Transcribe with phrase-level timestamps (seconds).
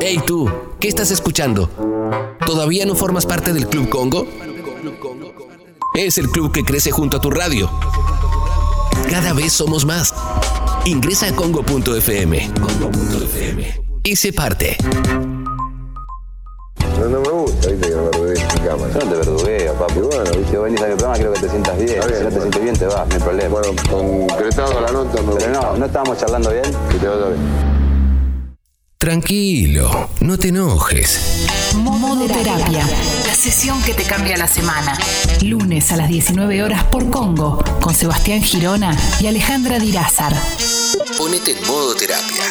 [0.00, 0.48] Hey tú,
[0.78, 1.68] ¿qué estás escuchando?
[2.46, 4.26] ¿Todavía no formas parte del Club Congo?
[5.96, 7.68] Es el club que crece junto a tu radio.
[9.10, 10.14] Cada vez somos más.
[10.84, 12.50] Ingresa a congo.fm
[14.04, 14.76] y sé parte.
[17.00, 18.92] No, no me gusta, viste, que me verdugues en cámara.
[18.92, 19.98] Yo no te verdugueo, papi.
[19.98, 22.02] Bueno, viste, vos venís a mi programa, quiero que te sientas bien.
[22.02, 23.48] Si no te sientes bien, te vas, no hay problema.
[23.48, 26.70] Bueno, concretado la nota, me Pero no, no estábamos charlando bien.
[26.88, 27.81] Que te vaya bien.
[29.02, 31.74] Tranquilo, no te enojes.
[31.74, 32.84] Modoterapia.
[33.26, 34.96] La sesión que te cambia la semana.
[35.44, 40.32] Lunes a las 19 horas por Congo, con Sebastián Girona y Alejandra Dirázar.
[41.18, 42.44] Ponete en modo terapia.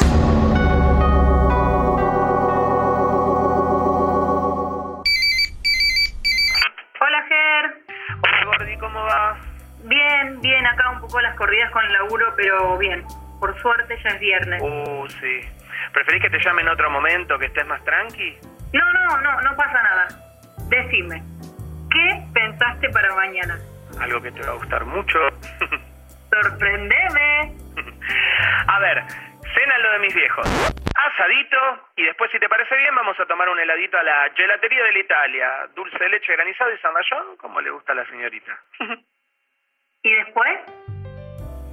[6.99, 7.95] Hola, Ger.
[8.23, 9.39] Hola Gordi, ¿cómo va?
[9.85, 13.05] Bien, bien, acá un poco las corridas con el laburo, pero bien.
[13.39, 14.61] Por suerte ya es viernes.
[14.61, 15.60] Uh, sí.
[15.93, 18.37] ¿Preferís que te llame en otro momento, que estés más tranqui?
[18.73, 20.07] No, no, no, no pasa nada.
[20.69, 21.21] Decime,
[21.91, 23.57] ¿qué pensaste para mañana?
[23.99, 25.19] Algo que te va a gustar mucho.
[26.31, 27.55] Sorprendeme.
[28.67, 29.03] a ver,
[29.53, 30.47] cena lo de mis viejos.
[30.95, 34.83] Asadito, y después, si te parece bien, vamos a tomar un heladito a la gelatería
[34.83, 35.49] de la Italia.
[35.75, 38.57] Dulce de leche granizado y zamballón, como le gusta a la señorita.
[40.03, 40.59] ¿Y después?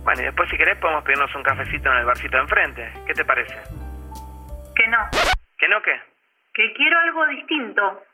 [0.03, 2.93] bueno, y después, si querés, podemos pedirnos un cafecito en el barcito de enfrente.
[3.07, 3.55] ¿Qué te parece?
[4.79, 5.11] Que no.
[5.59, 6.01] ¿Que no qué?
[6.55, 8.05] Que quiero algo distinto.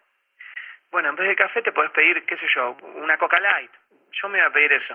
[0.90, 3.70] Bueno, en vez de café te puedes pedir, qué sé yo, una Coca Light.
[4.22, 4.94] Yo me iba a pedir eso.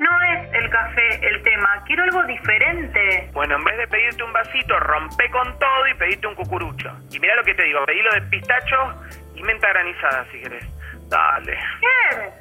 [0.00, 3.30] No es el café el tema, quiero algo diferente.
[3.32, 6.90] Bueno, en vez de pedirte un vasito, rompe con todo y pedite un cucurucho.
[7.12, 9.04] Y mira lo que te digo, pedilo de pistacho
[9.36, 10.66] y menta granizada si querés.
[11.08, 11.56] Dale.
[11.56, 12.32] Ger,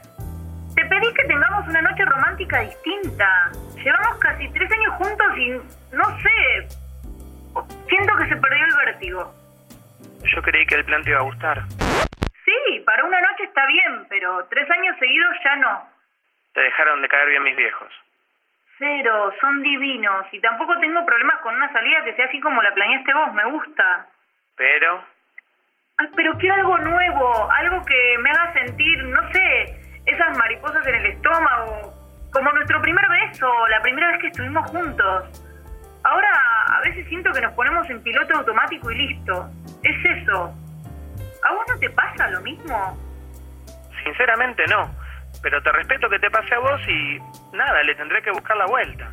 [0.74, 3.52] te pedí que tengamos una noche romántica distinta.
[3.76, 5.50] Llevamos casi tres años juntos y
[5.96, 6.79] no sé.
[7.88, 9.34] Siento que se perdió el vértigo.
[10.24, 11.64] Yo creí que el plan te iba a gustar.
[12.46, 15.90] Sí, para una noche está bien, pero tres años seguidos ya no.
[16.54, 17.92] Te dejaron de caer bien mis viejos.
[18.78, 22.74] Cero, son divinos y tampoco tengo problemas con una salida que sea así como la
[22.74, 24.08] planeaste vos, me gusta.
[24.56, 25.04] Pero,
[26.00, 30.96] Ay, pero quiero algo nuevo, algo que me haga sentir, no sé, esas mariposas en
[30.96, 31.94] el estómago,
[32.32, 35.49] como nuestro primer beso, la primera vez que estuvimos juntos.
[36.04, 36.30] Ahora
[36.68, 39.50] a veces siento que nos ponemos en piloto automático y listo.
[39.84, 40.54] Es eso.
[41.44, 42.98] ¿A vos no te pasa lo mismo?
[44.04, 44.90] sinceramente no.
[45.42, 47.20] Pero te respeto que te pase a vos y
[47.56, 49.10] nada, le tendré que buscar la vuelta.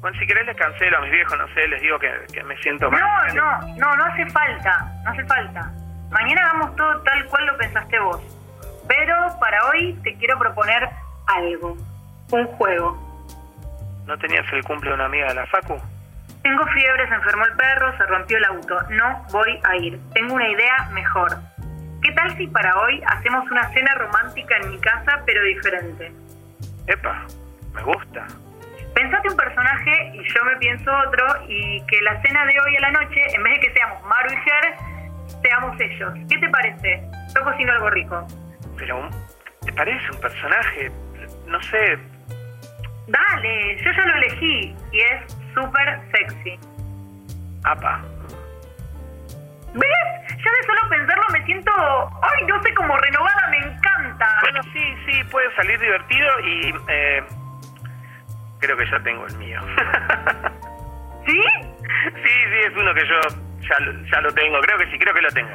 [0.00, 2.56] Bueno, si querés les cancelo a mis viejos, no sé, les digo que, que me
[2.58, 3.00] siento mal.
[3.00, 5.72] No, no, no, no hace falta, no hace falta.
[6.10, 8.20] Mañana hagamos todo tal cual lo pensaste vos.
[8.86, 10.88] Pero para hoy te quiero proponer
[11.26, 11.76] algo,
[12.30, 13.03] un juego.
[14.06, 15.80] ¿No tenías el cumple de una amiga de la Facu?
[16.42, 18.82] Tengo fiebre, se enfermó el perro, se rompió el auto.
[18.90, 19.98] No voy a ir.
[20.12, 21.38] Tengo una idea mejor.
[22.02, 26.12] ¿Qué tal si para hoy hacemos una cena romántica en mi casa, pero diferente?
[26.86, 27.24] Epa,
[27.74, 28.26] me gusta.
[28.94, 32.80] Pensate un personaje y yo me pienso otro y que la cena de hoy a
[32.82, 34.74] la noche, en vez de que seamos Maru y Ger,
[35.42, 36.12] seamos ellos.
[36.28, 37.02] ¿Qué te parece?
[37.34, 38.26] Yo cocino algo rico.
[38.76, 39.08] Pero,
[39.64, 40.92] ¿te parece un personaje?
[41.46, 41.98] No sé,
[43.06, 46.58] Dale, yo ya lo elegí y es súper sexy.
[47.64, 48.02] apa.
[49.74, 50.28] ¿Ves?
[50.28, 51.70] Ya de solo pensarlo me siento,
[52.22, 54.26] ay, no sé, como renovada, me encanta.
[54.42, 57.22] Bueno, sí, sí, puede salir divertido y eh,
[58.60, 59.60] creo que ya tengo el mío.
[61.26, 61.40] ¿Sí?
[61.42, 63.20] sí, sí, es uno que yo
[63.68, 65.50] ya, lo- ya lo tengo, creo que sí, creo que lo tengo.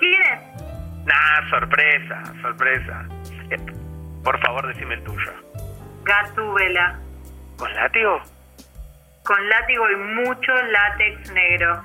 [0.00, 0.62] ¿Quién es?
[1.06, 3.04] Nah, sorpresa, sorpresa.
[3.50, 3.58] Eh,
[4.24, 5.32] por favor, decime el tuyo.
[6.02, 6.98] Gatúbela.
[7.58, 8.20] ¿Con látigo?
[9.24, 11.82] Con látigo y mucho látex negro.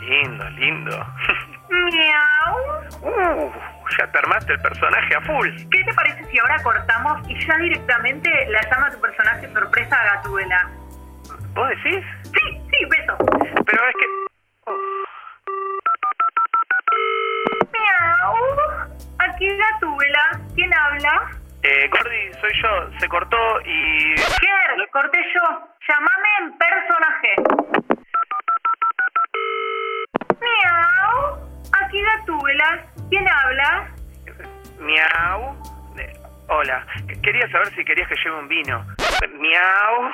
[0.00, 1.06] Lindo, lindo.
[1.68, 2.56] Miau.
[3.02, 3.52] uh,
[3.98, 5.48] ya te armaste el personaje a full.
[5.70, 10.00] ¿Qué te parece si ahora cortamos y ya directamente la llama a tu personaje sorpresa
[10.00, 10.70] a Gatúbela?
[11.54, 12.04] ¿Vos decís?
[12.24, 13.16] Sí, sí, beso.
[13.18, 14.06] Pero es que...
[14.66, 14.76] oh,
[17.72, 18.34] Miau.
[19.18, 20.40] Aquí Gatúbela.
[20.54, 21.30] ¿Quién habla?
[21.66, 22.90] Eh, Gordy, soy yo.
[22.98, 24.14] Se cortó y...
[24.16, 25.68] Ger, corté yo.
[25.88, 27.34] Llámame en personaje.
[30.40, 31.38] Miau.
[31.82, 32.84] Aquí Gatúbela.
[33.10, 33.88] ¿Quién habla?
[34.78, 35.56] Miau.
[35.98, 36.12] Eh,
[36.48, 36.86] hola.
[37.08, 38.84] Qu- Quería saber si querías que lleve un vino.
[39.34, 40.12] Miau.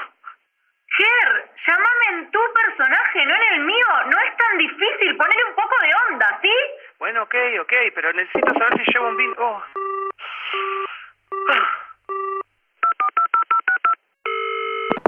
[0.98, 3.86] Ger, llámame en tu personaje, no en el mío.
[4.06, 5.16] No es tan difícil.
[5.16, 6.52] Ponele un poco de onda, ¿sí?
[6.98, 9.34] Bueno, ok, ok, pero necesito saber si llevo un vino...
[9.38, 9.62] Oh.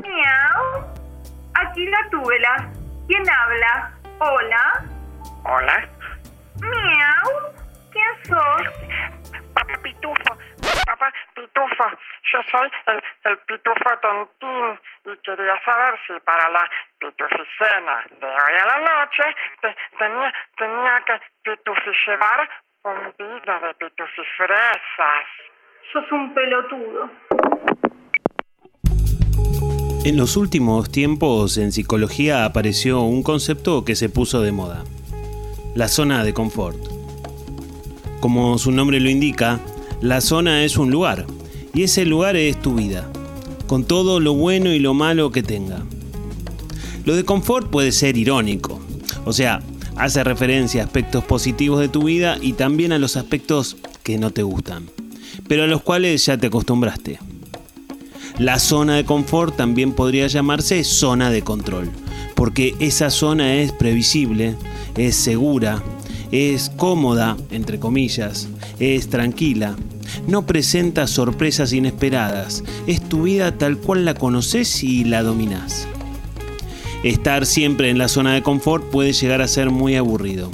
[0.03, 0.85] Miau.
[1.55, 2.57] Aquí Gatúbela.
[3.09, 3.93] ¿Quién habla?
[4.19, 4.85] Hola.
[5.45, 5.89] Hola.
[6.61, 7.55] Miau.
[7.93, 8.63] ¿Quién sos?
[9.55, 10.37] Papá Pitufo.
[10.87, 11.85] Papá Pitufo.
[12.33, 18.55] Yo soy el, el Pitufo Tontín y quería saber si para la pituficena de hoy
[18.63, 19.23] a la noche
[19.61, 22.49] te- tenía, tenía que pituficebar
[22.85, 25.27] un vino de pitufifresas.
[25.93, 27.11] Sos un pelotudo.
[30.05, 34.85] En los últimos tiempos en psicología apareció un concepto que se puso de moda,
[35.75, 36.77] la zona de confort.
[38.21, 39.61] Como su nombre lo indica,
[40.01, 41.27] la zona es un lugar,
[41.73, 43.11] y ese lugar es tu vida,
[43.67, 45.83] con todo lo bueno y lo malo que tenga.
[47.05, 48.81] Lo de confort puede ser irónico,
[49.25, 49.61] o sea,
[49.97, 54.31] hace referencia a aspectos positivos de tu vida y también a los aspectos que no
[54.31, 54.87] te gustan,
[55.49, 57.19] pero a los cuales ya te acostumbraste.
[58.39, 61.91] La zona de confort también podría llamarse zona de control,
[62.35, 64.57] porque esa zona es previsible,
[64.97, 65.83] es segura,
[66.33, 68.49] es cómoda, entre comillas,
[68.81, 69.77] es tranquila,
[70.27, 75.87] no presenta sorpresas inesperadas, es tu vida tal cual la conoces y la dominás.
[77.05, 80.51] Estar siempre en la zona de confort puede llegar a ser muy aburrido.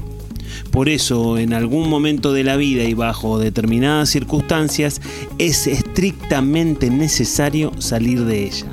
[0.70, 5.00] Por eso, en algún momento de la vida y bajo determinadas circunstancias,
[5.38, 8.66] es estrictamente necesario salir de ella.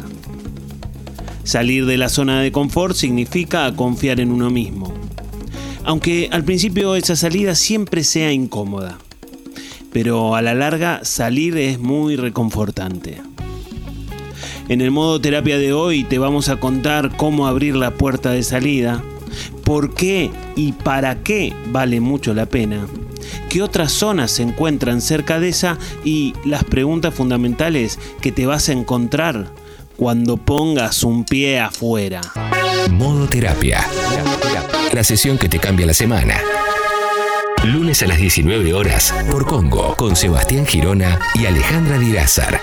[1.43, 4.93] Salir de la zona de confort significa confiar en uno mismo.
[5.85, 8.99] Aunque al principio esa salida siempre sea incómoda.
[9.91, 13.21] Pero a la larga salir es muy reconfortante.
[14.69, 18.43] En el modo terapia de hoy te vamos a contar cómo abrir la puerta de
[18.43, 19.01] salida,
[19.67, 22.87] por qué y para qué vale mucho la pena,
[23.49, 28.69] qué otras zonas se encuentran cerca de esa y las preguntas fundamentales que te vas
[28.69, 29.51] a encontrar
[29.97, 32.21] cuando pongas un pie afuera.
[32.91, 33.85] Modo terapia.
[34.93, 36.39] La sesión que te cambia la semana.
[37.65, 42.61] Lunes a las 19 horas por Congo con Sebastián Girona y Alejandra Dirázar.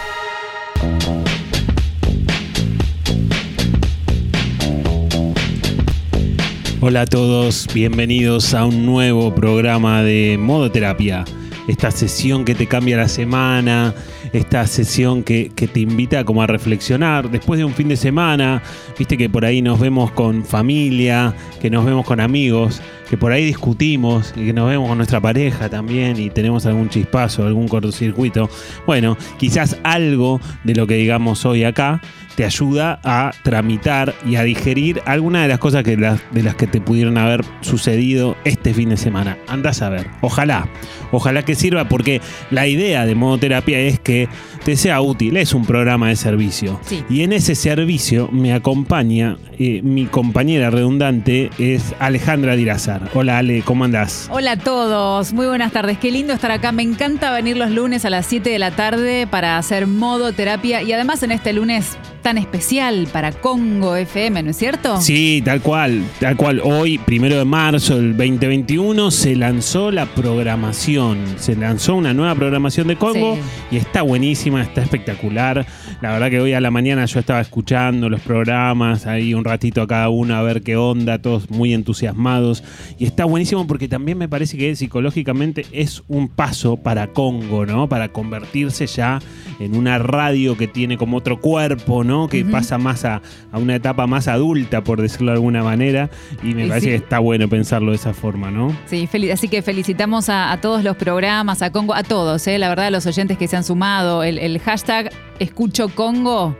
[6.87, 11.25] Hola a todos, bienvenidos a un nuevo programa de Modo Terapia.
[11.67, 13.95] Esta sesión que te cambia la semana,
[14.35, 18.63] esta sesión que, que te invita como a reflexionar después de un fin de semana,
[18.99, 23.33] viste que por ahí nos vemos con familia, que nos vemos con amigos, que por
[23.33, 27.67] ahí discutimos y que nos vemos con nuestra pareja también y tenemos algún chispazo, algún
[27.67, 28.51] cortocircuito.
[28.87, 32.03] Bueno, quizás algo de lo que digamos hoy acá
[32.37, 36.55] te ayuda a tramitar y a digerir algunas de las cosas que las, de las
[36.55, 39.39] que te pudieron haber sucedido este fin de semana.
[39.49, 40.07] Andás a ver.
[40.21, 40.69] Ojalá,
[41.13, 42.21] ojalá que sirva porque
[42.51, 44.29] la idea de modo terapia es que
[44.65, 45.37] te sea útil.
[45.37, 46.81] Es un programa de servicio.
[46.85, 47.05] Sí.
[47.09, 53.11] Y en ese servicio me acompaña eh, mi compañera redundante es Alejandra Dirazar.
[53.15, 54.29] Hola Ale, ¿cómo andás?
[54.33, 55.99] Hola a todos, muy buenas tardes.
[55.99, 56.73] Qué lindo estar acá.
[56.73, 60.83] Me encanta venir los lunes a las 7 de la tarde para hacer modo terapia
[60.83, 64.99] y además en este lunes tan especial para Congo FM, ¿no es cierto?
[64.99, 66.63] Sí, tal cual, tal cual.
[66.65, 71.19] Hoy, primero de marzo del 2021, se lanzó la programación.
[71.37, 73.41] Se lanzó una nueva programación de Congo Sí.
[73.73, 75.67] y está buenísima, está espectacular.
[76.01, 79.81] La verdad que hoy a la mañana yo estaba escuchando los programas, ahí un ratito
[79.81, 82.63] a cada uno a ver qué onda, todos muy entusiasmados.
[82.99, 87.89] Y está buenísimo porque también me parece que psicológicamente es un paso para Congo, ¿no?
[87.89, 89.19] Para convertirse ya
[89.61, 92.29] en una radio que tiene como otro cuerpo, ¿no?
[92.29, 96.11] Que pasa más a, a una etapa más adulta, por decirlo de alguna manera.
[96.43, 96.91] Y me Y parece sí.
[96.91, 98.77] que está bueno pensarlo de esa forma, ¿no?
[98.87, 102.59] Sí, así que felicitamos a, a todos los programas, a Congo, a todos, ¿eh?
[102.59, 104.23] la verdad, a los oyentes que se han sumado.
[104.23, 106.57] El, el hashtag Escucho Congo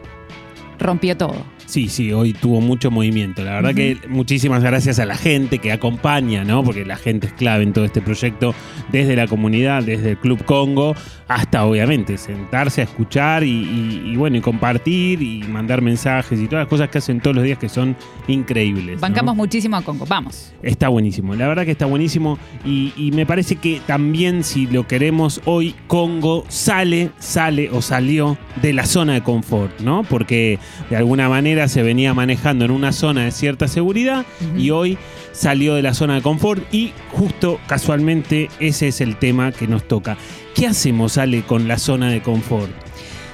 [0.79, 1.54] rompió todo.
[1.75, 3.43] Sí, sí, hoy tuvo mucho movimiento.
[3.43, 6.63] La verdad que muchísimas gracias a la gente que acompaña, ¿no?
[6.63, 8.55] Porque la gente es clave en todo este proyecto,
[8.93, 10.95] desde la comunidad, desde el Club Congo,
[11.27, 16.47] hasta obviamente sentarse a escuchar y, y- y, bueno, y compartir y mandar mensajes y
[16.47, 17.97] todas las cosas que hacen todos los días que son
[18.29, 18.95] increíbles.
[18.97, 19.01] ¿no?
[19.01, 20.07] Bancamos muchísimo a Congo.
[20.07, 20.53] Vamos.
[20.63, 24.87] Está buenísimo, la verdad que está buenísimo y, y me parece que también si lo
[24.87, 30.05] queremos hoy, Congo sale, sale o salió de la zona de confort, ¿no?
[30.05, 34.25] Porque de alguna manera se venía manejando en una zona de cierta seguridad
[34.57, 34.99] y hoy
[35.33, 39.87] salió de la zona de confort y justo casualmente ese es el tema que nos
[39.89, 40.17] toca.
[40.55, 42.71] ¿Qué hacemos, Ale, con la zona de confort?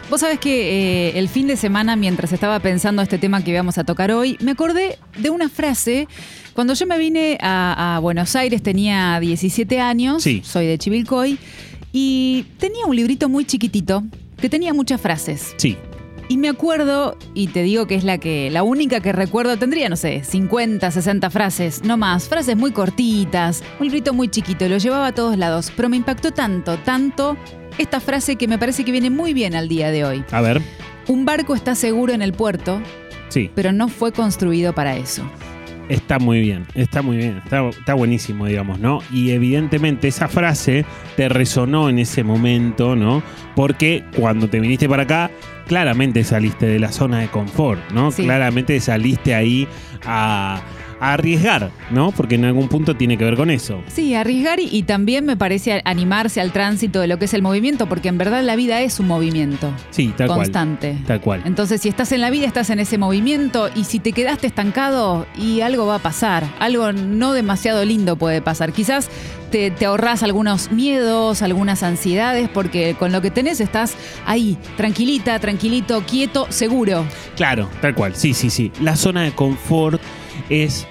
[0.08, 3.78] Vos sabés que eh, el fin de semana, mientras estaba pensando este tema que íbamos
[3.78, 6.08] a tocar hoy, me acordé de una frase.
[6.52, 10.42] Cuando yo me vine a, a Buenos Aires tenía 17 años, Sí.
[10.44, 11.38] soy de Chivilcoy,
[11.92, 14.02] y tenía un librito muy chiquitito
[14.40, 15.54] que tenía muchas frases.
[15.58, 15.76] Sí,
[16.30, 19.88] Y me acuerdo, y te digo que es la que, la única que recuerdo, tendría,
[19.88, 24.78] no sé, 50, 60 frases, no más, frases muy cortitas, un librito muy chiquito, lo
[24.78, 27.36] llevaba a todos lados, pero me impactó tanto, tanto
[27.78, 30.24] esta frase que me parece que viene muy bien al día de hoy.
[30.30, 30.62] A ver.
[31.08, 32.80] Un barco está seguro en el puerto,
[33.28, 35.22] Sí, pero no fue construido para eso.
[35.90, 39.00] Está muy bien, está muy bien, está, está buenísimo, digamos, ¿no?
[39.12, 40.84] Y evidentemente esa frase
[41.16, 43.22] te resonó en ese momento, ¿no?
[43.56, 45.30] Porque cuando te viniste para acá,
[45.66, 48.12] claramente saliste de la zona de confort, ¿no?
[48.12, 48.22] Sí.
[48.22, 49.66] Claramente saliste ahí
[50.06, 50.62] a,
[51.00, 52.12] a arriesgar, ¿no?
[52.12, 53.82] Porque en algún punto tiene que ver con eso.
[53.88, 57.42] Sí, arriesgar y, y también me parece animarse al tránsito de lo que es el
[57.42, 60.92] movimiento, porque en verdad la vida es un movimiento Sí, tal constante.
[60.92, 61.04] cual.
[61.06, 61.42] Tal cual.
[61.46, 65.26] Entonces, si estás en la vida, estás en ese movimiento y si te quedaste estancado
[65.36, 68.72] y algo va a pasar, algo no demasiado lindo puede pasar.
[68.72, 69.08] Quizás
[69.50, 73.94] te, te ahorras algunos miedos, algunas ansiedades, porque con lo que tenés estás
[74.26, 77.04] ahí, tranquilita, tranquilito, quieto, seguro.
[77.36, 78.14] Claro, tal cual.
[78.14, 78.70] Sí, sí, sí.
[78.80, 80.00] La zona de confort
[80.48, 80.86] es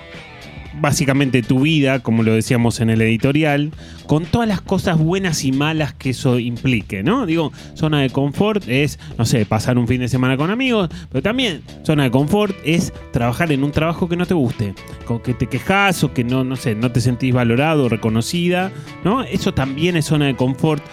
[0.79, 3.71] básicamente tu vida, como lo decíamos en el editorial,
[4.07, 7.25] con todas las cosas buenas y malas que eso implique, ¿no?
[7.25, 11.21] Digo, zona de confort es, no sé, pasar un fin de semana con amigos, pero
[11.21, 14.73] también zona de confort es trabajar en un trabajo que no te guste,
[15.05, 18.71] con que te quejas o que no, no sé, no te sentís valorado o reconocida,
[19.03, 19.23] ¿no?
[19.23, 20.83] Eso también es zona de confort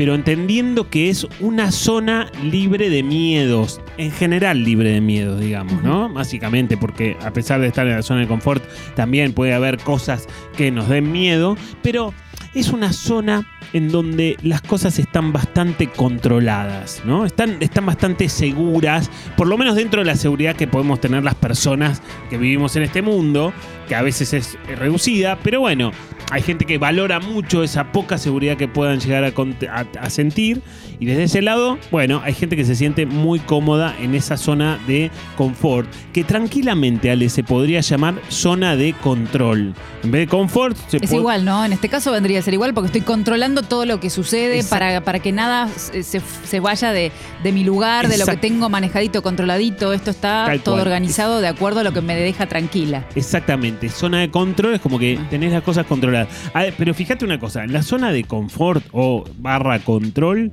[0.00, 5.82] pero entendiendo que es una zona libre de miedos, en general libre de miedos, digamos,
[5.82, 6.08] ¿no?
[6.08, 8.64] Básicamente, porque a pesar de estar en la zona de confort,
[8.94, 10.26] también puede haber cosas
[10.56, 12.14] que nos den miedo, pero
[12.54, 17.26] es una zona en donde las cosas están bastante controladas, ¿no?
[17.26, 21.34] Están, están bastante seguras, por lo menos dentro de la seguridad que podemos tener las
[21.34, 23.52] personas que vivimos en este mundo,
[23.86, 25.92] que a veces es reducida, pero bueno,
[26.30, 30.10] hay gente que valora mucho esa poca seguridad que puedan llegar a, cont- a- a
[30.10, 30.62] sentir.
[31.00, 34.78] Y desde ese lado, bueno, hay gente que se siente muy cómoda en esa zona
[34.86, 39.74] de confort, que tranquilamente, Ale, se podría llamar zona de control.
[40.04, 41.64] En vez de confort, se Es igual, ¿no?
[41.64, 45.00] En este caso vendría a ser igual porque estoy controlando todo lo que sucede para,
[45.02, 47.10] para que nada se, se- vaya de,
[47.42, 49.94] de mi lugar, de lo que tengo manejadito, controladito.
[49.94, 50.86] Esto está Tal todo cual.
[50.88, 53.06] organizado de acuerdo a lo que me deja tranquila.
[53.14, 56.19] Exactamente, zona de control es como que tenés las cosas controladas.
[56.54, 60.50] Ver, pero fíjate una cosa, en la zona de confort o barra control,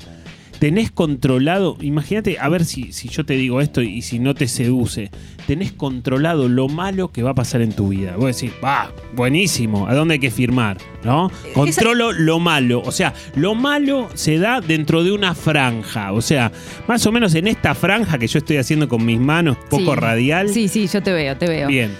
[0.59, 4.47] tenés controlado, imagínate, a ver si, si yo te digo esto y si no te
[4.47, 5.11] seduce,
[5.45, 8.15] tenés controlado lo malo que va a pasar en tu vida.
[8.17, 10.77] Vos decís, va, buenísimo, ¿a dónde hay que firmar?
[11.03, 11.29] ¿No?
[11.53, 16.51] Controlo lo malo, o sea, lo malo se da dentro de una franja, o sea,
[16.87, 19.99] más o menos en esta franja que yo estoy haciendo con mis manos, poco Sí.
[19.99, 20.49] radial.
[20.49, 21.67] Sí, sí, yo te veo, te veo.
[21.67, 21.91] Bien.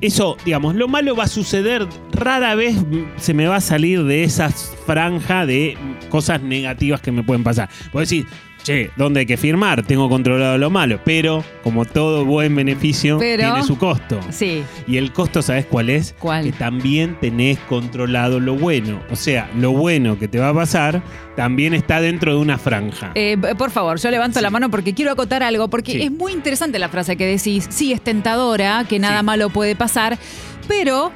[0.00, 2.76] Eso, digamos, lo malo va a suceder, rara vez
[3.16, 5.76] se me va a salir de esa franja de
[6.10, 7.70] cosas negativas que me pueden pasar.
[7.92, 8.26] Vos decís,
[8.66, 9.84] che, ¿dónde hay que firmar?
[9.86, 14.18] Tengo controlado lo malo, pero como todo buen beneficio, Pero- tiene su costo.
[14.30, 14.64] Sí.
[14.88, 16.16] Y el costo, ¿sabes cuál es?
[16.18, 16.46] ¿Cuál?
[16.46, 19.00] Que también tenés controlado lo bueno.
[19.10, 21.00] O sea, lo bueno que te va a pasar
[21.36, 23.12] también está dentro de una franja.
[23.14, 24.42] Eh, por favor, yo levanto Sí.
[24.42, 26.02] la mano porque quiero acotar algo, porque Sí.
[26.02, 27.66] es muy interesante la frase que decís.
[27.70, 29.24] Sí, es tentadora, que nada Sí.
[29.26, 30.18] malo puede pasar,
[30.66, 31.12] pero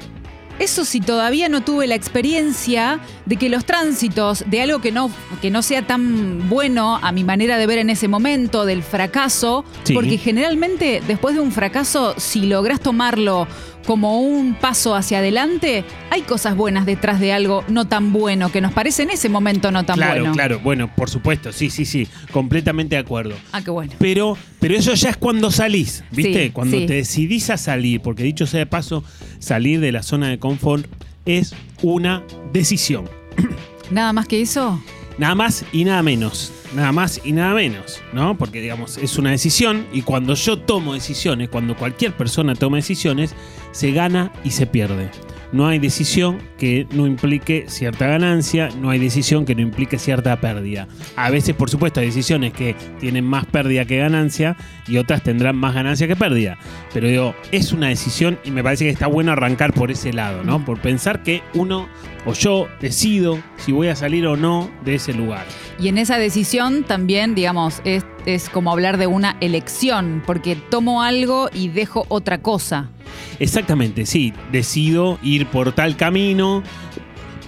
[0.61, 5.09] eso sí todavía no tuve la experiencia de que los tránsitos de algo que no,
[5.41, 9.65] que no sea tan bueno a mi manera de ver en ese momento, del fracaso,
[9.83, 9.93] Sí.
[9.93, 13.47] porque generalmente después de un fracaso, si lográs tomarlo
[13.85, 18.61] como un paso hacia adelante, hay cosas buenas detrás de algo no tan bueno, que
[18.61, 20.33] nos parece en ese momento no tan claro, bueno.
[20.33, 20.59] claro.
[20.59, 22.07] Bueno, por supuesto, sí, sí, sí.
[22.31, 23.35] Completamente de acuerdo.
[23.51, 23.93] Ah, qué bueno.
[23.99, 26.45] Pero, pero eso ya es cuando salís, ¿viste?
[26.45, 26.85] Sí, cuando sí.
[26.85, 29.03] te decidís a salir, porque dicho sea de paso,
[29.39, 30.85] salir de la zona de confort
[31.25, 32.23] es una
[32.53, 33.09] decisión.
[33.91, 34.81] Nada más que eso.
[35.17, 36.51] Nada más y nada menos.
[36.73, 38.37] Nada más y nada menos, ¿no?
[38.37, 43.35] Porque, digamos, es una decisión y cuando yo tomo decisiones, cuando cualquier persona toma decisiones,
[43.71, 45.09] se gana y se pierde.
[45.51, 50.39] No hay decisión que no implique cierta ganancia, no hay decisión que no implique cierta
[50.39, 50.87] pérdida.
[51.15, 54.55] A veces, por supuesto, hay decisiones que tienen más pérdida que ganancia
[54.87, 56.57] y otras tendrán más ganancia que pérdida.
[56.93, 60.43] Pero digo, es una decisión y me parece que está bueno arrancar por ese lado,
[60.43, 60.63] ¿no?
[60.63, 61.89] Por pensar que uno
[62.25, 65.45] o yo decido si voy a salir o no de ese lugar.
[65.79, 71.01] Y en esa decisión también, digamos, es, es como hablar de una elección, porque tomo
[71.01, 72.89] algo y dejo otra cosa.
[73.39, 74.33] Exactamente, sí.
[74.51, 76.63] Decido ir por tal camino.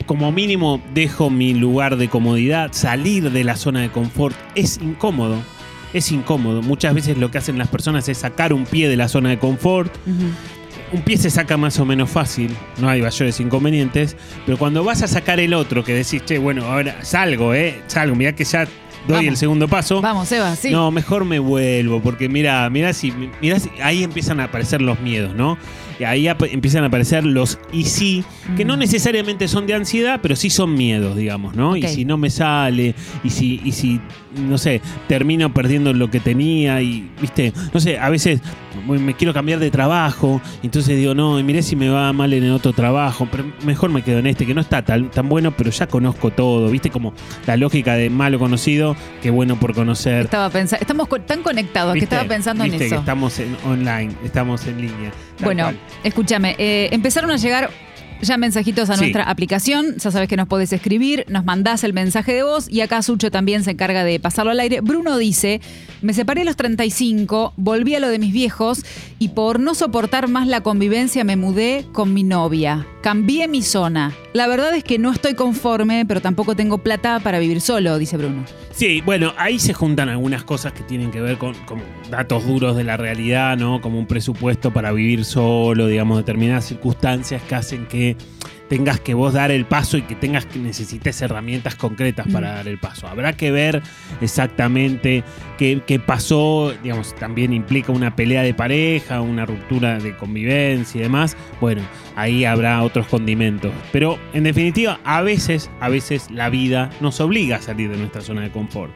[0.05, 4.36] Como mínimo dejo mi lugar de comodidad, salir de la zona de confort.
[4.55, 5.41] Es incómodo.
[5.93, 6.62] Es incómodo.
[6.62, 9.39] Muchas veces lo que hacen las personas es sacar un pie de la zona de
[9.39, 9.93] confort.
[10.91, 14.15] Un pie se saca más o menos fácil, no hay mayores inconvenientes,
[14.46, 17.82] pero cuando vas a sacar el otro, que decís, che, bueno, ahora salgo, ¿eh?
[17.88, 18.67] Salgo, mirá que ya
[19.07, 19.27] doy Vamos.
[19.27, 20.01] el segundo paso.
[20.01, 20.72] Vamos, Eva, sí.
[20.72, 25.00] No, mejor me vuelvo, porque mira, mira si, mira si ahí empiezan a aparecer los
[25.00, 25.57] miedos, ¿no?
[26.05, 28.24] Ahí ap- empiezan a aparecer los y sí,
[28.57, 31.75] que no necesariamente son de ansiedad, pero sí son miedos, digamos, ¿no?
[31.75, 34.00] Y si no me sale, y si, y si,
[34.38, 38.41] no sé, termino perdiendo lo que tenía, y, viste, no sé, a veces
[38.88, 42.43] me quiero cambiar de trabajo, entonces digo, no, y miré si me va mal en
[42.43, 45.51] el otro trabajo, pero mejor me quedo en este, que no está tan, tan bueno,
[45.55, 47.13] pero ya conozco todo, viste, como
[47.45, 50.22] la lógica de malo conocido, que bueno por conocer.
[50.25, 52.79] Estaba pensando, estamos tan conectados que estaba pensando en eso.
[52.89, 55.12] que estamos en online, estamos en línea.
[55.43, 55.77] Bueno, cual.
[56.03, 57.69] Escúchame, eh, empezaron a llegar
[58.24, 59.01] ya mensajitos a Sí.
[59.01, 59.96] nuestra aplicación.
[59.98, 63.32] Ya sabes que nos podés escribir, nos mandás el mensaje de voz y acá Sucho
[63.32, 64.82] también se encarga de pasarlo al aire.
[64.82, 65.62] Bruno dice:
[66.01, 68.84] Me separé a los 35, volví a lo de mis viejos
[69.20, 72.86] y por no soportar más la convivencia me mudé con mi novia.
[73.01, 74.13] Cambié mi zona.
[74.34, 78.15] La verdad es que no estoy conforme, pero tampoco tengo plata para vivir solo, dice
[78.18, 78.46] Bruno.
[78.72, 82.75] Sí, bueno, ahí se juntan algunas cosas que tienen que ver con, con datos duros
[82.75, 83.82] de la realidad, ¿no?
[83.82, 88.12] Como un presupuesto para vivir solo, digamos, determinadas circunstancias que hacen que
[88.70, 92.55] tengas que vos dar el paso y que tengas que necesites herramientas concretas para Mm.
[92.55, 93.08] dar el paso.
[93.08, 93.84] Habrá que ver
[94.22, 95.24] exactamente
[95.58, 101.03] qué, qué pasó, digamos, también implica una pelea de pareja, una ruptura de convivencia y
[101.03, 101.38] demás.
[101.62, 101.82] Bueno,
[102.15, 103.72] ahí habrá otros condimentos.
[103.91, 108.22] Pero en definitiva, a veces, a veces la vida nos obliga a salir de nuestra
[108.22, 108.91] zona de confort.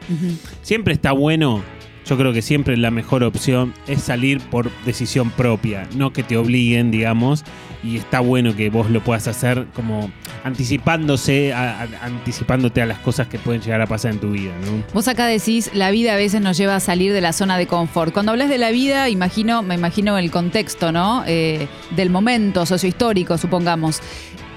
[0.62, 1.62] Siempre está bueno,
[2.08, 6.36] yo creo que siempre la mejor opción es salir por decisión propia, no que te
[6.36, 7.44] obliguen, digamos,
[7.84, 10.10] y está bueno que vos lo puedas hacer como
[10.42, 14.82] anticipándose, anticipándote a las cosas que pueden llegar a pasar en tu vida, ¿no?
[14.94, 17.66] Vos acá decís, la vida a veces nos lleva a salir de la zona de
[17.66, 18.12] confort.
[18.12, 21.24] Cuando hablas de la vida, imagino, me imagino el contexto, ¿no?
[21.26, 24.00] Eh, del momento sociohistórico, supongamos.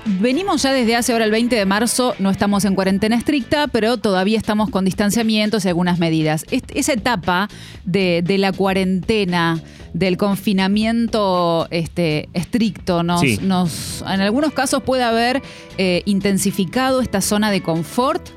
[0.06, 3.98] Venimos ya desde hace ahora el 20 de marzo, no estamos en cuarentena estricta, pero
[3.98, 6.46] todavía estamos con distanciamientos y algunas medidas.
[6.50, 7.48] Est- esa etapa
[7.86, 9.62] de, de la cuarentena,
[9.94, 13.40] del confinamiento este, estricto, nos, Sí.
[13.44, 15.42] nos, en algunos casos puede haber
[15.78, 18.30] eh, intensificado esta zona de confort.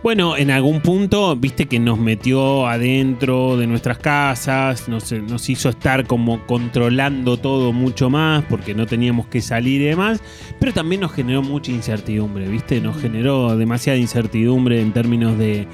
[0.00, 5.68] Bueno, en algún punto, viste que nos metió adentro de nuestras casas, nos, nos hizo
[5.70, 10.20] estar como controlando todo mucho más porque no teníamos que salir y demás,
[10.60, 15.66] pero también nos generó mucha incertidumbre, viste, nos generó demasiada incertidumbre en términos de,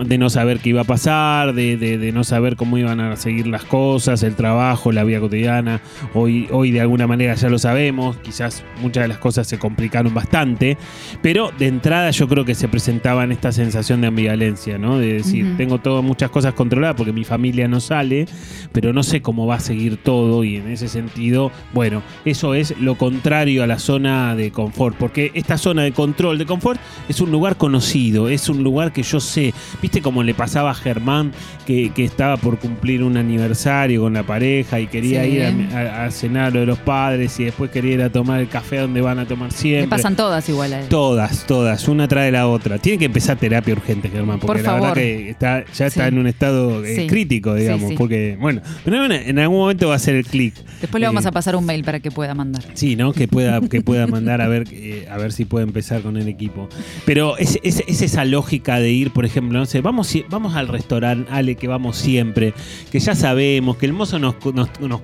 [0.00, 3.14] de no saber qué iba a pasar, de, de- de no saber cómo iban a
[3.16, 5.82] seguir las cosas, el trabajo, la vida cotidiana.
[6.14, 10.14] Hoy, hoy de alguna manera ya lo sabemos, quizás muchas de las cosas se complicaron
[10.14, 10.78] bastante,
[11.20, 14.98] pero de entrada yo creo que se presentaban esta sensación de ambivalencia, ¿no?
[14.98, 18.26] De decir, tengo todas muchas cosas controladas porque mi familia no sale,
[18.72, 22.74] pero no sé cómo va a seguir todo y en ese sentido, bueno, eso es
[22.80, 27.20] lo contrario a la zona de confort, porque esta zona de control, de confort, es
[27.20, 29.52] un lugar conocido, es un lugar que yo sé,
[29.82, 31.32] viste como le pasaba a Germán,
[31.66, 35.30] que, que estaba por cumplir un aniversario con la pareja y quería Sí.
[35.30, 38.40] ir a, a- a cenar lo de los padres y después quería ir a tomar
[38.40, 39.88] el café donde van a tomar siempre.
[39.88, 40.88] pasan todas igual a él.
[40.88, 42.78] Todas, todas, una trae la otra.
[42.78, 44.98] Tiene que empezar terapia urgente, Germán, porque Por la verdad favor.
[44.98, 46.08] que está, ya está Sí.
[46.08, 47.06] en un estado eh, Sí.
[47.08, 50.54] crítico, digamos, porque, bueno, pero en algún momento va a ser el clic.
[50.80, 52.62] Después le vamos Eh, a pasar un mail para que pueda mandar.
[52.74, 53.12] Sí, ¿no?
[53.12, 56.28] Que pueda, que pueda mandar a ver, eh, a ver si puede empezar con el
[56.28, 56.68] equipo.
[57.04, 61.30] Pero es, es- es esa lógica de ir, por ejemplo, no vamos, vamos al restaurante,
[61.32, 62.54] Ale, que vamos siempre,
[62.90, 64.34] que ya sabemos, que el mozo nos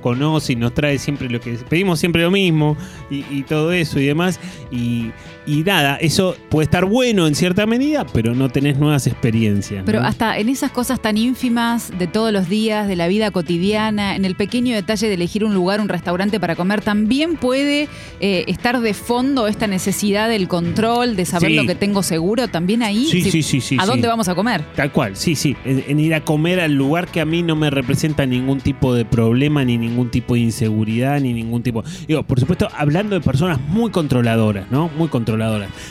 [0.00, 2.76] conoce y nos trae siempre lo que pedimos siempre lo mismo
[3.10, 4.38] y, y todo eso y demás.
[4.70, 5.10] Y,
[5.48, 9.80] y nada, eso puede estar bueno en cierta medida, pero no tenés nuevas experiencias.
[9.80, 9.86] ¿no?
[9.86, 14.14] Pero hasta en esas cosas tan ínfimas de todos los días, de la vida cotidiana,
[14.16, 17.88] en el pequeño detalle de elegir un lugar, un restaurante para comer, también puede
[18.20, 21.56] eh, estar de fondo esta necesidad del control, de saber Sí.
[21.56, 23.06] lo que tengo seguro, también ahí.
[23.06, 23.88] Sí, si- sí, sí, sí, ¿A sí.
[23.88, 24.62] dónde vamos a comer?
[24.76, 25.56] Tal cual, sí, sí.
[25.64, 28.92] En, en ir a comer al lugar que a mí no me representa ningún tipo
[28.94, 31.82] de problema, ni ningún tipo de inseguridad, ni ningún tipo.
[32.06, 34.90] Digo, por supuesto, hablando de personas muy controladoras, ¿no?
[34.98, 35.37] Muy controladoras.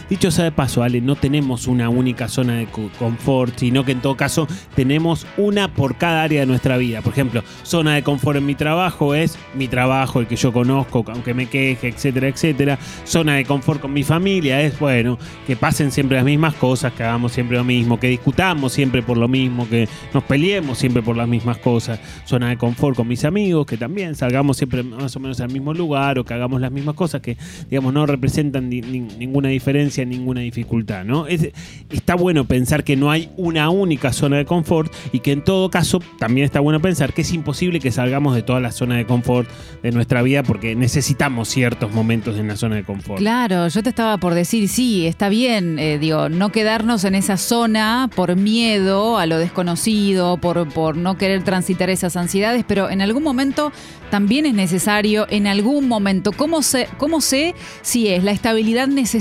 [0.09, 3.91] Dicho sea de paso, Ale, no tenemos una única zona de co- confort, sino que
[3.93, 7.01] en todo caso tenemos una por cada área de nuestra vida.
[7.01, 11.03] Por ejemplo, zona de confort en mi trabajo es mi trabajo, el que yo conozco,
[11.07, 12.79] aunque me queje, etcétera, etcétera.
[13.05, 17.03] Zona de confort con mi familia es, bueno, que pasen siempre las mismas cosas, que
[17.03, 21.15] hagamos siempre lo mismo, que discutamos siempre por lo mismo, que nos peleemos siempre por
[21.17, 21.99] las mismas cosas.
[22.25, 25.73] Zona de confort con mis amigos, que también salgamos siempre más o menos al mismo
[25.73, 27.37] lugar o que hagamos las mismas cosas que,
[27.69, 31.27] digamos, no representan ni- ni- ninguna diferencia, ninguna dificultad, ¿no?
[31.27, 31.49] Es-
[31.91, 35.69] está bueno pensar que no hay una única zona de confort y que en todo
[35.69, 39.05] caso también está bueno pensar que es imposible que salgamos de toda la zona de
[39.05, 39.49] confort
[39.83, 43.19] de nuestra vida porque necesitamos ciertos momentos en la zona de confort.
[43.19, 47.37] Claro, yo te estaba por decir, sí, está bien, eh, digo, no quedarnos en esa
[47.37, 53.01] zona por miedo a lo desconocido, por, por no querer transitar esas ansiedades, pero en
[53.01, 53.71] algún momento
[54.09, 59.16] también es necesario, en algún momento, ¿cómo sé, cómo sé si es la estabilidad necesaria?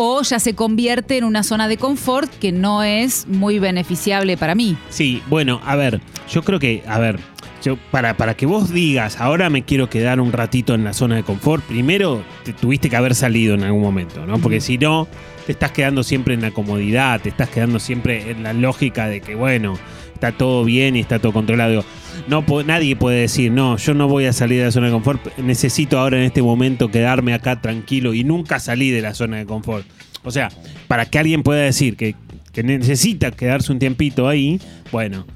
[0.00, 4.54] O ya se convierte en una zona de confort que no es muy beneficiable para
[4.54, 4.76] mí.
[4.90, 7.18] Sí, bueno, a ver, yo creo que, a ver,
[7.64, 11.16] yo, para, para que vos digas, ahora me quiero quedar un ratito en la zona
[11.16, 14.38] de confort, primero te tuviste que haber salido en algún momento, ¿no?
[14.38, 15.08] Porque si no,
[15.46, 19.20] te estás quedando siempre en la comodidad, te estás quedando siempre en la lógica de
[19.20, 19.76] que, bueno,
[20.14, 21.84] está todo bien y está todo controlado.
[22.26, 25.38] No, nadie puede decir, no, yo no voy a salir de la zona de confort,
[25.38, 29.46] necesito ahora en este momento quedarme acá tranquilo y nunca salí de la zona de
[29.46, 29.86] confort.
[30.24, 30.50] O sea,
[30.88, 32.14] para que alguien pueda decir que,
[32.52, 35.26] que necesita quedarse un tiempito ahí, bueno,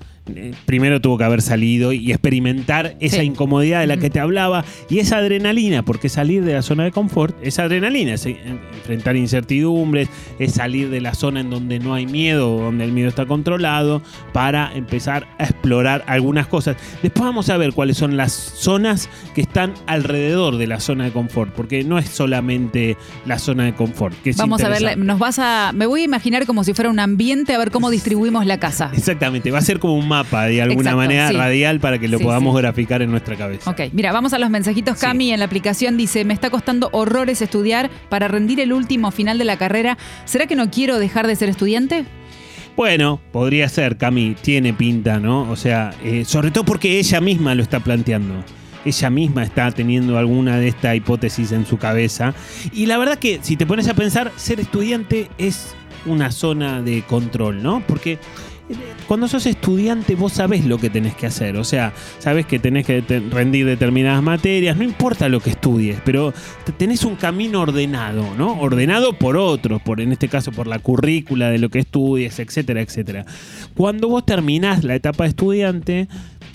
[0.67, 3.23] primero tuvo que haber salido y experimentar esa Sí.
[3.23, 6.93] incomodidad de la que te hablaba y esa adrenalina, porque salir de la zona de
[6.93, 8.37] confort es adrenalina, es eh,
[8.75, 10.09] enfrentar incertidumbres,
[10.39, 14.01] es salir de la zona en donde no hay miedo, donde el miedo está controlado,
[14.33, 16.77] para empezar a explorar algunas cosas.
[17.03, 21.11] Después vamos a ver cuáles son las zonas que están alrededor de la zona de
[21.11, 24.15] confort, porque no es solamente la zona de confort.
[24.23, 25.73] Que es Vamos a ver, nos vas a.
[25.75, 28.91] Me voy a imaginar como si fuera un ambiente a ver cómo distribuimos la casa.
[28.95, 31.37] Exactamente, va a ser como un mapa de alguna Exacto, manera sí.
[31.37, 32.61] radial para que lo Sí, podamos sí.
[32.63, 33.71] graficar en nuestra cabeza.
[33.71, 34.99] Ok, mira, vamos a los mensajitos.
[34.99, 39.39] Cami en la aplicación dice: Me está costando horrores estudiar para rendir el último final
[39.39, 39.97] de la carrera.
[40.25, 42.05] ¿Será que no quiero dejar de ser estudiante?
[42.77, 45.51] Bueno, podría ser, Cami, tiene pinta, ¿no?
[45.51, 48.43] O sea, eh, sobre todo porque ella misma lo está planteando.
[48.85, 52.35] Ella misma está teniendo alguna de esta hipótesis en su cabeza.
[52.73, 55.75] Y la verdad que si te pones a pensar, ser estudiante es
[56.07, 57.83] una zona de control, ¿no?
[57.87, 58.19] Porque
[59.09, 61.57] cuando sos estudiante vos sabés lo que tenés que hacer.
[61.57, 66.33] O sea, sabés que tenés que rendir determinadas materias, no importa lo que estudies, pero
[66.65, 68.61] te- tenés un camino ordenado, ¿no?
[68.61, 72.81] Ordenado por otros, por en este caso por la currícula de lo que estudies, etcétera,
[72.81, 73.25] etcétera.
[73.75, 76.09] Cuando vos terminás la etapa de estudiante,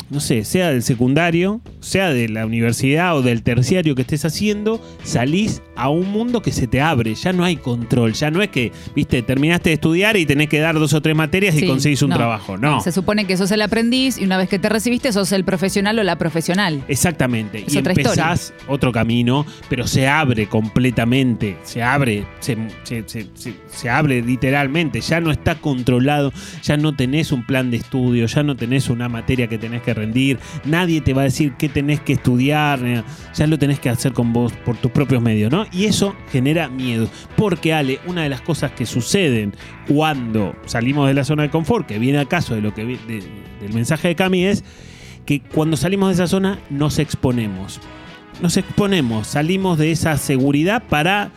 [0.09, 4.81] no sé, sea del secundario, sea de la universidad o del terciario que estés haciendo,
[5.03, 8.49] salís a un mundo que se te abre, ya no hay control, ya no es
[8.49, 12.01] que, viste, terminaste de estudiar y tenés que dar dos o tres materias y conseguís
[12.01, 12.81] un no, trabajo, no.
[12.81, 15.99] Se supone que sos el aprendiz y una vez que te recibiste sos el profesional
[15.99, 16.83] o la profesional.
[16.87, 17.63] Exactamente.
[17.67, 21.57] Es y otra empezás otro camino, pero se abre completamente.
[21.63, 23.27] Se abre, se- se-
[23.69, 25.01] se abre literalmente.
[25.01, 26.31] Ya no está controlado,
[26.63, 29.93] ya no tenés un plan de estudio, ya no tenés una materia que tenés que
[29.97, 30.39] rendir.
[30.63, 32.79] Nadie te va a decir qué tenés que estudiar.
[32.85, 33.03] eh,
[33.35, 35.65] Ya lo tenés que hacer con vos por tus propios medios, ¿no?
[35.73, 37.09] Y eso genera miedo.
[37.35, 39.53] Porque, Ale, una de las cosas que suceden
[39.87, 43.73] cuando salimos de la zona de confort, que viene al caso de lo que del
[43.73, 44.63] mensaje de Cami, es
[45.25, 47.81] que cuando salimos de esa zona nos exponemos.
[48.41, 51.31] Nos exponemos, salimos de esa seguridad para,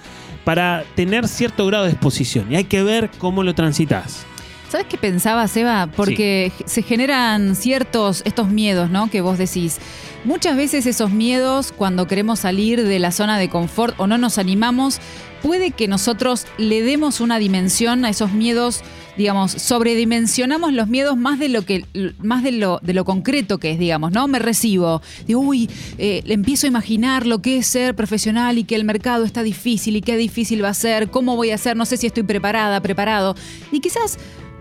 [0.44, 2.46] para tener cierto grado de exposición.
[2.50, 4.26] Y hay que ver cómo lo transitas.
[4.70, 5.88] ¿Sabes qué pensaba, Seba?
[5.96, 9.10] Porque se generan ciertos, estos miedos, ¿no?
[9.10, 9.78] Que vos decís.
[10.22, 14.38] Muchas veces esos miedos, cuando queremos salir de la zona de confort o no nos
[14.38, 15.00] animamos,
[15.42, 18.82] puede que nosotros le demos una dimensión a esos miedos,
[19.16, 21.84] digamos, sobredimensionamos los miedos más de lo que,
[22.20, 24.28] más de lo, de lo concreto que es, digamos, ¿no?
[24.28, 28.76] Me recibo, digo, uy, eh, empiezo a imaginar lo que es ser profesional y que
[28.76, 31.86] el mercado está difícil y qué difícil va a ser, cómo voy a ser, no
[31.86, 33.34] sé si estoy preparada, preparado.
[33.72, 34.16] Y quizás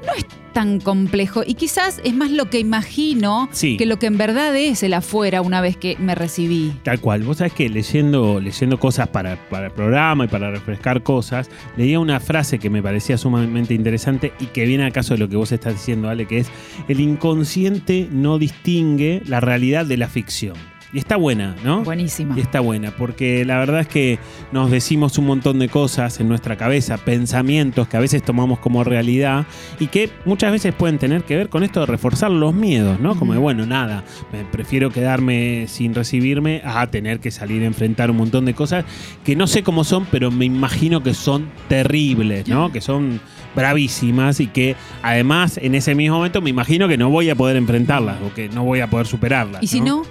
[0.05, 3.77] no es tan complejo y quizás es más lo que imagino Sí.
[3.77, 6.73] que lo que en verdad es el afuera una vez que me recibí.
[6.83, 7.21] Tal cual.
[7.23, 11.99] Vos sabés que leyendo, leyendo cosas para, para el programa y para refrescar cosas, leía
[11.99, 15.35] una frase que me parecía sumamente interesante y que viene al caso de lo que
[15.35, 16.49] vos estás diciendo, Ale, que es
[16.87, 20.55] el inconsciente no distingue la realidad de la ficción.
[20.91, 21.83] Y está buena, ¿no?
[21.83, 22.35] Buenísima.
[22.35, 24.17] Y está buena, porque la verdad es que
[24.51, 28.83] nos decimos un montón de cosas en nuestra cabeza, pensamientos que a veces tomamos como
[28.83, 29.45] realidad
[29.79, 33.15] y que muchas veces pueden tener que ver con esto de reforzar los miedos, ¿no?
[33.15, 38.09] Como de, bueno, nada, me prefiero quedarme sin recibirme a tener que salir a enfrentar
[38.09, 38.83] un montón de cosas
[39.23, 42.71] que no sé cómo son, pero me imagino que son terribles, ¿no?
[42.71, 43.21] Que son
[43.55, 47.57] bravísimas y que además en ese mismo momento me imagino que no voy a poder
[47.57, 49.61] enfrentarlas o que no voy a poder superarlas.
[49.61, 50.01] ¿Y si no?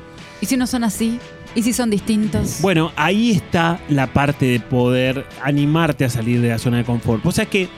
[0.41, 1.19] ¿Y si no son así?
[1.55, 2.59] ¿Y si son distintos?
[2.61, 7.25] Bueno, ahí está la parte de poder animarte a salir de la zona de confort.
[7.27, 7.69] O sea que,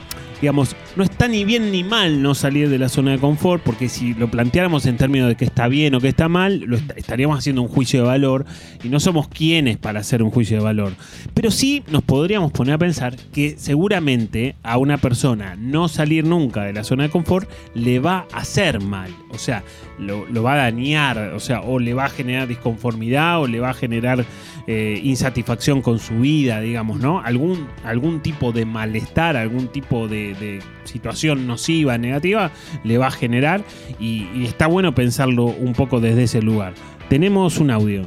[0.42, 3.88] digamos, no está ni bien ni mal no salir de la zona de confort, porque
[3.88, 6.90] si lo planteáramos en términos de que está bien o que está mal, lo est-
[6.96, 8.44] estaríamos haciendo un juicio de valor
[8.83, 10.92] y no somos quienes para hacer un juicio de valor.
[11.33, 16.64] Pero sí nos podríamos poner a pensar que seguramente a una persona no salir nunca
[16.64, 19.11] de la zona de confort le va a hacer mal.
[19.31, 19.62] O sea,
[20.00, 23.70] lo, va a dañar, o sea, o le va a generar disconformidad o le va
[23.70, 24.24] a generar
[24.66, 27.20] eh, insatisfacción con su vida, digamos, ¿no?
[27.20, 32.50] Algún, algún tipo de malestar, algún tipo de, situación nociva, negativa,
[32.82, 33.62] le va a generar
[33.98, 36.72] y, está bueno pensarlo un poco desde ese lugar.
[37.08, 38.06] Tenemos un audio.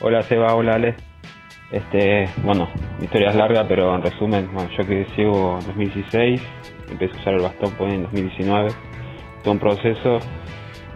[0.00, 0.94] Hola Seba, hola Ale.
[1.70, 6.40] Este, bueno, mi historia es larga, pero en resumen, yo que ciego en 2016,
[6.90, 8.70] empecé a usar el bastón pues, en 2019,
[9.42, 10.18] todo un proceso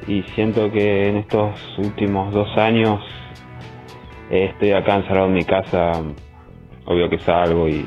[0.09, 2.99] y siento que en estos últimos dos años
[4.31, 5.93] eh, estoy acá encerrado en mi casa,
[6.87, 7.85] obvio que salgo y,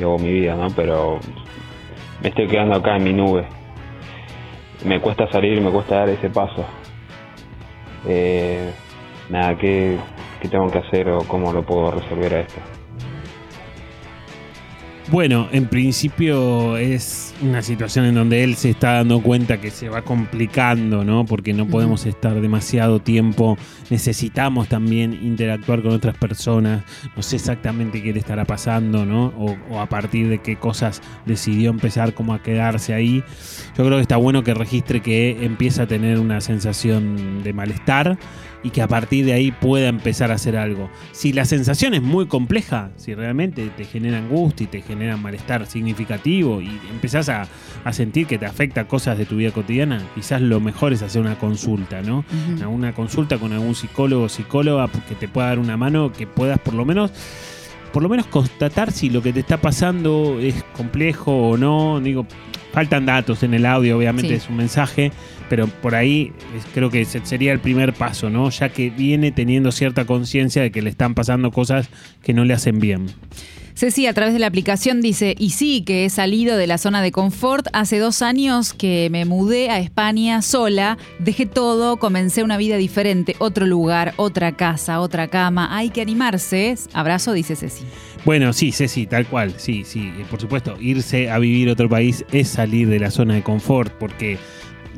[0.00, 0.68] hago mi vida, ¿no?
[0.76, 1.18] Pero
[2.22, 3.44] me estoy quedando acá en mi nube.
[4.84, 6.64] Me cuesta salir, me cuesta dar ese paso.
[8.06, 8.70] Eh,
[9.28, 9.98] nada, ¿qué,
[10.40, 12.75] ¿qué tengo que hacer o cómo lo puedo resolver a esto?
[15.08, 19.88] Bueno, en principio es una situación en donde él se está dando cuenta que se
[19.88, 21.24] va complicando, ¿no?
[21.24, 23.56] Porque no podemos estar demasiado tiempo,
[23.88, 26.82] necesitamos también interactuar con otras personas,
[27.14, 29.26] no sé exactamente qué le estará pasando, ¿no?
[29.38, 33.22] O, o a partir de qué cosas decidió empezar como a quedarse ahí.
[33.78, 38.18] Yo creo que está bueno que registre que empieza a tener una sensación de malestar
[38.66, 40.90] y que a partir de ahí pueda empezar a hacer algo.
[41.12, 45.66] Si la sensación es muy compleja, si realmente te genera angustia y te genera malestar
[45.66, 47.46] significativo y empezás a,
[47.84, 51.22] a sentir que te afecta cosas de tu vida cotidiana, quizás lo mejor es hacer
[51.22, 52.24] una consulta, ¿no?
[52.68, 56.58] Una consulta con algún psicólogo o psicóloga que te pueda dar una mano, que puedas
[56.58, 57.12] por lo menos
[57.96, 61.98] por lo menos constatar si lo que te está pasando es complejo o no.
[61.98, 62.26] Digo,
[62.70, 64.34] faltan datos en el audio, obviamente Sí.
[64.34, 65.12] es un mensaje,
[65.48, 66.30] pero por ahí
[66.74, 68.50] creo que sería el primer paso, ¿no?
[68.50, 71.88] Ya que viene teniendo cierta conciencia de que le están pasando cosas
[72.22, 73.06] que no le hacen bien.
[73.76, 77.02] Ceci a través de la aplicación dice, y sí, que he salido de la zona
[77.02, 77.66] de confort.
[77.74, 83.36] Hace dos años que me mudé a España sola, dejé todo, comencé una vida diferente,
[83.38, 85.76] otro lugar, otra casa, otra cama.
[85.76, 86.74] Hay que animarse.
[86.94, 87.84] Abrazo, dice Ceci.
[88.24, 91.90] Bueno, sí, sí, tal cual, sí, sí, eh, por supuesto, irse a vivir a otro
[91.90, 94.38] país es salir de la zona de confort, porque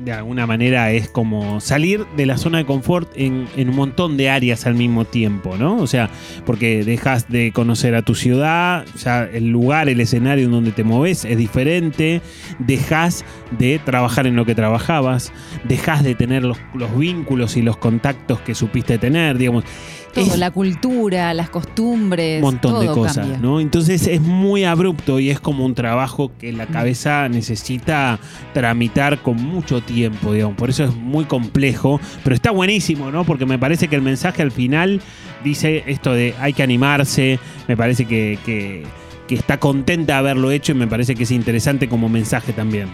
[0.04, 4.16] de alguna manera es como salir de la zona de confort en, en un montón
[4.16, 5.76] de áreas al mismo tiempo, ¿no?
[5.76, 6.10] O sea,
[6.46, 10.84] porque dejas de conocer a tu ciudad, ya el lugar, el escenario en donde te
[10.84, 12.20] moves es diferente,
[12.58, 13.24] dejas
[13.58, 15.32] de trabajar en lo que trabajabas,
[15.64, 19.64] dejas de tener los, los vínculos y los contactos que supiste tener, digamos.
[20.14, 23.38] Todo, Es- la cultura, las costumbres, un montón de todo cosas, cambia.
[23.38, 23.60] ¿no?
[23.60, 28.18] Entonces es muy abrupto y es como un trabajo que la cabeza necesita
[28.54, 30.56] tramitar con mucho tiempo, digamos.
[30.56, 33.24] Por eso es muy complejo, pero está buenísimo, ¿no?
[33.24, 35.00] Porque me parece que el mensaje al final
[35.44, 38.84] dice esto de hay que animarse, me parece que, que-
[39.28, 42.88] que está contenta de haberlo hecho y me parece que es interesante como mensaje también.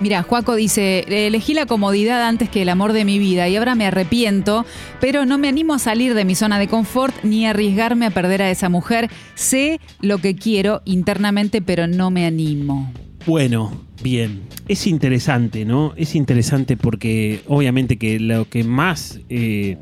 [0.00, 3.74] Mira, Juaco dice, elegí la comodidad antes que el amor de mi vida y ahora
[3.74, 4.64] me arrepiento,
[4.98, 8.10] pero no me animo a salir de mi zona de confort ni a arriesgarme a
[8.10, 9.10] perder a esa mujer.
[9.34, 12.90] Sé lo que quiero internamente, pero no me animo.
[13.26, 14.40] Bueno, bien.
[14.68, 15.92] Es interesante, ¿no?
[15.96, 19.76] Es interesante porque obviamente que lo que más eh,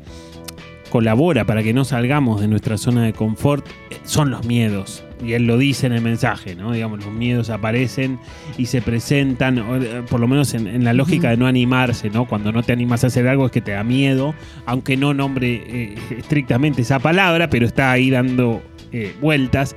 [0.89, 5.05] colabora para que no salgamos de nuestra zona de confort eh, son los miedos.
[5.23, 6.71] Y él lo dice en el mensaje, ¿no?
[6.71, 8.19] Digamos, los miedos aparecen
[8.57, 12.25] y se presentan, eh, por lo menos en, la lógica de no animarse, ¿no?
[12.25, 14.33] Cuando no te animas a hacer algo es que te da miedo,
[14.65, 18.61] aunque no nombre eh, estrictamente esa palabra, pero está ahí dando
[18.93, 19.75] eh, vueltas.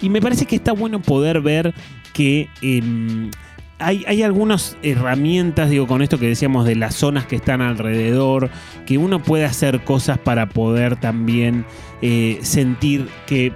[0.00, 1.74] Y me parece que está bueno poder ver
[2.12, 3.30] que em,
[3.80, 8.50] hay, hay algunas herramientas, digo, con esto que decíamos de las zonas que están alrededor,
[8.86, 11.64] que uno puede hacer cosas para poder también
[12.42, 13.52] sentir que,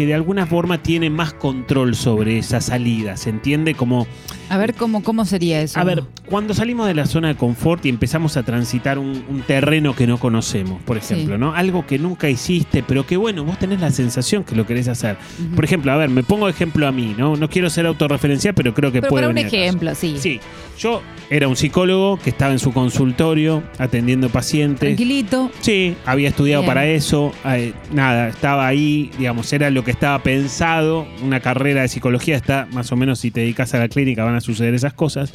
[0.00, 3.74] que de alguna forma tiene más control sobre esa salida, ¿se entiende?
[3.74, 4.06] Como
[4.50, 5.80] A ver cómo, cómo sería eso.
[5.80, 9.40] a ver, cuando salimos de la zona de confort y empezamos a transitar un, un
[9.42, 11.40] terreno que no conocemos, por ejemplo, Sí.
[11.40, 11.54] ¿no?
[11.54, 15.16] Algo que nunca hiciste, pero que bueno, vos tenés la sensación que lo querés hacer.
[15.54, 17.36] Por ejemplo, a ver, me pongo ejemplo a mí, ¿no?
[17.36, 20.16] No quiero ser autorreferencial, pero creo que Pero puede para un ejemplo, sí.
[20.18, 20.40] Sí,
[20.78, 24.80] yo era un psicólogo que estaba en su consultorio atendiendo pacientes.
[24.80, 25.50] Tranquilito.
[25.60, 26.70] Sí, había estudiado Bien.
[26.74, 27.32] para eso.
[27.44, 31.06] eh, nada, estaba ahí, digamos, era lo que estaba pensado.
[31.22, 34.34] Una carrera de psicología está más o menos, si te dedicas a la clínica, van
[34.34, 35.32] a suceder esas cosas.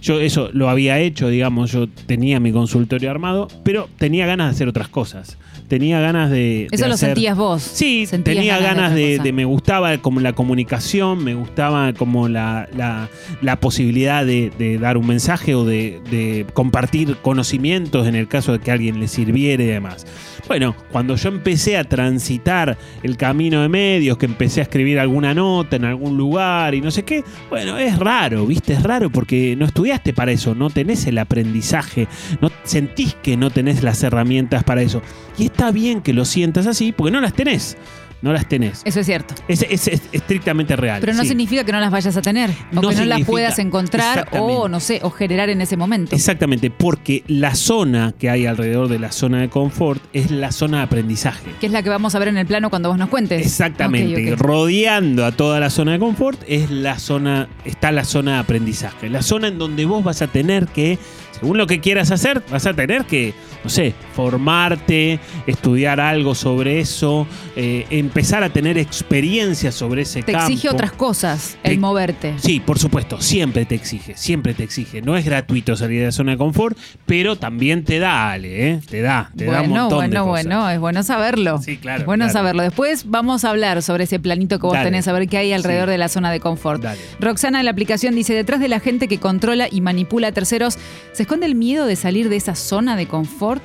[0.00, 4.50] Yo eso lo había hecho, digamos, yo tenía mi consultorio armado, pero tenía ganas de
[4.52, 5.38] hacer otras cosas.
[5.72, 6.66] Tenía ganas de.
[6.70, 7.62] Eso de lo hacer- sentías vos.
[7.62, 13.08] Sí, Sentías tenía ganas de, me gustaba como la comunicación, me gustaba como la, la-
[13.40, 18.58] la posibilidad de, de dar un mensaje o de, compartir conocimientos en el caso de
[18.58, 20.06] que a alguien le sirviera y demás.
[20.46, 25.32] Bueno, cuando yo empecé a transitar el camino de medios, que empecé a escribir alguna
[25.32, 28.74] nota en algún lugar y no sé qué, bueno, es raro, ¿viste?
[28.74, 32.08] Es raro porque no estudiaste para eso, no tenés el aprendizaje,
[32.42, 35.00] no sentís que no tenés las herramientas para eso.
[35.38, 37.76] Y está bien que lo sientas así porque no las tenés.
[38.22, 38.82] no las tenés.
[38.84, 39.34] Eso es cierto.
[39.48, 41.00] Es, es- es estrictamente real.
[41.00, 41.28] Pero no sí.
[41.30, 42.50] significa que no las vayas a tener.
[42.50, 46.14] O No que no las puedas encontrar o, no sé, o generar en ese momento.
[46.14, 50.76] Exactamente, porque la zona que hay alrededor de la zona de confort es la zona
[50.78, 51.50] de aprendizaje.
[51.60, 53.44] Que es la que vamos a ver en el plano cuando vos nos cuentes.
[53.44, 54.46] Exactamente, Ok, ok.
[54.46, 59.08] rodeando a toda la zona de confort es la zona, está la zona de aprendizaje,
[59.10, 60.96] la zona en donde vos vas a tener que,
[61.32, 66.80] según lo que quieras hacer, vas a tener que, no sé, formarte, estudiar algo sobre
[66.80, 70.48] eso, eh, empezar a tener experiencia sobre ese Te campo.
[70.52, 72.34] exige otras cosas el Te- moverte.
[72.38, 75.02] Sí, por supuesto, siempre te exige, siempre te exige.
[75.02, 78.80] No es gratuito salir de la zona de confort, pero también te da, Ale, ¿eh?
[78.88, 80.44] Te da, te da un Bueno, montón de bueno, cosas.
[80.46, 81.58] bueno, es bueno saberlo.
[81.62, 82.38] Sí, claro, Es bueno claro.
[82.38, 82.62] saberlo.
[82.62, 84.86] Después vamos a hablar sobre ese planito que vos Dale.
[84.86, 85.92] tenés, a ver qué hay alrededor Sí.
[85.92, 86.82] de la zona de confort.
[86.82, 87.00] Dale.
[87.20, 90.78] Roxana de la aplicación dice, detrás de la gente que controla y manipula a terceros,
[91.12, 93.62] ¿se esconde el miedo de salir de esa zona de confort?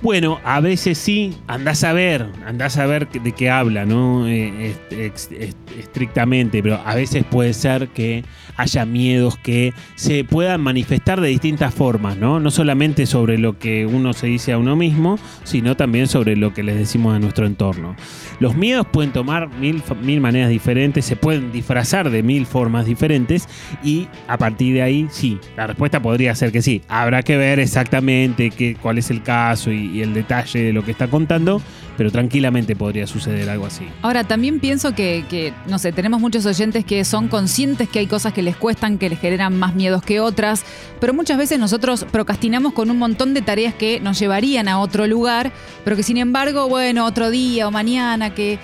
[0.00, 4.28] Bueno, a veces sí, andás a ver, andás a ver de qué habla, ¿no?
[4.28, 4.76] Eh,
[5.78, 8.24] estrictamente, pero a veces puede ser que
[8.56, 12.38] haya miedos que se puedan manifestar de distintas formas, ¿no?
[12.40, 16.54] No solamente sobre lo que uno se dice a uno mismo, sino también sobre lo
[16.54, 17.96] que les decimos a nuestro entorno.
[18.40, 23.48] Los miedos pueden tomar mil, mil maneras diferentes, se pueden disfrazar de mil formas diferentes
[23.82, 26.82] y a partir de ahí, sí, la respuesta podría ser que sí.
[26.88, 30.84] Habrá que ver exactamente qué, cuál es el caso y, y el detalle de lo
[30.84, 31.60] que está contando,
[31.96, 33.84] pero tranquilamente podría suceder algo así.
[34.02, 38.06] Ahora, también pienso que, que, no sé, tenemos muchos oyentes que son conscientes que hay
[38.06, 40.64] cosas que les cuestan, que les generan más miedos que otras,
[41.00, 45.06] pero muchas veces nosotros procrastinamos con un montón de tareas que nos llevarían a otro
[45.06, 45.52] lugar,
[45.84, 48.58] pero que sin embargo, bueno, otro día o mañana, que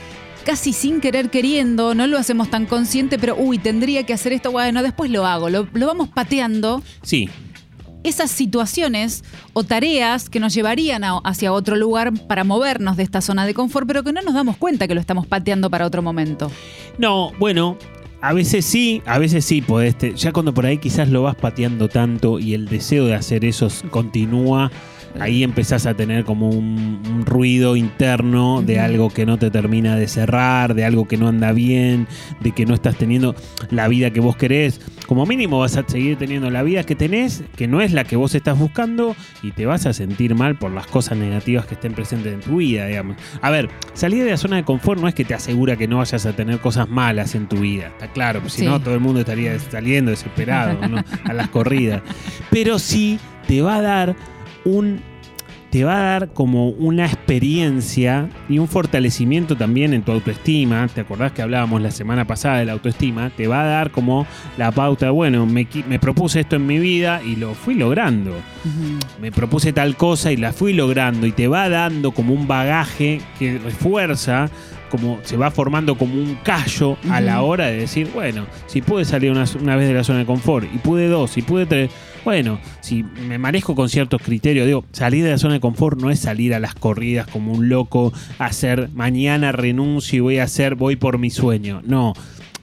[0.44, 4.52] casi sin querer queriendo, no lo hacemos tan consciente, pero uy, tendría que hacer esto,
[4.52, 6.82] bueno, después lo hago, lo, lo vamos pateando.
[7.02, 7.28] Sí,
[8.04, 13.44] Esas situaciones o tareas que nos llevarían hacia otro lugar para movernos de esta zona
[13.46, 16.50] de confort, pero que no nos damos cuenta que lo estamos pateando para otro momento.
[16.98, 17.76] No, bueno,
[18.20, 19.96] a veces sí, a veces sí podés.
[19.98, 23.44] te- ya cuando por ahí quizás lo vas pateando tanto y el deseo de hacer
[23.44, 24.70] eso continúa,
[25.20, 29.96] ahí empezás a tener como un, un ruido interno de algo que no te termina
[29.96, 32.06] de cerrar, de algo que no anda bien,
[32.40, 33.34] de que no estás teniendo
[33.70, 34.80] la vida que vos querés.
[35.06, 38.16] Como mínimo vas a seguir teniendo la vida que tenés, que no es la que
[38.16, 41.92] vos estás buscando, y te vas a sentir mal por las cosas negativas que estén
[41.92, 43.16] presentes en tu vida, digamos.
[43.42, 45.98] A ver, salir de la zona de confort no es que te asegura que no
[45.98, 48.64] vayas a tener cosas malas en tu vida, está claro, si Sí.
[48.66, 51.04] no todo el mundo estaría saliendo desesperado ¿no?
[51.24, 52.02] a las corridas.
[52.50, 54.16] Pero sí te va a dar
[54.64, 55.00] un
[55.70, 60.86] te va a dar como una experiencia y un fortalecimiento también en tu autoestima.
[60.86, 63.30] ¿Te acordás que hablábamos la semana pasada de la autoestima?
[63.30, 64.24] Te va a dar como
[64.56, 68.36] la pauta, bueno, me, me propuse esto en mi vida y lo fui logrando
[69.20, 73.20] me propuse tal cosa y la fui logrando y te va dando como un bagaje
[73.38, 74.48] que refuerza,
[74.90, 79.04] como se va formando como un callo a la hora de decir, bueno, si pude
[79.04, 81.90] salir una, una vez de la zona de confort y pude dos y pude tres,
[82.24, 86.10] bueno, si me manejo con ciertos criterios, digo, salir de la zona de confort no
[86.10, 90.74] es salir a las corridas como un loco, hacer mañana renuncio y voy a hacer,
[90.74, 92.14] voy por mi sueño, no.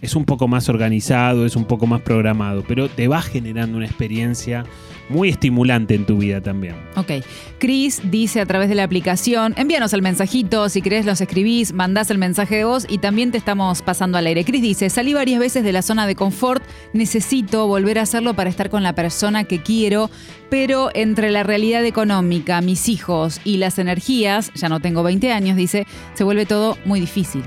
[0.02, 3.86] Es un poco más organizado, es un poco más programado, pero te va generando una
[3.86, 4.66] experiencia
[5.12, 6.76] muy estimulante en tu vida también.
[6.96, 7.24] Ok.
[7.60, 12.10] Chris dice a través de la aplicación, envíanos el mensajito, si querés los escribís, mandás
[12.10, 14.44] el mensaje de voz y también te estamos pasando al aire.
[14.44, 18.50] Chris dice, salí varias veces de la zona de confort, necesito volver a hacerlo para
[18.50, 20.10] estar con la persona que quiero,
[20.50, 25.56] pero entre la realidad económica, mis hijos y las energías, ya no tengo 20 años,
[25.56, 27.44] dice, se vuelve todo muy difícil.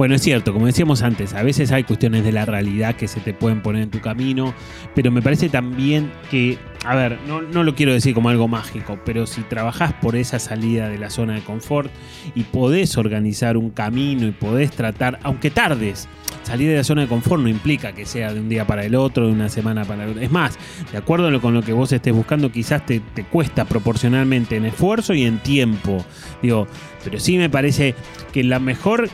[0.00, 3.20] Bueno, es cierto, como decíamos antes, a veces hay cuestiones de la realidad que se
[3.20, 4.54] te pueden poner en tu camino,
[4.94, 8.98] pero me parece también que, a ver, no, no lo quiero decir como algo mágico,
[9.04, 11.90] pero si trabajás por esa salida de la zona de confort
[12.34, 16.08] y podés organizar un camino y podés tratar, aunque tardes,
[16.44, 18.94] salir de la zona de confort no implica que sea de un día para el
[18.94, 20.22] otro, de una semana para el otro.
[20.22, 20.58] Es más,
[20.90, 25.12] de acuerdo con lo que vos estés buscando, quizás te, te cuesta proporcionalmente en esfuerzo
[25.12, 26.02] y en tiempo.
[26.40, 26.66] Digo,
[27.04, 27.94] pero sí me parece
[28.32, 29.10] que la mejor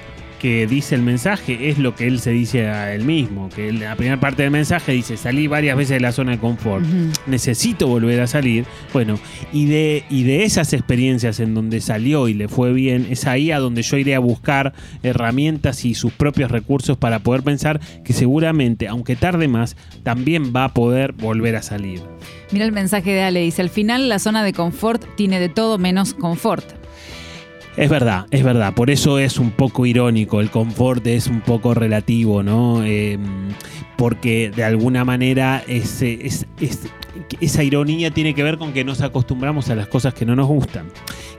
[0.46, 3.80] que dice el mensaje es lo que él se dice a él mismo, que él-
[3.80, 6.84] la primera parte del mensaje dice, salí varias veces de la zona de confort,
[7.26, 9.18] necesito volver a salir, bueno,
[9.52, 13.50] y de, y de esas experiencias en donde salió y le fue bien, es ahí
[13.50, 18.12] a donde yo iré a buscar herramientas y sus propios recursos para poder pensar que
[18.12, 22.00] seguramente, aunque tarde más, también va a poder volver a salir.
[22.52, 25.76] Mira el mensaje de Ale, dice, al final la zona de confort tiene de todo
[25.78, 26.64] menos confort.
[27.76, 28.72] Es verdad, es verdad.
[28.74, 30.40] Por eso es un poco irónico.
[30.40, 32.82] El confort es un poco relativo, ¿no?
[32.84, 33.18] Eh,
[33.96, 36.88] porque de alguna manera ese, es, es-
[37.40, 40.46] esa ironía tiene que ver con que nos acostumbramos a las cosas que no nos
[40.46, 40.86] gustan.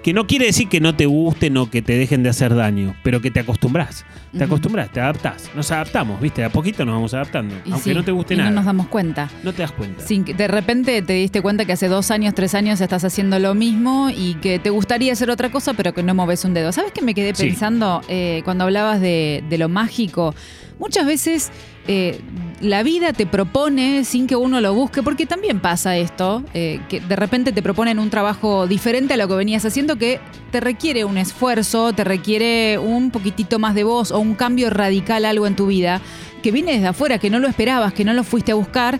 [0.03, 2.95] Que no quiere decir que no te gusten o que te dejen de hacer daño,
[3.03, 4.05] pero que te acostumbras.
[4.31, 4.45] Te Ujú.
[4.45, 5.49] acostumbras, te adaptás.
[5.55, 6.43] Nos adaptamos, ¿viste?
[6.43, 7.53] A poquito nos vamos adaptando.
[7.65, 8.49] Y aunque sí, no te guste y nada.
[8.49, 9.29] no nos damos cuenta.
[9.43, 10.03] No te das cuenta.
[10.03, 13.37] Sin que de repente te diste cuenta que hace dos años, tres años estás haciendo
[13.39, 16.71] lo mismo y que te gustaría hacer otra cosa, pero que no moves un dedo.
[16.73, 17.43] ¿Sabes qué me quedé Sí.
[17.47, 20.35] pensando eh, cuando hablabas de, de lo mágico?
[20.77, 21.51] Muchas veces
[21.87, 22.19] eh,
[22.59, 26.99] la vida te propone sin que uno lo busque, porque también pasa esto, eh, que
[26.99, 30.19] de repente te proponen un trabajo diferente a lo que venías haciendo que
[30.51, 35.23] te requiere un esfuerzo, te requiere un poquitito más de voz o un cambio radical
[35.23, 36.01] algo en tu vida
[36.43, 38.99] que viene desde afuera, que no lo esperabas, que no lo fuiste a buscar.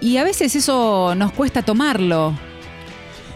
[0.00, 2.34] Y a veces eso nos cuesta tomarlo.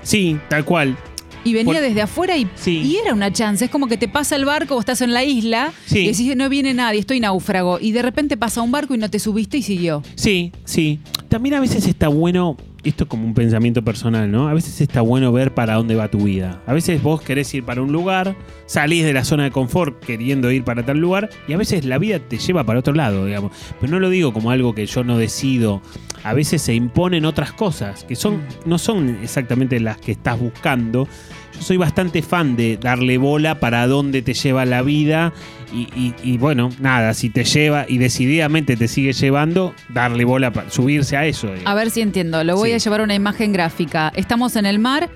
[0.02, 0.96] Sí, tal cual.
[1.44, 2.78] Y venía Por- desde afuera y, Sí.
[2.82, 3.64] y era una chance.
[3.64, 6.00] Es como que te pasa el barco o estás en la isla Sí.
[6.00, 7.78] y decís, no viene nadie, estoy náufrago.
[7.80, 10.02] Y de repente pasa un barco y no te subiste y siguió.
[10.14, 11.00] Sí, sí.
[11.28, 14.48] También a veces está bueno, esto como un pensamiento personal, ¿no?
[14.48, 16.60] A veces está bueno ver para dónde va tu vida.
[16.66, 18.36] A veces vos querés ir para un lugar,
[18.66, 21.96] salís de la zona de confort queriendo ir para tal lugar, y a veces la
[21.98, 23.52] vida te lleva para otro lado, digamos.
[23.80, 25.80] Pero no lo digo como algo que yo no decido.
[26.24, 31.08] A veces se imponen otras cosas que son, no son exactamente las que estás buscando.
[31.54, 35.32] Yo soy bastante fan de darle bola para dónde te lleva la vida
[35.72, 40.52] y, y- y bueno, nada, si te lleva y decididamente te sigue llevando, darle bola
[40.52, 41.46] para subirse a eso.
[41.48, 41.66] digamos.
[41.66, 42.42] A ver si entiendo.
[42.44, 42.74] Lo voy Sí.
[42.74, 44.12] a llevar a una imagen gráfica.
[44.16, 45.08] Estamos en el mar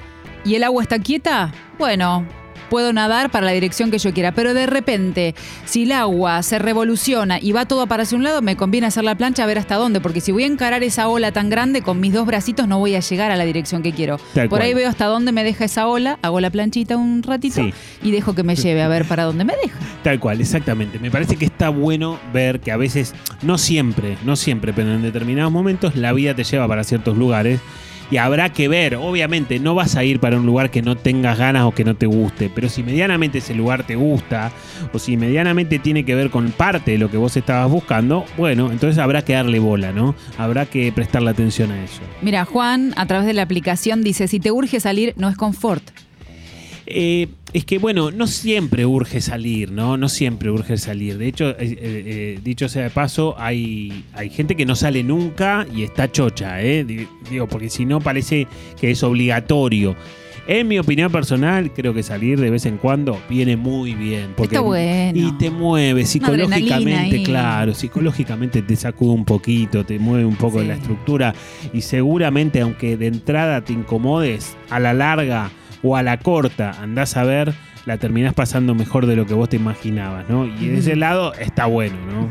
[0.44, 1.52] y el agua está quieta.
[1.78, 2.26] Bueno,
[2.68, 4.32] puedo nadar para la dirección que yo quiera.
[4.32, 8.42] Pero de repente, si el agua se revoluciona y va todo para hacia un lado,
[8.42, 10.00] me conviene hacer la plancha a ver hasta dónde.
[10.00, 12.94] Porque si voy a encarar esa ola tan grande con mis dos bracitos, no voy
[12.94, 14.18] a llegar a la dirección que quiero.
[14.34, 14.62] Tal Por cual.
[14.62, 17.72] ahí veo hasta dónde me deja esa ola, hago la planchita un ratito Sí.
[18.02, 19.78] y dejo que me lleve a ver para dónde me deja.
[20.02, 20.98] Tal cual, exactamente.
[20.98, 25.02] Me parece que está bueno ver que a veces, no siempre, no siempre, pero en
[25.02, 27.60] determinados momentos la vida te lleva para ciertos lugares.
[28.10, 31.38] Y habrá que ver, obviamente, no vas a ir para un lugar que no tengas
[31.38, 34.52] ganas o que no te guste, pero si medianamente ese lugar te gusta,
[34.92, 38.70] o si medianamente tiene que ver con parte de lo que vos estabas buscando, bueno,
[38.70, 40.14] entonces habrá que darle bola, ¿no?
[40.38, 42.00] Habrá que prestarle atención a eso.
[42.22, 45.82] Mira, Juan, a través de la aplicación, dice: si te urge salir, no es confort.
[46.86, 49.96] Eh, es que, bueno, no siempre urge salir, ¿no?
[49.96, 51.18] No siempre urge salir.
[51.18, 55.66] De hecho, eh, eh, dicho sea de paso, hay, hay gente que no sale nunca
[55.74, 56.84] y está chocha, ¿eh?
[56.84, 58.46] Di- Digo, porque si no parece
[58.80, 59.96] que es obligatorio.
[60.48, 64.28] En mi opinión personal, creo que salir de vez en cuando viene muy bien.
[64.36, 65.18] Porque, Está bueno.
[65.18, 70.68] Y te mueve psicológicamente, claro, psicológicamente te sacude un poquito, te mueve un poco Sí.
[70.68, 71.34] la estructura
[71.72, 75.50] y seguramente aunque de entrada te incomodes, a la larga
[75.86, 79.48] o a la corta, andás a ver, la terminás pasando mejor de lo que vos
[79.48, 80.44] te imaginabas, ¿no?
[80.44, 82.28] Y de ese lado está bueno, ¿no?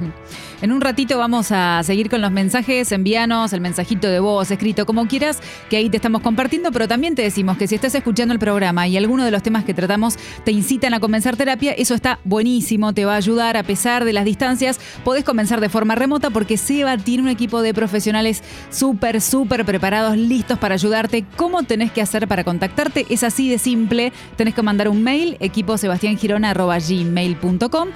[0.66, 4.88] En un ratito vamos a seguir con los mensajes, envíanos el mensajito de voz, escrito
[4.88, 5.39] como quieras,
[5.70, 8.88] que ahí te estamos compartiendo, pero también te decimos que si estás escuchando el programa
[8.88, 12.93] y alguno de los temas que tratamos te incitan a comenzar terapia, eso está buenísimo,
[12.93, 16.57] te va a ayudar a pesar de las distancias, podés comenzar de forma remota porque
[16.57, 18.41] Seba tiene un equipo de profesionales
[18.72, 21.26] súper, súper preparados, listos para ayudarte.
[21.36, 23.05] ¿Cómo tenés que hacer para contactarte?
[23.11, 27.89] Es así de simple, tenés que mandar un mail, equiposebastiangirona.gmail.com,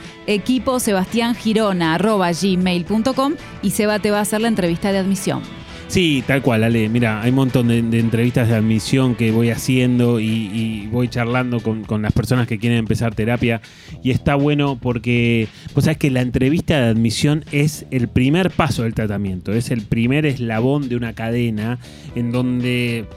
[2.60, 5.42] equiposebastiangirona.gmail.com y Seba te va a hacer la entrevista de admisión.
[5.90, 6.88] Sí, tal cual, Ale.
[6.88, 11.62] Mira, hay un montón de, entrevistas de admisión que voy haciendo y, y voy charlando
[11.62, 13.60] con, con las personas que quieren empezar terapia.
[14.04, 18.84] Y está bueno porque, vos sabés que la entrevista de admisión es el primer paso
[18.84, 21.80] del tratamiento, es el primer eslabón de una cadena
[22.16, 23.08] en donde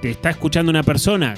[0.00, 1.34] te está escuchando una persona.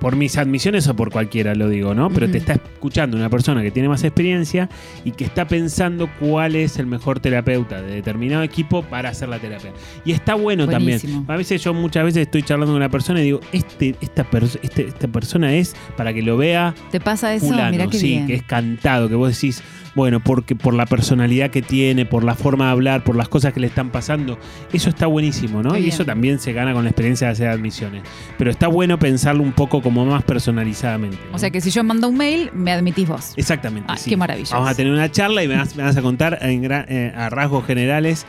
[0.00, 2.08] Por mis admisiones o por cualquiera lo digo, ¿no?
[2.10, 4.68] Pero te está escuchando una persona que tiene más experiencia
[5.04, 9.38] y que está pensando cuál es el mejor terapeuta de determinado equipo para hacer la
[9.38, 9.72] terapia.
[10.04, 11.12] Y está bueno Buenísimo.
[11.12, 11.30] también.
[11.30, 14.58] A veces yo muchas veces estoy charlando con una persona y digo, este, esta, pers-
[14.62, 17.46] este- esta persona es para que lo vea ¿Te pasa eso?
[17.48, 18.26] fulano, Mirá qué sí, bien.
[18.26, 19.62] que es cantado, que vos decís,
[19.94, 23.52] bueno, porque por la personalidad que tiene, por la forma de hablar, por las cosas
[23.52, 24.38] que le están pasando,
[24.72, 25.76] eso está buenísimo, ¿no?
[25.76, 25.92] Y bien.
[25.92, 28.02] eso también se gana con la experiencia de hacer admisiones.
[28.38, 31.18] Pero está bueno pensarlo un poco como más personalizadamente.
[31.30, 31.36] ¿no?
[31.36, 33.32] O sea que si yo mando un mail, me admitís vos.
[33.36, 33.92] Exactamente.
[33.96, 34.10] Sí.
[34.10, 34.54] qué maravilloso.
[34.54, 37.12] Vamos a tener una charla y me vas, me vas a contar en gra- eh,
[37.16, 38.26] a rasgos generales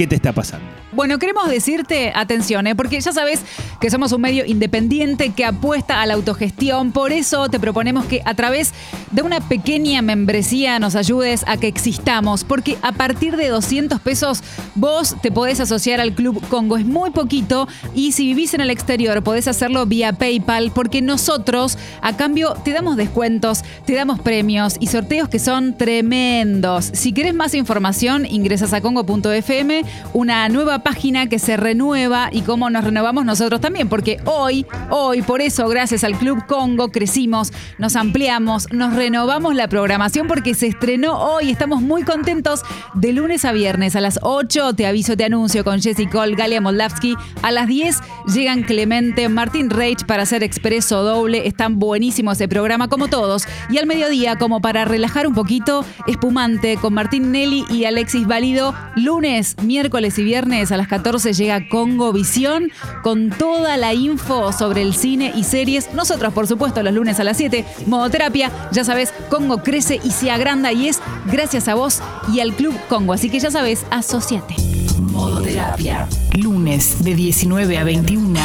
[0.00, 0.80] ¿Qué te está pasando?
[0.92, 2.74] Bueno, queremos decirte, atención, ¿eh?
[2.74, 3.42] porque ya sabes
[3.80, 6.90] que somos un medio independiente que apuesta a la autogestión.
[6.90, 8.72] Por eso te proponemos que a través
[9.12, 12.42] de una pequeña membresía nos ayudes a que existamos.
[12.42, 14.42] Porque a partir de 200 pesos
[14.74, 16.76] vos te podés asociar al Club Congo.
[16.76, 21.78] Es muy poquito y si vivís en el exterior podés hacerlo vía PayPal porque nosotros
[22.02, 26.90] a cambio te damos descuentos, te damos premios y sorteos que son tremendos.
[26.92, 32.70] Si querés más información ingresas a congo.fm, una nueva página que se renueva y cómo
[32.70, 37.96] nos renovamos nosotros también, porque hoy, hoy, por eso, gracias al Club Congo, crecimos, nos
[37.96, 41.50] ampliamos, nos renovamos la programación porque se estrenó hoy.
[41.50, 42.62] Estamos muy contentos
[42.94, 44.74] de lunes a viernes a las 8.
[44.74, 47.16] Te aviso, te anuncio con Jessy Cole, Galia Moldavsky.
[47.42, 47.98] A las 10
[48.34, 51.46] llegan Clemente, Martín Reich para hacer expreso doble.
[51.46, 53.46] Están buenísimos ese programa como todos.
[53.70, 58.74] Y al mediodía, como para relajar un poquito, espumante con Martín Nelly y Alexis Válido.
[58.96, 62.70] Lunes, miércoles y viernes a las 14 llega Congo Visión
[63.02, 65.94] con toda la info sobre el cine y series.
[65.94, 68.50] Nosotros, por supuesto, los lunes a las 7, Modoterapia.
[68.72, 71.00] Ya sabes, Congo crece y se agranda y es
[71.32, 73.14] gracias a vos y al Club Congo.
[73.14, 74.54] Así que ya sabes, asociate.
[75.00, 76.06] Modoterapia.
[76.34, 78.38] Lunes de 19 a 21.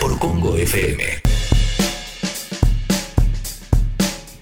[0.00, 1.25] Por Congo FM.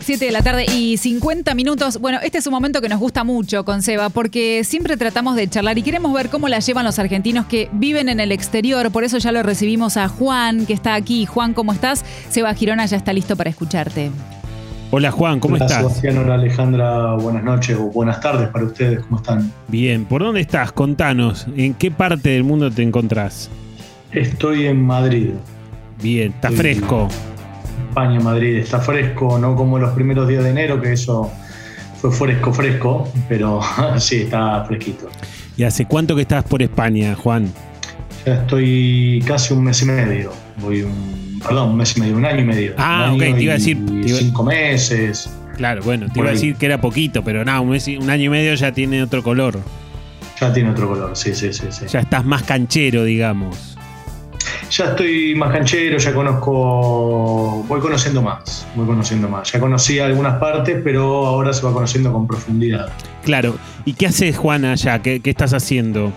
[0.05, 1.99] 7 de la tarde y 50 minutos.
[1.99, 5.49] Bueno, este es un momento que nos gusta mucho con Seba porque siempre tratamos de
[5.49, 8.93] charlar y queremos ver cómo la llevan los argentinos que viven en el exterior.
[8.93, 11.25] Por eso ya lo recibimos a Juan, que está aquí.
[11.25, 12.05] Juan, ¿cómo estás?
[12.29, 14.11] Seba Girona ya está listo para escucharte.
[14.91, 15.81] Hola Juan, ¿cómo hola, estás?
[15.81, 19.51] Sebastián, hola Alejandra, buenas noches o buenas tardes para ustedes, ¿cómo están?
[19.69, 20.71] Bien, ¿por dónde estás?
[20.71, 23.51] Contanos, ¿en qué parte del mundo te encontrás?
[24.13, 25.31] Estoy en Madrid.
[26.01, 27.09] Bien, está fresco.
[27.95, 31.31] España, Madrid, está fresco, no como los primeros días de enero, que eso
[32.01, 33.61] fue fresco, fresco, pero
[33.99, 35.09] sí, está fresquito.
[35.57, 37.53] ¿Y hace cuánto que estás por España, Juan?
[38.27, 42.25] Ya estoy casi un mes y medio, voy un, perdón, un mes y medio, un
[42.25, 42.75] año y medio.
[42.79, 43.79] Ah, Un ok, año te iba a decir-
[44.09, 47.71] iba- Cinco meses, Claro, bueno, te iba a decir que era poquito, pero nada, un,
[47.71, 49.61] mes y- un año y medio ya tiene otro color.
[50.41, 51.67] ya tiene otro color, sí, sí, sí.
[51.71, 51.85] sí.
[51.89, 53.77] Ya estás más canchero, digamos.
[54.71, 59.53] Ya estoy más canchero, ya conozco, voy conociendo más, voy conociendo más.
[59.53, 62.89] Ya conocía algunas partes, pero ahora se va conociendo con profundidad.
[63.25, 63.57] Claro.
[63.85, 65.01] ¿Y qué haces, Juan, allá?
[65.01, 66.13] ¿Qué, qué estás haciendo?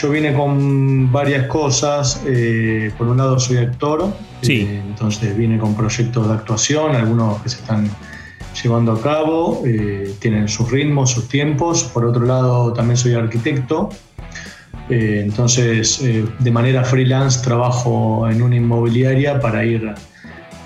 [0.00, 2.22] Yo vine con varias cosas.
[2.26, 4.62] eh, por un lado soy actor, Sí.
[4.62, 7.88] eh, entonces vine con proyectos de actuación, algunos que se están
[8.62, 11.84] llevando a cabo, eh, tienen sus ritmos, sus tiempos.
[11.84, 13.90] Por otro lado también soy arquitecto,
[14.88, 19.92] eh, entonces eh, de manera freelance trabajo en una inmobiliaria para ir,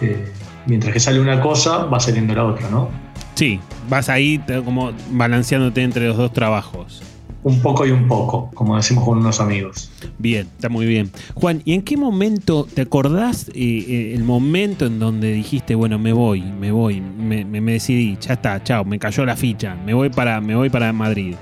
[0.00, 0.24] eh,
[0.66, 2.88] mientras que sale una cosa, va saliendo la otra, ¿no?
[3.34, 3.58] Sí,
[3.88, 7.02] vas ahí como balanceándote entre los dos trabajos.
[7.42, 9.90] Un poco y un poco, como decimos con unos amigos.
[10.18, 11.10] Bien, está muy bien.
[11.32, 16.42] Juan, ¿y en qué momento te acordás el momento en donde dijiste, bueno, me voy,
[16.42, 20.10] me voy, me, me- me decidí, ya está, chao, me cayó la ficha, me voy
[20.10, 21.34] para, me voy para Madrid?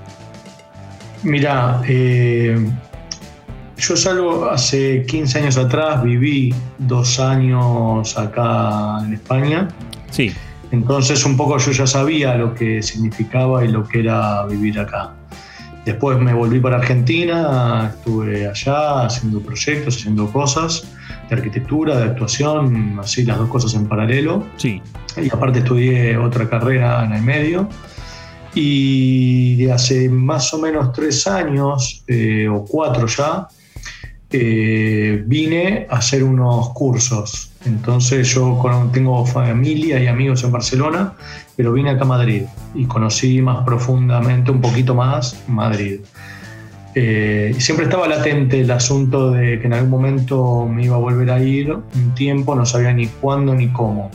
[1.22, 2.56] Mira, eh,
[3.76, 9.68] yo salgo hace 15 años atrás, viví dos años acá en España,
[10.10, 10.32] Sí,
[10.70, 15.12] entonces un poco yo ya sabía lo que significaba y lo que era vivir acá.
[15.84, 20.86] Después me volví para Argentina, estuve allá haciendo proyectos, haciendo cosas
[21.30, 24.44] de arquitectura, de actuación, así las dos cosas en paralelo.
[24.56, 24.82] sí,
[25.16, 27.68] Y aparte estudié otra carrera en el medio.
[28.60, 33.46] Y de hace más o menos tres años, eh, o cuatro ya,
[34.32, 37.52] eh, vine a hacer unos cursos.
[37.64, 38.60] Entonces yo
[38.92, 41.14] tengo familia y amigos en Barcelona,
[41.56, 42.42] pero vine acá a Madrid
[42.74, 46.00] y conocí más profundamente, un poquito más, Madrid.
[46.96, 51.30] Eh, siempre estaba latente el asunto de que en algún momento me iba a volver
[51.30, 54.10] a ir un tiempo, no sabía ni cuándo ni cómo.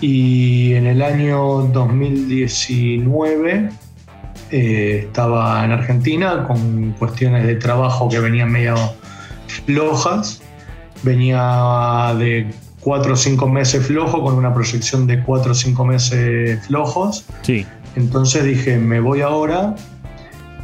[0.00, 3.70] Y en el año 2019
[4.50, 8.76] eh, estaba en Argentina con cuestiones de trabajo que venían medio
[9.66, 10.40] flojas.
[11.02, 16.66] Venía de cuatro o cinco meses flojo con una proyección de cuatro o cinco meses
[16.66, 17.26] flojos.
[17.42, 19.74] sí, Entonces dije, me voy ahora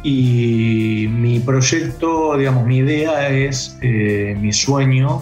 [0.03, 5.21] y mi proyecto, digamos, mi idea es, eh, mi sueño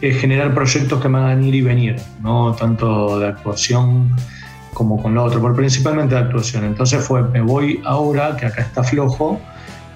[0.00, 4.10] es generar proyectos que me hagan ir y venir, no tanto de actuación
[4.72, 6.64] como con lo otro, pero principalmente de actuación.
[6.64, 9.40] Entonces fue, me voy ahora, que acá está flojo,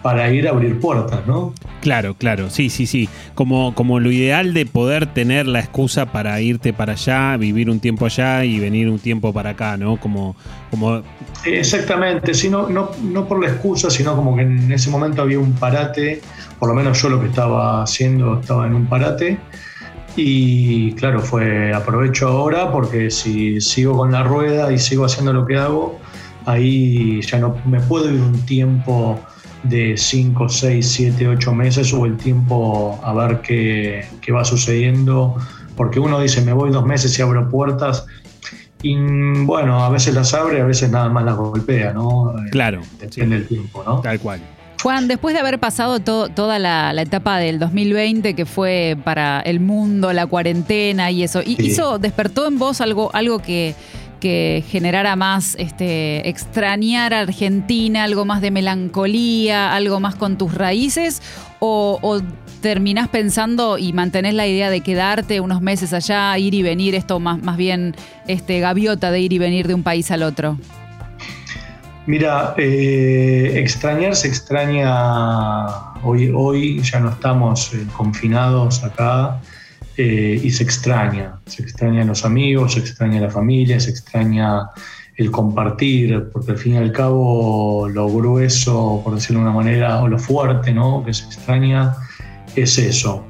[0.05, 1.55] para ir a abrir puertas, ¿no?
[1.81, 3.09] Claro, claro, sí, sí, sí.
[3.35, 7.81] Como, como lo ideal de poder tener la excusa para irte para allá, vivir un
[7.81, 9.99] tiempo allá y venir un tiempo para acá, ¿no?
[9.99, 10.37] Como,
[10.71, 11.01] como...
[11.47, 15.39] Exactamente, sí, no, no, no por la excusa, sino como que en ese momento había
[15.39, 16.21] un parate,
[16.59, 19.39] por lo menos yo lo que estaba haciendo estaba en un parate.
[20.17, 25.47] Y claro, fue aprovecho ahora porque si sigo con la rueda y sigo haciendo lo
[25.47, 25.99] que hago,
[26.47, 29.19] ahí ya no me puedo ir un tiempo
[29.65, 35.35] de 5, 6, 7, 8 meses o el tiempo a ver qué, qué, va sucediendo,
[35.75, 38.07] porque uno dice me voy dos meses y abro puertas
[38.85, 38.95] y
[39.45, 42.35] bueno, a veces las abre, a veces nada más las golpea, ¿no?
[42.51, 42.83] Claro.
[43.01, 44.03] Depende del tiempo, ¿no?
[44.03, 44.43] Tal cual.
[44.85, 49.59] Juan, después de haber pasado toda la, la, etapa del 2020, que fue para el
[49.59, 51.57] mundo, la cuarentena y eso, Sí.
[51.59, 53.75] hizo, despertó en vos algo, algo que,
[54.21, 60.53] que generara más este, extrañar a Argentina, algo más de melancolía, algo más con tus
[60.53, 61.23] raíces,
[61.61, 62.21] o, o
[62.61, 67.19] terminás pensando y mantenés la idea de quedarte unos meses allá, ir y venir, esto
[67.21, 67.95] más, más bien
[68.27, 70.59] este, gaviota de ir y venir de un país al otro?
[72.07, 79.41] Mira, eh, extrañar se extraña, hoy, hoy ya no estamos eh, confinados acá
[79.97, 84.69] eh, y se extraña, se extrañan los amigos, se extraña la familia, se extraña
[85.17, 90.03] el compartir, porque al fin y al cabo lo grueso, por decirlo de una manera,
[90.03, 91.03] o lo fuerte, ¿no?
[91.07, 91.95] Que se extraña
[92.55, 93.25] es eso.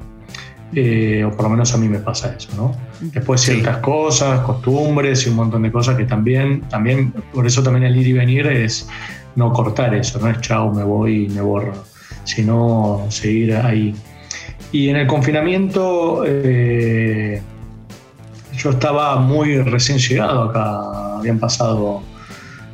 [0.71, 2.75] O por lo menos a mí me pasa eso, ¿no?
[3.01, 7.83] Después ciertas cosas, costumbres y un montón de cosas que también, también, por eso también
[7.83, 8.87] el ir y venir es
[9.35, 11.73] no cortar eso, no es chao, me voy y me borro,
[12.23, 13.93] sino seguir ahí.
[14.71, 17.41] Y en el confinamiento eh,
[18.57, 22.01] yo estaba muy recién llegado acá, habían pasado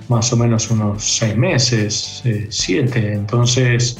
[0.08, 3.98] más o menos unos seis meses, eh, siete, entonces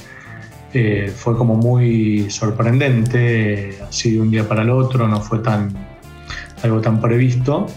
[0.74, 5.91] eh, fue como muy sorprendente, así de un día para el otro, no fue tan
[6.64, 7.68] algo tan previsto.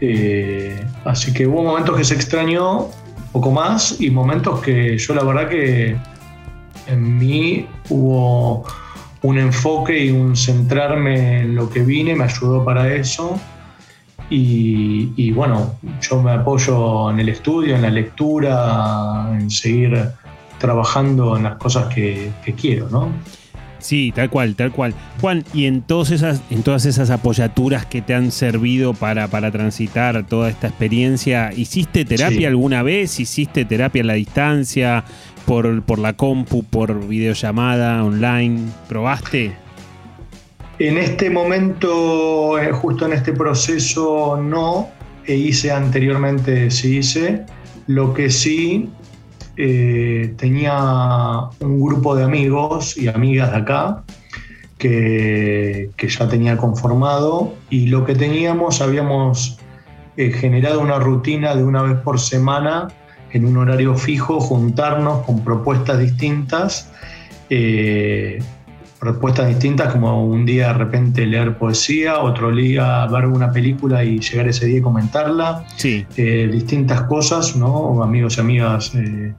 [0.00, 5.14] Eh, así que hubo momentos que se extrañó un poco más y momentos que yo
[5.14, 5.96] la verdad que
[6.86, 8.64] en mí hubo
[9.22, 13.38] un enfoque y un centrarme en lo que vine, me ayudó para eso.
[14.30, 20.10] Y, bueno, yo me apoyo en el estudio, en la lectura, en seguir
[20.58, 23.10] trabajando en las cosas que quiero, ¿no?
[23.78, 24.94] Sí, tal cual, tal cual.
[25.20, 29.50] Juan, y en todas esas, en todas esas apoyaturas que te han servido para, para
[29.50, 32.44] transitar toda esta experiencia, ¿hiciste terapia Sí.
[32.44, 33.20] alguna vez?
[33.20, 35.04] ¿Hiciste terapia a la distancia?
[35.46, 38.60] Por, por la compu, por videollamada, online?
[38.88, 39.52] ¿Probaste?
[40.78, 44.88] En este momento, eh, justo en este proceso, no.
[45.26, 47.44] E hice anteriormente, sí hice.
[47.86, 48.88] Lo que sí,
[49.60, 54.04] eh, tenía un grupo de amigos y amigas de acá
[54.78, 59.58] que, que ya tenía conformado y lo que teníamos, habíamos
[60.16, 62.88] eh, generado una rutina de una vez por semana
[63.32, 66.90] en un horario fijo, juntarnos con propuestas distintas.
[67.50, 68.38] eh,
[68.98, 74.18] propuestas distintas, como un día de repente leer poesía, otro día ver una película y
[74.18, 76.04] llegar ese día y comentarla, Sí.
[76.16, 78.02] eh, distintas cosas, ¿no?
[78.02, 79.32] amigos y amigas eh,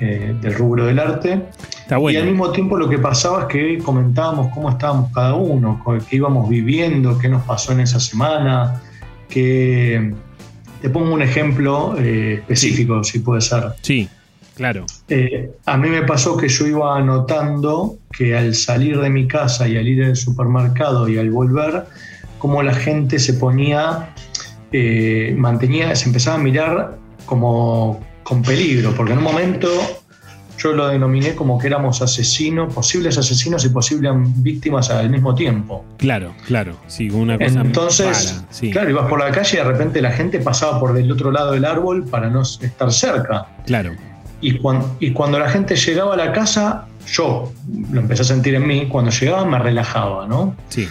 [0.00, 1.42] eh, del rubro del arte.
[1.80, 2.18] Está bueno.
[2.18, 6.16] Y al mismo tiempo lo que pasaba es que comentábamos cómo estábamos cada uno, qué
[6.16, 8.80] íbamos viviendo, qué nos pasó en esa semana,
[9.28, 10.12] que
[10.80, 13.64] te pongo un ejemplo eh, específico, si puede ser.
[13.82, 14.08] Sí,
[14.54, 14.86] claro.
[15.66, 19.76] A mí me pasó que yo iba anotando que al salir de mi casa y
[19.76, 21.84] al ir al supermercado y al volver,
[22.38, 24.10] como la gente se ponía,
[24.72, 26.96] eh, mantenía, se empezaba a mirar
[27.26, 29.68] como con peligro, porque en un momento
[30.58, 34.12] yo lo denominé como que éramos asesinos, posibles asesinos y posibles
[34.42, 35.84] víctimas al mismo tiempo.
[35.98, 36.76] Claro, claro.
[36.86, 38.70] Sí, una cosa Entonces, sí.
[38.70, 41.52] claro, ibas por la calle y de repente la gente pasaba por del otro lado
[41.52, 43.46] del árbol para no estar cerca.
[43.66, 43.92] Claro.
[44.40, 47.52] Y, cuan- y cuando la gente llegaba a la casa, yo
[47.90, 50.54] lo empecé a sentir en mí, cuando llegaba me relajaba, ¿no?
[50.68, 50.88] Sí.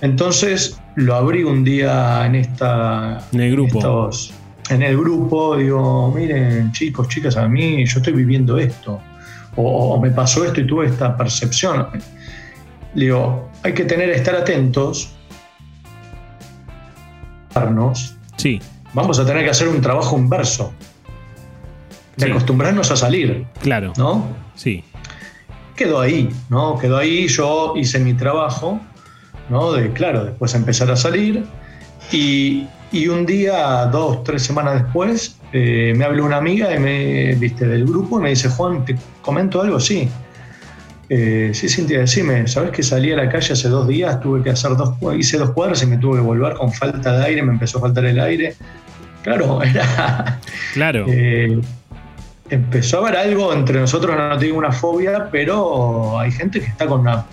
[0.00, 3.20] Entonces lo abrí un día en esta...
[3.32, 3.78] En el grupo.
[3.78, 4.34] estos-
[4.70, 8.98] en el grupo, digo, miren chicos, chicas, a mí yo estoy viviendo esto.
[9.56, 9.62] O,
[9.94, 11.86] o me pasó esto y tuve esta percepción.
[12.94, 15.14] Digo, hay que tener, estar atentos.
[18.36, 18.60] Sí.
[18.92, 20.72] Vamos a tener que hacer un trabajo inverso.
[22.16, 22.30] De Sí.
[22.30, 23.92] acostumbrarnos a salir, Claro.
[23.96, 24.24] ¿no?
[24.54, 24.84] Sí.
[25.76, 26.78] Quedó ahí, ¿no?
[26.78, 28.80] Quedó ahí, yo hice mi trabajo,
[29.48, 29.72] ¿no?
[29.72, 31.44] De, claro, después empezar a salir
[32.12, 37.34] y, y un día, dos, tres semanas después, eh, me habló una amiga y me,
[37.34, 39.80] viste, del grupo y me dice, Juan, ¿te comento algo?
[39.80, 40.08] Sí.
[41.08, 44.20] Eh, sí, Cintia, decime, ¿sabes que salí a la calle hace dos días?
[44.20, 47.24] Tuve que hacer dos, hice dos cuadras y me tuve que volver con falta de
[47.26, 48.54] aire, me empezó a faltar el aire.
[49.22, 50.40] Claro, era.
[50.72, 51.06] Claro.
[51.08, 51.60] Eh,
[52.50, 56.66] empezó a haber algo entre nosotros, no te digo una fobia, pero hay gente que
[56.66, 57.24] está con una.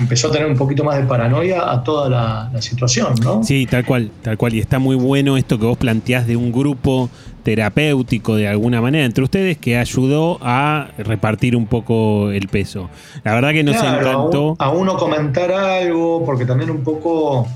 [0.00, 3.42] Empezó a tener un poquito más de paranoia a toda la, la situación, ¿no?
[3.42, 4.54] Sí, tal cual, tal cual.
[4.54, 7.10] Y está muy bueno esto que vos planteás de un grupo
[7.42, 12.88] terapéutico de alguna manera entre ustedes que ayudó a repartir un poco el peso.
[13.24, 14.56] La verdad que nos Claro, encantó.
[14.60, 17.48] A, un- a uno comentar algo, porque también un poco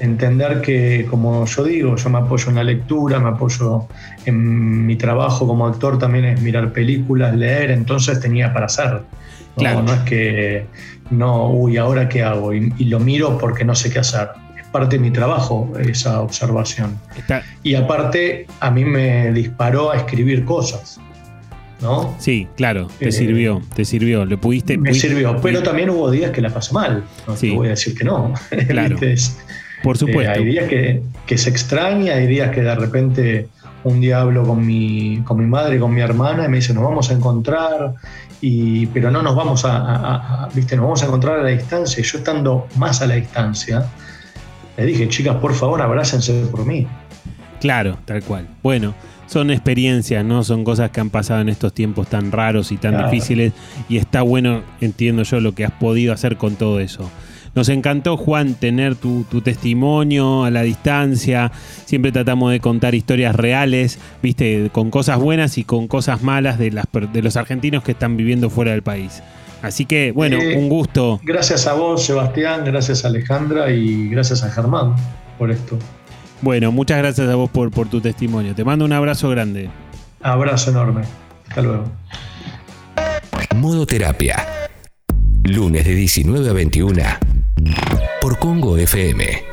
[0.00, 3.86] entender que, como yo digo, yo me apoyo en la lectura, me apoyo
[4.24, 8.92] en mi trabajo como actor también es mirar películas, leer, entonces tenía para hacer.
[8.92, 9.02] No,
[9.56, 9.82] Claro.
[9.82, 10.66] no es que,
[11.10, 12.52] no, uy, ¿ahora qué hago?
[12.52, 14.28] Y, y lo miro porque no sé qué hacer.
[14.60, 16.98] Es parte de mi trabajo esa observación.
[17.16, 21.00] Está- Y aparte, a mí me disparó a escribir cosas.
[21.82, 22.14] ¿No?
[22.18, 24.24] Sí, claro, te Eh, sirvió, te sirvió.
[24.24, 24.78] Lo pudiste.
[24.78, 27.04] Me pudiste- sirvió, pero también hubo días que la pasé mal.
[27.26, 27.50] No Sí.
[27.50, 28.32] te voy a decir que no.
[28.68, 28.96] Claro.
[29.82, 30.32] Por supuesto.
[30.32, 33.48] eh, hay días que, que se extraña, hay días que de repente
[33.84, 36.82] un día hablo con mi, con mi madre, con mi hermana, y me dice, nos
[36.82, 37.94] vamos a encontrar,
[38.40, 40.74] y, pero no nos vamos a, a- a- ¿viste?
[40.76, 42.00] Nos vamos a encontrar a la distancia.
[42.00, 43.86] Y yo estando más a la distancia,
[44.76, 46.86] le dije, chicas, por favor, abrácense por mí.
[47.60, 48.48] Claro, tal cual.
[48.62, 48.94] Bueno,
[49.26, 50.42] son experiencias, ¿no?
[50.44, 53.10] Son cosas que han pasado en estos tiempos tan raros y tan Claro.
[53.10, 53.52] difíciles.
[53.88, 57.08] Y está bueno, entiendo yo, lo que has podido hacer con todo eso.
[57.56, 61.50] Nos encantó, Juan, tener tu, tu testimonio a la distancia.
[61.86, 66.70] Siempre tratamos de contar historias reales, viste, con cosas buenas y con cosas malas de,
[66.70, 69.22] las, de los argentinos que están viviendo fuera del país.
[69.62, 71.18] Así que, bueno, Eh, un gusto.
[71.24, 74.94] Gracias a vos, Sebastián, gracias a Alejandra y gracias a Germán
[75.38, 75.78] por esto.
[76.42, 78.54] Bueno, muchas gracias a vos por, por tu testimonio.
[78.54, 79.70] Te mando un abrazo grande.
[80.20, 81.04] Abrazo enorme.
[81.48, 81.84] Hasta luego.
[83.54, 84.46] Modo Terapia.
[85.44, 87.02] Lunes de 19 a 21
[88.20, 89.45] por Congo FM.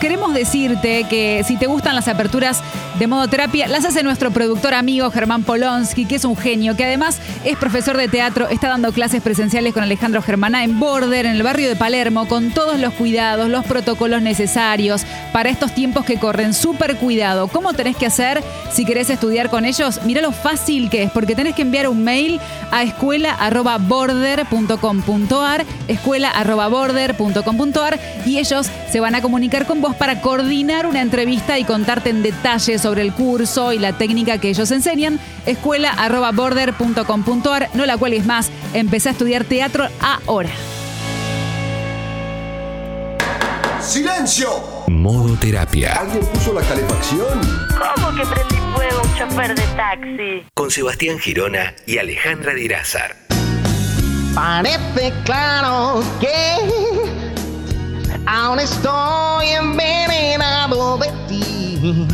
[0.00, 2.62] Queremos decirte que si te gustan las aperturas
[2.98, 6.84] de modo terapia, las hace nuestro productor amigo Germán Polonsky, que es un genio, que
[6.84, 11.32] además es profesor de teatro, está dando clases presenciales con Alejandro Germana en Border, en
[11.32, 16.18] el barrio de Palermo, con todos los cuidados, los protocolos necesarios para estos tiempos que
[16.18, 16.54] corren.
[16.54, 17.48] Súper cuidado.
[17.48, 18.42] ¿Cómo tenés que hacer
[18.72, 20.00] si querés estudiar con ellos?
[20.04, 22.38] Mira lo fácil que es, porque tenés que enviar un mail
[22.70, 31.58] a escuela.border.com.ar, escuela.border.com.ar y ellos se van a comunicar con vos para coordinar una entrevista
[31.58, 35.18] y contarte en detalle sobre el curso y la técnica que ellos enseñan.
[35.46, 37.70] Escuela.border.com.ar.
[37.74, 38.50] No la cuelgues más.
[38.74, 40.50] Empecé a estudiar teatro ahora.
[43.80, 44.48] ¡Silencio!
[44.88, 47.38] Modo Terapia ¿Alguien puso la calefacción?
[47.70, 50.44] ¿Cómo que prendí fuego un chofer de taxi?
[50.54, 53.16] con Sebastián Girona y Alejandra Dirázar.
[54.34, 56.56] Parece claro que
[58.26, 62.06] aún estoy envenenado de ti.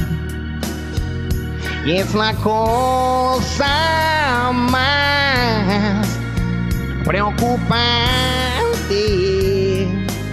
[1.85, 3.73] Y es la cosa
[4.53, 6.07] más
[7.05, 7.73] preocupante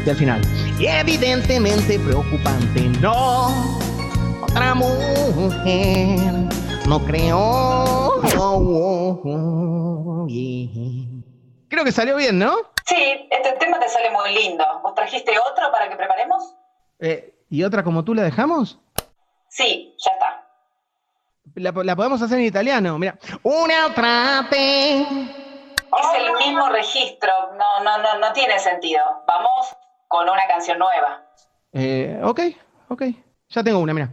[0.05, 0.41] del final.
[0.77, 3.47] Y evidentemente preocupante, no.
[4.41, 6.19] Otra mujer,
[6.87, 8.21] no creo.
[11.67, 12.55] Creo que salió bien, ¿no?
[12.89, 14.65] Sí, este tema te sale muy lindo.
[14.81, 16.55] ¿Vos trajiste otro para que preparemos?
[16.97, 18.79] Eh, ¿Y otra como tú la dejamos?
[19.47, 20.47] Sí, ya está.
[21.53, 23.15] La, la podemos hacer en italiano, mira.
[23.43, 25.07] Una otra vez.
[25.07, 29.03] Es el mismo registro, no, no, no, no tiene sentido.
[29.27, 29.75] Vamos
[30.07, 31.25] con una canción nueva.
[31.73, 32.39] Eh, ok,
[32.89, 33.03] ok.
[33.49, 34.09] Ya tengo una, mira.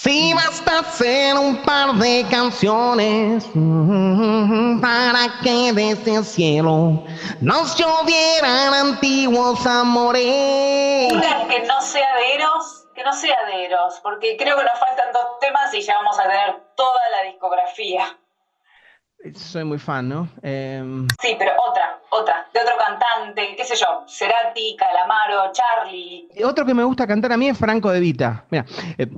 [0.00, 7.02] Si basta hacer un par de canciones mm, para que desde el cielo
[7.40, 11.12] nos llovieran antiguos amores.
[11.48, 15.12] Que no sea de Eros, que no sea de Eros, porque creo que nos faltan
[15.12, 18.16] dos temas y ya vamos a tener toda la discografía.
[19.34, 20.28] Soy muy fan, ¿no?
[20.42, 26.28] Em, Sí, pero otra, otra, de otro cantante, qué sé yo, Cerati, Calamaro, Charlie.
[26.34, 28.44] y otro que me gusta cantar a mí es Franco de Vita.
[28.50, 28.64] Mira.
[28.96, 29.08] eh,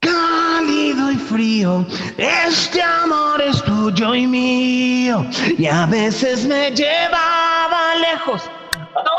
[0.00, 1.84] cálido y frío,
[2.16, 5.26] este amor es tuyo y mío.
[5.58, 8.48] Y a veces me llevaba lejos.
[8.94, 9.12] Otro,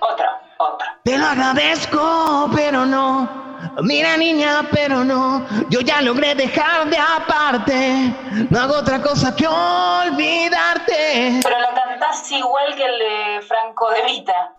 [0.00, 0.26] otro,
[0.58, 0.86] otro.
[1.02, 3.47] Te lo agradezco, pero no.
[3.82, 5.46] Mira niña, pero no.
[5.70, 8.12] Yo ya logré dejar de aparte.
[8.50, 11.40] No hago otra cosa que olvidarte.
[11.42, 14.52] Pero lo cantás igual que el de Franco de Vita.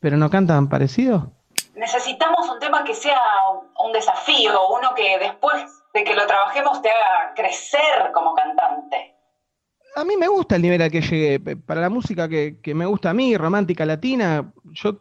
[0.00, 1.30] ¿Pero no cantan parecido?
[1.76, 3.20] Necesitamos un tema que sea
[3.78, 5.62] un desafío, uno que después
[5.94, 9.14] de que lo trabajemos te haga crecer como cantante.
[9.94, 11.38] A mí me gusta el nivel al que llegué.
[11.38, 15.00] Para la música que, que me gusta a mí, romántica latina, yo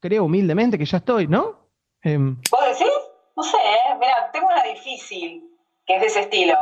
[0.00, 1.63] creo humildemente que ya estoy, ¿no?
[2.04, 2.92] Em, ¿Vos decís?
[3.36, 3.94] No sé, ¿eh?
[3.98, 5.42] mira, tengo una difícil
[5.86, 6.56] que es de ese estilo.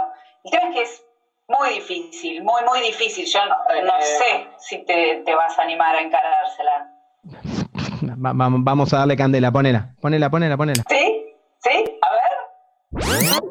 [0.45, 1.05] El tema es que es
[1.49, 3.27] muy difícil, muy, muy difícil.
[3.27, 6.91] Yo no, no sé si te, te vas a animar a encarársela.
[8.25, 10.83] va- va- vamos a darle candela, ponela, ponela, ponela, ponela.
[10.89, 11.27] ¿Sí?
[11.63, 11.85] ¿Sí?
[12.03, 13.43] A ver.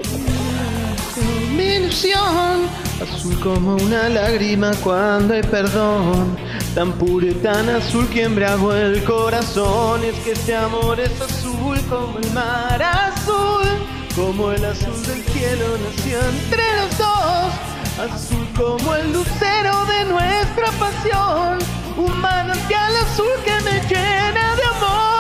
[3.01, 6.37] Azul como una lágrima cuando hay perdón,
[6.75, 10.03] tan puro y tan azul que embriagó el corazón.
[10.03, 13.65] Es que este amor es azul como el mar azul,
[14.15, 20.67] como el azul del cielo nació entre los dos, azul como el lucero de nuestra
[20.79, 21.57] pasión,
[21.97, 25.10] un manantial azul que me llena de amor.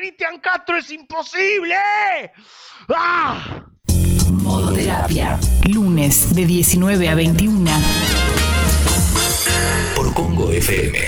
[0.00, 1.74] Cristian Castro es imposible.
[2.88, 3.66] ¡Ah!
[4.32, 5.38] Modo terapia.
[5.68, 7.70] Lunes de 19 a 21.
[9.94, 10.98] Por Congo FM.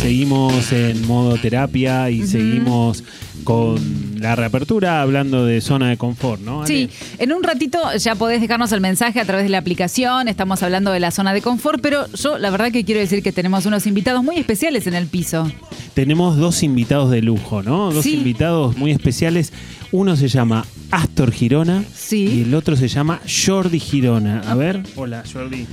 [0.00, 3.04] Seguimos en modo terapia y seguimos
[3.48, 6.58] con la reapertura hablando de zona de confort, ¿no?
[6.64, 6.66] Ale?
[6.66, 10.62] Sí, en un ratito ya podés dejarnos el mensaje a través de la aplicación, estamos
[10.62, 13.64] hablando de la zona de confort, pero yo la verdad que quiero decir que tenemos
[13.64, 15.50] unos invitados muy especiales en el piso.
[15.94, 17.90] Tenemos dos invitados de lujo, ¿no?
[17.90, 18.16] Dos Sí.
[18.16, 19.50] invitados muy especiales.
[19.92, 24.42] Uno se llama Astor Girona y el otro se llama Jordi Girona.
[24.46, 25.66] A ver, hola Jordi.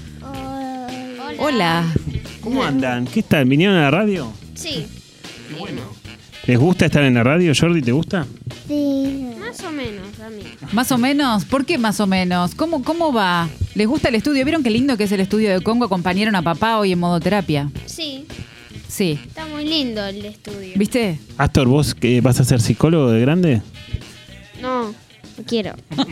[1.39, 1.83] Hola.
[2.39, 3.03] ¿Cómo andan?
[3.05, 3.49] ¿Qué están?
[3.49, 4.31] ¿Vinieron a la radio?
[4.53, 4.85] Sí.
[6.47, 7.81] ¿Les gusta estar en la radio, Jordi?
[7.81, 8.25] ¿Te gusta?
[8.67, 9.31] Sí.
[9.39, 10.43] Más o menos, a mí.
[10.73, 12.53] Más o menos, ¿por qué más o menos?
[12.55, 13.47] ¿Cómo, ¿Cómo va?
[13.73, 14.43] ¿Les gusta el estudio?
[14.45, 15.85] ¿Vieron qué lindo que es el estudio de Congo?
[15.85, 17.69] Acompañaron a papá hoy en modo terapia.
[17.85, 18.25] Sí,
[18.87, 19.19] Sí.
[19.25, 20.73] está muy lindo el estudio.
[20.75, 21.19] ¿Viste?
[21.37, 23.61] Astor, ¿vos que vas a ser psicólogo de grande?
[24.61, 25.73] No, no quiero.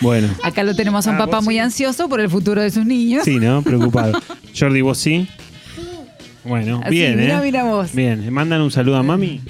[0.00, 0.28] Bueno.
[0.42, 3.24] Acá lo tenemos a un papá muy ansioso por el futuro de sus niños.
[3.24, 3.62] Sí, ¿no?
[3.62, 4.20] Preocupado.
[4.58, 5.28] Jordi, ¿vos sí?
[6.44, 7.42] Bueno, Así, bien, mirá, ¿eh?
[7.44, 7.94] mirá vos.
[7.94, 9.40] Bien, ¿le mandan un saludo a mami?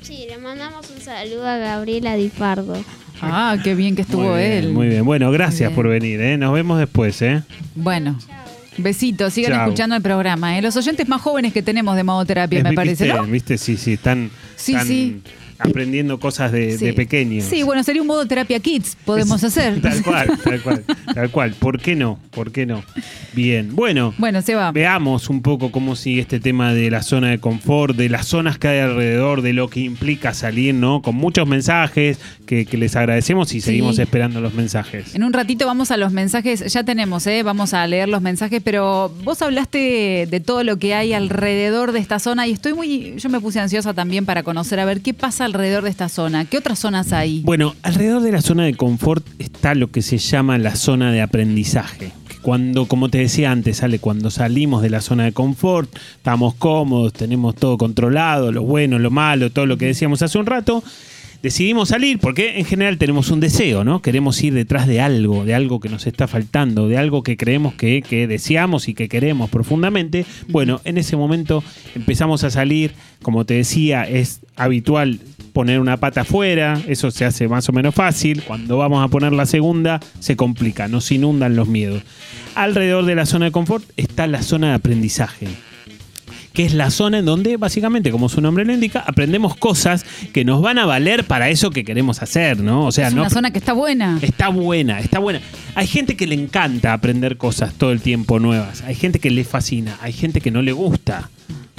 [0.00, 2.76] Sí, le mandamos un saludo a Gabriela Di Pardo.
[3.20, 4.72] Ah, qué bien que estuvo muy bien, él.
[4.72, 5.74] Muy bien, bueno, gracias Bien.
[5.76, 6.36] por venir, ¿eh?
[6.36, 7.42] Nos vemos después, ¿eh?
[7.76, 8.18] Bueno.
[8.78, 9.62] Besitos, sigan Chau.
[9.64, 10.58] escuchando el programa.
[10.58, 10.62] ¿eh?
[10.62, 13.18] Los oyentes más jóvenes que tenemos de modo terapia, Es- me parece, ¿viste?
[13.18, 13.26] ¿no?
[13.26, 13.58] ¿Viste?
[13.58, 15.20] Sí, sí, están, Sí, sí.
[15.62, 16.86] Aprendiendo cosas de, Sí.
[16.86, 17.44] de pequeños.
[17.44, 19.80] Sí, bueno, sería un modo terapia kids, podemos hacer.
[19.80, 20.84] Tal cual, tal cual,
[21.14, 21.54] tal cual.
[21.58, 22.18] ¿Por qué no?
[22.30, 22.82] ¿Por qué no?
[23.32, 24.14] Bien, bueno.
[24.18, 24.72] Bueno, se va.
[24.72, 28.58] Veamos un poco cómo sigue este tema de la zona de confort, de las zonas
[28.58, 31.00] que hay alrededor, de lo que implica salir, ¿no?
[31.02, 35.14] Con muchos mensajes que, que les agradecemos y seguimos esperando los mensajes.
[35.14, 37.42] En un ratito vamos a los mensajes, ya tenemos, ¿eh?
[37.42, 42.00] vamos a leer los mensajes, pero vos hablaste de todo lo que hay alrededor de
[42.00, 45.14] esta zona y estoy muy, yo me puse ansiosa también para conocer, a ver qué
[45.14, 47.42] pasa alrededor de esta zona, qué otras zonas hay.
[47.42, 51.20] Bueno, alrededor de la zona de confort está lo que se llama la zona de
[51.20, 52.12] aprendizaje.
[52.40, 57.12] Cuando, como te decía antes, sale cuando salimos de la zona de confort, estamos cómodos,
[57.12, 60.82] tenemos todo controlado, lo bueno, lo malo, todo lo que decíamos hace un rato.
[61.42, 64.00] Decidimos salir porque en general tenemos un deseo, ¿no?
[64.00, 67.74] Queremos ir detrás de algo, de algo que nos está faltando, de algo que creemos
[67.74, 70.24] que, que deseamos y que queremos profundamente.
[70.48, 71.64] Bueno, en ese momento
[71.96, 72.92] empezamos a salir,
[73.22, 75.18] como te decía, es habitual
[75.52, 78.42] poner una pata afuera, eso se hace más o menos fácil.
[78.42, 82.02] Cuando vamos a poner la segunda, se complica, nos inundan los miedos.
[82.54, 85.48] Alrededor de la zona de confort está la zona de aprendizaje
[86.52, 90.44] que es la zona en donde básicamente, como su nombre lo indica, aprendemos cosas que
[90.44, 92.86] nos van a valer para eso que queremos hacer, ¿no?
[92.86, 94.18] O sea, es no una zona que está buena.
[94.22, 95.40] Está buena, está buena.
[95.74, 98.82] Hay gente que le encanta aprender cosas todo el tiempo nuevas.
[98.82, 99.98] Hay gente que le fascina.
[100.02, 101.30] Hay gente que no le gusta.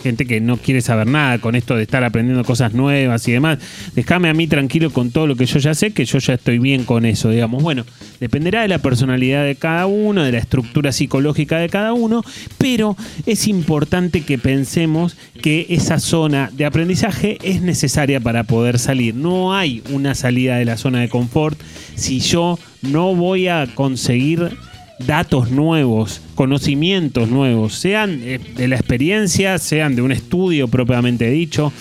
[0.01, 3.59] Gente que no quiere saber nada con esto de estar aprendiendo cosas nuevas y demás.
[3.93, 6.57] Déjame a mí tranquilo con todo lo que yo ya sé, que yo ya estoy
[6.57, 7.61] bien con eso, digamos.
[7.61, 7.85] Bueno,
[8.19, 12.25] dependerá de la personalidad de cada uno, de la estructura psicológica de cada uno,
[12.57, 19.13] pero es importante que pensemos que esa zona de aprendizaje es necesaria para poder salir.
[19.13, 21.57] No hay una salida de la zona de confort
[21.95, 24.57] si yo no voy a conseguir
[24.99, 31.73] datos nuevos, conocimientos nuevos, sean eh, de la experiencia, sean de un estudio propiamente dicho.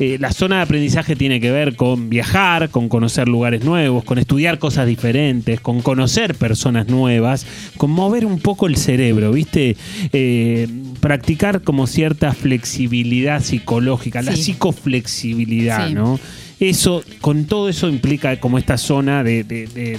[0.00, 4.18] Eh, la zona de aprendizaje tiene que ver con viajar, con conocer lugares nuevos, con
[4.18, 7.46] estudiar cosas diferentes, con conocer personas nuevas,
[7.76, 9.76] con mover un poco el cerebro, ¿viste?
[10.12, 10.66] Eh,
[10.98, 15.94] practicar como cierta flexibilidad psicológica, la psicoflexibilidad, Sí.
[15.94, 16.18] ¿no?
[16.60, 19.98] Eso, con todo eso implica como esta zona de, de- de-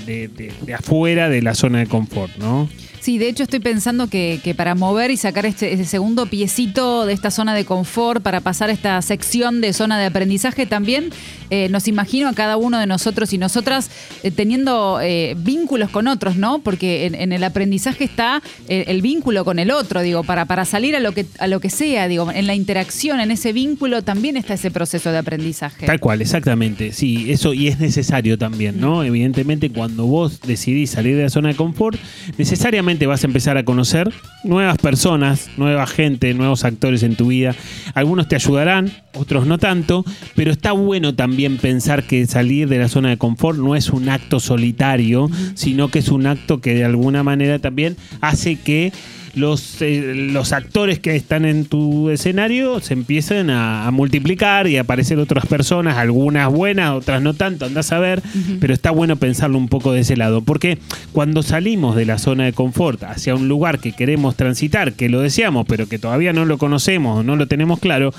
[0.66, 2.70] de- afuera de la zona de confort, ¿no?
[3.06, 7.14] Sí, de hecho estoy pensando que, para mover y sacar este, ese segundo piecito de
[7.14, 11.12] esta zona de confort, para pasar esta sección de zona de aprendizaje también,
[11.52, 13.92] eh, nos imagino a cada uno de nosotros y nosotras
[14.24, 16.64] eh, teniendo eh, vínculos con otros, ¿no?
[16.64, 21.00] Porque en, el aprendizaje está el vínculo con el otro, digo, para, para salir a
[21.00, 24.56] lo, que, a lo que sea, digo, en la interacción, en ese vínculo también está
[24.56, 25.86] ese proceso de aprendizaje.
[25.86, 26.92] Tal cual, exactamente.
[26.92, 29.04] Sí, eso y es necesario también, ¿no?
[29.04, 32.00] Evidentemente, cuando vos decidís salir de la zona de confort,
[32.40, 37.56] necesariamente vas a empezar a conocer nuevas personas, nueva gente, nuevos actores en tu vida.
[37.94, 42.88] Algunos te ayudarán, otros no tanto, pero está bueno también pensar que salir de la
[42.88, 46.86] zona de confort no es un acto solitario, sino que es un acto que de
[46.86, 48.94] alguna manera también hace que
[49.36, 54.78] los, eh, los actores que están en tu escenario se empiecen a, a multiplicar y
[54.78, 58.22] a aparecer otras personas, algunas buenas, otras no tanto, andás a ver,
[58.60, 60.78] pero está bueno pensarlo un poco de ese lado, porque
[61.12, 65.22] cuando salimos de la zona de confort hacia un lugar que queremos transitar, que lo
[65.22, 68.14] deseamos, pero que todavía no lo conocemos o no lo tenemos claro,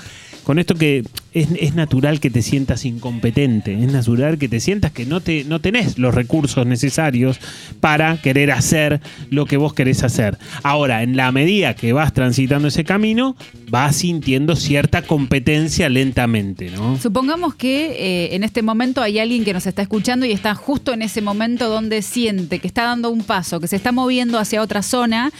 [0.47, 5.05] con esto que es, natural que te sientas incompetente, es natural que te sientas que
[5.05, 7.37] no, te, no tenés los recursos necesarios
[7.81, 10.37] para querer hacer lo que vos querés hacer.
[10.63, 13.35] Ahora, en la medida que vas transitando ese camino,
[13.69, 16.97] vas sintiendo cierta competencia lentamente, ¿no?
[16.97, 20.93] Supongamos que eh, en este momento hay alguien que nos está escuchando y está justo
[20.93, 24.61] en ese momento donde siente que está dando un paso, que se está moviendo hacia
[24.61, 25.33] otra zona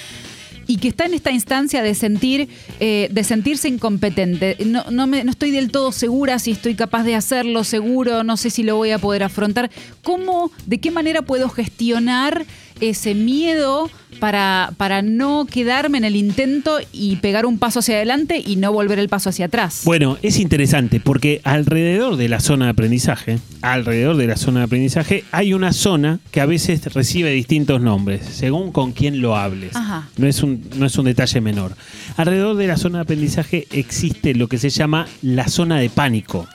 [0.67, 2.49] y que está en esta instancia de sentir
[2.79, 4.57] eh, de sentirse incompetente.
[4.65, 8.37] No, no, me- no estoy del todo segura si estoy capaz de hacerlo, seguro, no
[8.37, 9.71] sé si lo voy a poder afrontar.
[10.03, 12.45] ¿Cómo, de qué manera puedo gestionar
[12.81, 18.41] ese miedo para, para no quedarme en el intento y pegar un paso hacia adelante
[18.43, 19.81] y no volver el paso hacia atrás?
[19.85, 24.65] Bueno, es interesante porque alrededor de la zona de aprendizaje, alrededor de la zona de
[24.65, 29.75] aprendizaje, hay una zona que a veces recibe distintos nombres, según con quién lo hables.
[29.75, 30.09] Ajá.
[30.17, 31.75] No es un, no es un detalle menor.
[32.15, 36.47] Alrededor de la zona de aprendizaje existe lo que se llama la zona de pánico.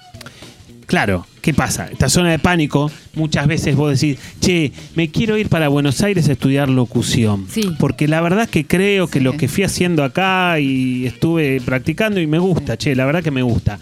[0.87, 1.89] Claro, ¿qué pasa?
[1.91, 6.29] Esta zona de pánico, muchas veces vos decís, che, me quiero ir para Buenos Aires
[6.29, 7.47] a estudiar locución.
[7.79, 12.27] Porque la verdad que creo que lo que fui haciendo acá y estuve practicando y
[12.27, 13.79] me gusta, che, la verdad que me gusta.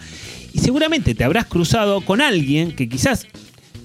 [0.53, 3.27] Y seguramente te habrás cruzado con alguien que quizás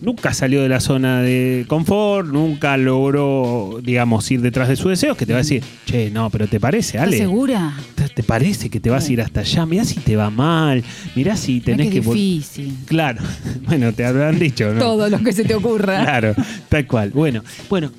[0.02, 5.16] nunca salió de la zona de confort, nunca logró, digamos, ir detrás de sus deseos,
[5.16, 7.18] que te va a decir, che, no, pero ¿te parece, ¿Estás Ale?
[7.18, 7.74] segura?
[7.94, 9.66] ¿Te- ¿Te parece que te vas a ir hasta allá?
[9.66, 10.82] Mirá si te va mal,
[11.14, 12.02] mirá si tenés que...
[12.02, 12.74] vol- difícil.
[12.86, 13.20] Claro,
[13.66, 14.78] bueno, te habrán dicho, ¿no?
[14.80, 16.02] Todo lo que se te ocurra.
[16.06, 16.34] Claro,
[16.68, 17.10] tal cual.
[17.10, 17.90] Bueno, bueno,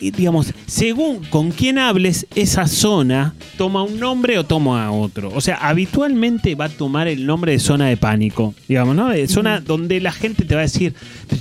[0.00, 5.30] digamos, según con quién hables, esa zona toma un nombre o toma otro.
[5.34, 9.08] O sea, habitualmente va a tomar el nombre de zona de pánico, digamos, ¿no?
[9.10, 10.94] De zona donde la gente te va a decir,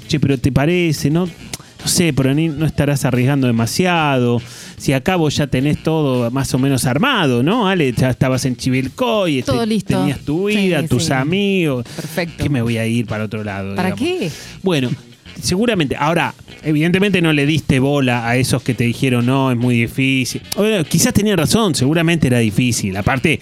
[0.07, 1.25] che, pero te parece, ¿no?
[1.25, 4.39] No sé, pero no estarás arriesgando demasiado.
[4.77, 7.67] Si acá vos ya tenés todo más o menos armado, ¿no?
[7.67, 9.97] Ale, ya estabas en Chivilcoy, Todo te- listo.
[9.99, 11.13] tenías tu vida, Sí, tus sí.
[11.13, 11.83] amigos.
[11.95, 12.43] Perfecto.
[12.43, 13.75] ¿Qué me voy a ir para otro lado?
[13.75, 14.19] ¿Para digamos?
[14.19, 14.31] qué?
[14.61, 14.89] Bueno,
[15.41, 15.95] seguramente.
[15.97, 16.33] Ahora,
[16.63, 20.41] evidentemente no le diste bola a esos que te dijeron no, es muy difícil.
[20.55, 22.95] Bueno, quizás tenían razón, seguramente era difícil.
[22.97, 23.39] Aparte,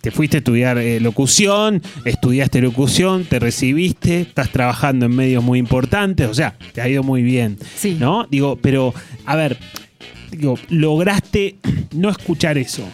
[0.00, 5.58] te fuiste a estudiar eh, locución, estudiaste locución, te recibiste, estás trabajando en medios muy
[5.58, 7.58] importantes, o sea, te ha ido muy bien.
[7.76, 7.96] Sí.
[7.98, 8.26] ¿No?
[8.30, 8.94] Digo, pero,
[9.26, 9.58] a ver,
[10.30, 11.56] digo, lograste
[11.92, 12.84] no escuchar eso.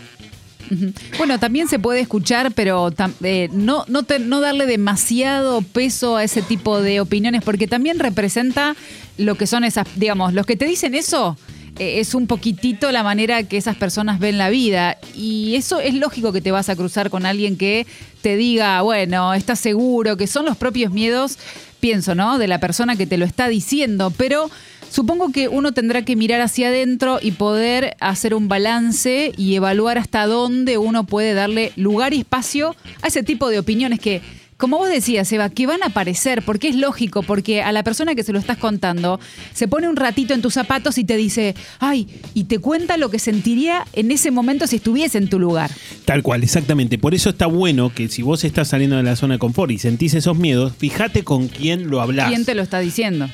[1.16, 2.92] Bueno, también se puede escuchar, pero
[3.22, 7.98] eh, no, no, te- no darle demasiado peso a ese tipo de opiniones, porque también
[7.98, 8.76] representa
[9.16, 11.36] lo que son esas, digamos, los que te dicen eso.
[11.78, 14.96] eh, Es un poquitito la manera que esas personas ven la vida.
[15.14, 17.86] Y eso es lógico que te vas a cruzar con alguien que
[18.22, 21.38] te diga, bueno, estás seguro, que son los propios miedos,
[21.80, 22.38] pienso, ¿no?
[22.38, 24.12] De la persona que te lo está diciendo.
[24.16, 24.50] Pero
[24.90, 29.98] Supongo que uno tendrá que mirar hacia adentro y poder hacer un balance y evaluar
[29.98, 34.22] hasta dónde uno puede darle lugar y espacio a ese tipo de opiniones que,
[34.56, 38.14] como vos decías, Eva, que van a aparecer, porque es lógico, porque a la persona
[38.14, 39.20] que se lo estás contando
[39.52, 43.10] se pone un ratito en tus zapatos y te dice, ay, y te cuenta lo
[43.10, 45.70] que sentiría en ese momento si estuviese en tu lugar.
[46.06, 46.98] Tal cual, exactamente.
[46.98, 49.78] Por eso está bueno que si vos estás saliendo de la zona de confort y
[49.78, 52.28] sentís esos miedos, fíjate con quién lo hablás.
[52.28, 53.28] ¿Quién te lo está diciendo?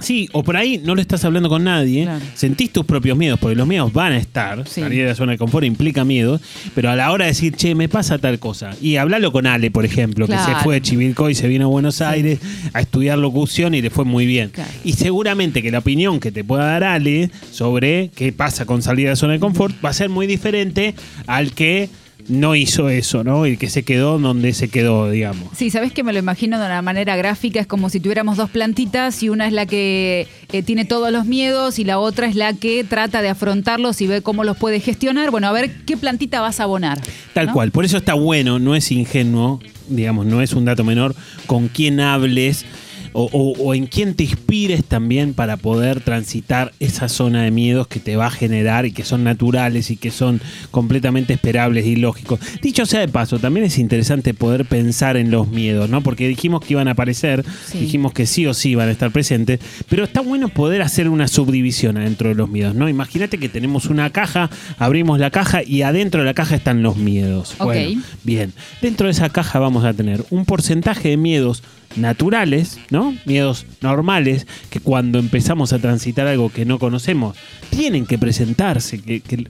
[0.00, 3.56] Sí, o por ahí no lo estás hablando con nadie, sentís tus propios miedos, porque
[3.56, 6.40] los miedos van a estar, salir de la zona de confort implica miedo,
[6.74, 9.70] pero a la hora de decir, che, me pasa tal cosa, y hablalo con Ale,
[9.70, 12.38] por ejemplo, que se fue de Chivilcoy, se vino a Buenos Aires
[12.72, 14.50] a estudiar locución y le fue muy bien.
[14.84, 19.06] Y seguramente que la opinión que te pueda dar Ale sobre qué pasa con salir
[19.06, 20.94] de la zona de confort va a ser muy diferente
[21.26, 21.88] al que
[22.30, 23.46] no hizo eso, ¿no?
[23.46, 25.48] Y que se quedó donde se quedó, digamos.
[25.56, 28.50] Sí, sabes que me lo imagino de una manera gráfica, es como si tuviéramos dos
[28.50, 32.36] plantitas y una es la que eh, tiene todos los miedos y la otra es
[32.36, 35.30] la que trata de afrontarlos y ve cómo los puede gestionar.
[35.30, 37.00] Bueno, a ver qué plantita vas a abonar.
[37.34, 37.52] Tal ¿no?
[37.52, 37.72] cual.
[37.72, 41.14] Por eso está bueno, no es ingenuo, digamos, no es un dato menor
[41.46, 42.64] con quién hables.
[43.12, 47.88] O, o- o en quién te inspires también para poder transitar esa zona de miedos
[47.88, 50.40] que te va a generar y que son naturales y que son
[50.70, 52.40] completamente esperables y lógicos.
[52.62, 56.02] Dicho sea de paso, también es interesante poder pensar en los miedos, ¿no?
[56.02, 57.78] Porque dijimos que iban a aparecer, Sí.
[57.78, 61.26] dijimos que sí o sí iban a estar presentes, pero está bueno poder hacer una
[61.28, 62.88] subdivisión adentro de los miedos, ¿no?
[62.88, 66.96] Imagínate que tenemos una caja, abrimos la caja y adentro de la caja están los
[66.96, 67.54] miedos.
[67.58, 68.52] Bueno, bien,
[68.82, 71.62] dentro de esa caja vamos a tener un porcentaje de miedos
[71.96, 73.14] naturales, ¿no?
[73.24, 77.36] Miedos normales que cuando empezamos a transitar algo que no conocemos,
[77.70, 79.48] tienen que presentarse, que,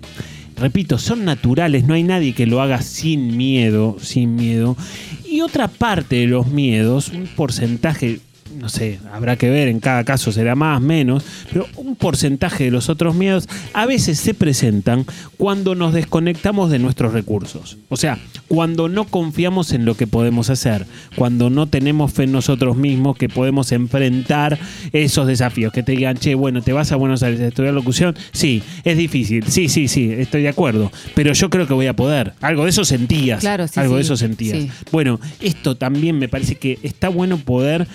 [0.56, 4.76] repito, son naturales, no hay nadie que lo haga sin miedo, sin miedo.
[5.24, 8.20] Y otra parte de los miedos, un porcentaje
[8.58, 12.70] no sé, habrá que ver, en cada caso será más, menos, pero un porcentaje de
[12.70, 15.04] los otros miedos a veces se presentan
[15.36, 17.78] cuando nos desconectamos de nuestros recursos.
[17.88, 20.86] O sea, cuando no confiamos en lo que podemos hacer,
[21.16, 24.58] cuando no tenemos fe en nosotros mismos que podemos enfrentar
[24.92, 28.16] esos desafíos, que te digan, che, bueno, te vas a Buenos Aires a estudiar locución,
[28.32, 31.94] sí, es difícil, sí, sí, sí, estoy de acuerdo, pero yo creo que voy a
[31.94, 32.34] poder.
[32.40, 34.58] Algo de eso sentías, Claro, sí, algo de eso sentías.
[34.58, 34.70] sí.
[34.92, 37.86] Bueno, esto también me parece que está bueno poder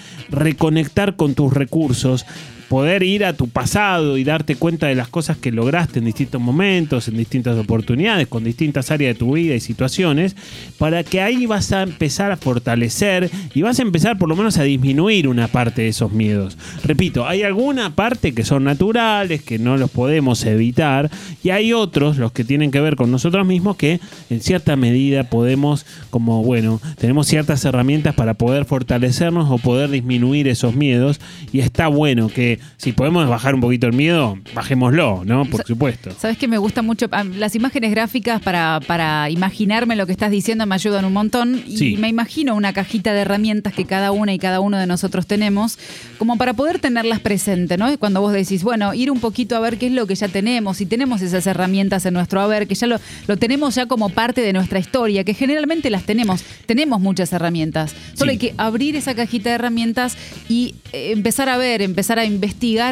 [0.46, 2.26] reconectar con tus recursos,
[2.70, 6.42] poder ir a tu pasado y darte cuenta de las cosas que lograste en distintos
[6.42, 10.36] momentos, en distintas oportunidades, con distintas áreas de tu vida y situaciones,
[10.78, 14.58] para que ahí vas a empezar a fortalecer y vas a empezar por lo menos
[14.58, 16.58] a disminuir una parte de esos miedos.
[16.84, 21.10] Repito, hay alguna parte que son naturales, que no los podemos evitar,
[21.44, 24.00] y hay otros, los que tienen que ver con nosotros mismos, que
[24.30, 30.48] en cierta medida podemos, como bueno, tenemos ciertas herramientas para poder fortalecernos o poder disminuir
[30.48, 31.20] esos miedos,
[31.52, 35.46] y está bueno que si podemos bajar un poquito el miedo, bajémoslo, ¿no?
[35.46, 36.12] Por supuesto.
[36.18, 40.32] Sabes que me gusta mucho ah, las imágenes gráficas para, para imaginarme lo que estás
[40.32, 41.98] diciendo me ayudan un montón y Sí.
[41.98, 45.78] me imagino una cajita de herramientas que cada una y cada uno de nosotros tenemos
[46.18, 47.92] como para poder tenerlas presentes, ¿no?
[47.92, 50.28] Y cuando vos decís, bueno, ir un poquito a ver qué es lo que ya
[50.28, 52.98] tenemos y tenemos esas herramientas en nuestro haber, que ya lo,
[53.28, 57.94] lo tenemos ya como parte de nuestra historia, que generalmente las tenemos, tenemos muchas herramientas,
[58.14, 58.36] solo Sí.
[58.36, 60.18] hay que abrir esa cajita de herramientas
[60.50, 62.45] y eh, empezar a ver, empezar a investigar,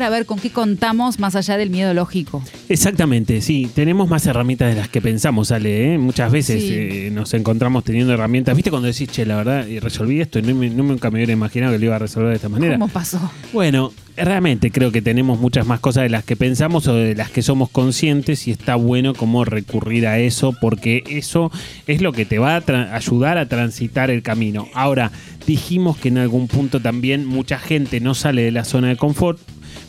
[0.03, 2.43] a ver con qué contamos más allá del miedo lógico.
[2.69, 5.93] Exactamente, sí, tenemos más herramientas de las que pensamos, Ale.
[5.93, 5.97] ¿eh?
[5.97, 6.69] Muchas veces Sí.
[6.73, 8.55] eh, nos encontramos teniendo herramientas.
[8.55, 11.17] ¿Viste cuando decís, che, la verdad, y resolví esto y no me- no nunca me
[11.17, 12.73] hubiera imaginado que lo iba a resolver de esta manera?
[12.75, 13.19] ¿Cómo pasó?
[13.53, 17.29] Bueno, realmente creo que tenemos muchas más cosas de las que pensamos o de las
[17.29, 21.51] que somos conscientes y está bueno como recurrir a eso porque eso
[21.87, 24.67] es lo que te va a ayudar a transitar el camino.
[24.73, 25.11] Ahora,
[25.47, 29.39] dijimos que en algún punto también mucha gente no sale de la zona de confort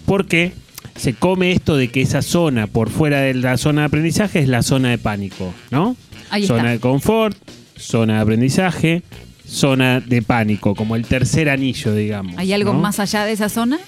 [0.07, 0.53] porque
[0.97, 4.49] se come esto de que esa zona por fuera de la zona de aprendizaje es
[4.49, 5.97] la zona de pánico, ¿no?
[6.31, 6.71] Ahí zona está.
[6.73, 7.37] de confort,
[7.77, 9.03] zona de aprendizaje,
[9.47, 12.37] zona de pánico, como el tercer anillo, digamos.
[12.39, 12.81] ¿Hay algo ¿no?
[12.81, 13.79] más allá de esa zona?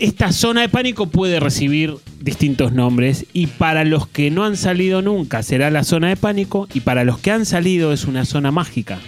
[0.00, 5.02] Esta zona de pánico puede recibir distintos nombres y para los que no han salido
[5.02, 8.50] nunca será la zona de pánico y para los que han salido es una zona
[8.50, 8.98] mágica.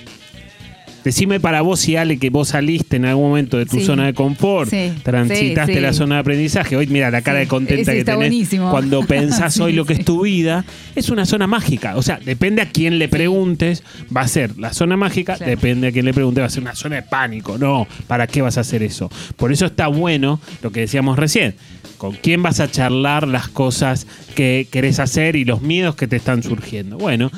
[1.05, 3.85] Decime para vos y Ale que vos saliste en algún momento de tu Sí.
[3.85, 6.77] zona de confort, Sí, transitaste sí, la zona de aprendizaje.
[6.77, 8.71] Hoy mira la cara de contenta que tenés buenísimo.
[8.71, 10.65] cuando pensás hoy lo que es tu vida.
[10.95, 11.97] Es una zona mágica.
[11.97, 13.83] O sea, depende a quién le preguntes,
[14.15, 15.51] va a ser la zona mágica, Claro.
[15.51, 17.59] depende a quién le pregunte, va a ser una zona de pánico.
[17.59, 19.11] No, ¿para qué vas a hacer eso?
[19.37, 21.55] Por eso está bueno lo que decíamos recién.
[21.99, 26.17] ¿Con quién vas a charlar las cosas que querés hacer y los miedos que te
[26.17, 26.99] están surgiendo?
[26.99, 27.31] Bueno,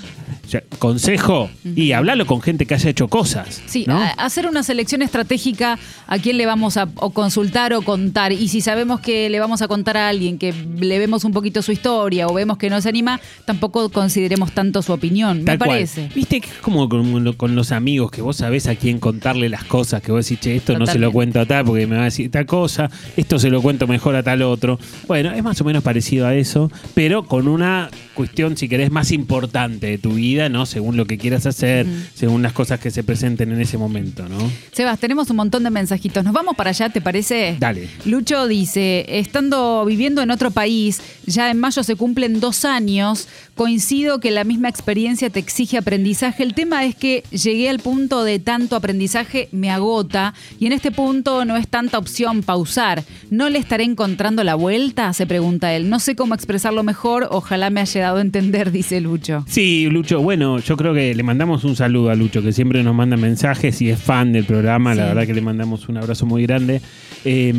[0.48, 3.62] ya, consejo y hablalo con gente que haya hecho cosas.
[3.66, 3.86] Sí,
[4.18, 8.32] hacer una selección estratégica a quién le vamos a o consultar o contar.
[8.32, 11.62] Y si sabemos que le vamos a contar a alguien que le vemos un poquito
[11.62, 15.58] su historia o vemos que no se anima, tampoco consideremos tanto su opinión, me Tal
[15.58, 15.70] cual.
[15.70, 16.08] parece.
[16.14, 19.48] Viste que es como con, lo- con los amigos, que vos sabés a quién contarle
[19.48, 21.96] las cosas, que vos decís, che, esto no se lo cuento a tal porque me
[21.96, 24.78] va a decir tal cosa, esto se lo cuento mejor a tal otro.
[25.06, 29.12] Bueno, es más o menos parecido a eso, pero con una cuestión, si querés, más
[29.12, 30.66] importante de tu vida, ¿no?
[30.66, 34.38] Según lo que quieras hacer, según las cosas que se presenten en ese momento, ¿no?
[34.72, 36.24] Sebas, tenemos un montón de mensajitos.
[36.24, 37.56] ¿Nos vamos para allá, te parece?
[37.58, 37.88] Dale.
[38.04, 44.20] Lucho dice, estando viviendo en otro país, ya en mayo se cumplen dos años, coincido
[44.20, 46.42] que la misma experiencia te exige aprendizaje.
[46.42, 50.90] El tema es que llegué al punto de tanto aprendizaje me agota y en este
[50.90, 53.04] punto no es tanta opción pausar.
[53.30, 55.12] ¿No le estaré encontrando la vuelta?
[55.12, 55.88] Se pregunta él.
[55.88, 59.44] No sé cómo expresarlo mejor, ojalá me haya a entender, dice Lucho.
[59.48, 62.94] Sí, Lucho, bueno, yo creo que le mandamos un saludo a Lucho, que siempre nos
[62.94, 66.42] manda mensajes y es fan del programa, la verdad que le mandamos un abrazo muy
[66.42, 66.80] grande.
[67.24, 67.54] Eh,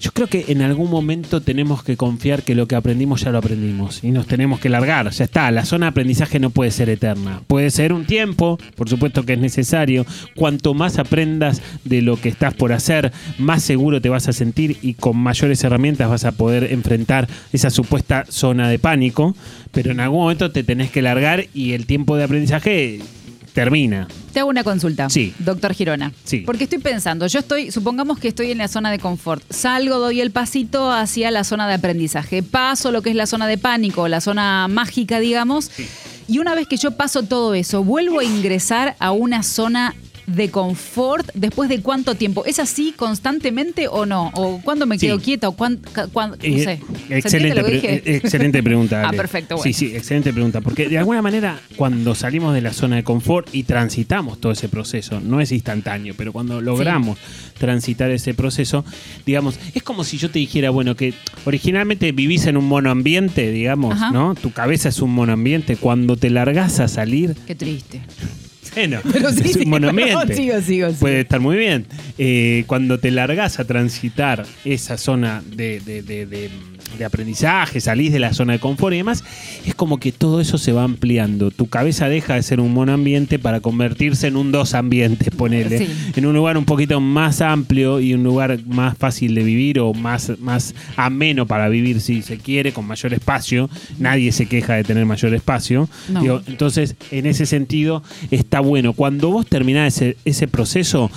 [0.00, 3.38] yo creo que en algún momento tenemos que confiar que lo que aprendimos ya lo
[3.38, 6.88] aprendimos y nos tenemos que largar, ya está, la zona de aprendizaje no puede ser
[6.88, 10.06] eterna, puede ser un tiempo, por supuesto que es necesario,
[10.36, 14.78] cuanto más aprendas de lo que estás por hacer, más seguro te vas a sentir
[14.80, 19.34] y con mayores herramientas vas a poder enfrentar esa supuesta zona de pánico,
[19.72, 23.00] pero en algún momento te tenés que largar y el tiempo de aprendizaje
[23.52, 24.06] termina.
[24.32, 25.34] Te hago una consulta, Sí.
[25.40, 26.12] doctor Girona.
[26.24, 26.38] Sí.
[26.46, 30.20] Porque estoy pensando, yo estoy, supongamos que estoy en la zona de confort, salgo, doy
[30.20, 34.06] el pasito hacia la zona de aprendizaje, paso lo que es la zona de pánico,
[34.06, 35.70] la zona mágica, digamos,
[36.28, 40.50] y una vez que yo paso todo eso, vuelvo a ingresar a una zona de
[40.50, 42.44] confort después de cuánto tiempo?
[42.44, 44.30] ¿Es así constantemente o no?
[44.34, 45.24] ¿O cuándo me quedo Sí.
[45.24, 45.48] quieta?
[45.48, 46.80] ¿O cuán- no Eh, sé.
[47.08, 49.02] ¿Se excelente, pre- eh, excelente pregunta.
[49.06, 49.64] Ah, perfecto, bueno.
[49.64, 50.60] Sí, sí, excelente pregunta.
[50.60, 54.68] Porque de alguna manera, cuando salimos de la zona de confort y transitamos todo ese
[54.68, 57.18] proceso, no es instantáneo, pero cuando logramos
[57.58, 58.84] transitar ese proceso,
[59.26, 61.14] digamos, es como si yo te dijera, bueno, que
[61.44, 64.10] originalmente vivís en un monoambiente, digamos, Ajá.
[64.12, 64.34] ¿no?
[64.34, 65.76] Tu cabeza es un monoambiente.
[65.76, 68.00] Cuando te largás a salir, Qué triste.
[68.74, 71.00] Bueno, Pero sí, es un perdón, sigo, sigo, sigo.
[71.00, 71.86] Puede estar muy bien.
[72.18, 76.50] Eh, cuando te largás a transitar esa zona de, de- de- de-
[76.98, 79.24] de aprendizaje, salís de la zona de confort y demás,
[79.66, 81.50] es como que todo eso se va ampliando.
[81.50, 85.78] Tu cabeza deja de ser un monoambiente para convertirse en un dos ambientes, ponele.
[85.78, 85.88] Sí.
[86.16, 89.94] En un lugar un poquito más amplio y un lugar más fácil de vivir o
[89.94, 93.70] más, más ameno para vivir si se quiere, con mayor espacio.
[93.98, 95.88] Nadie se queja de tener mayor espacio.
[96.08, 96.20] No.
[96.20, 98.92] Digo, entonces, en ese sentido, está bueno.
[98.92, 101.10] Cuando vos terminás ese, ese proceso,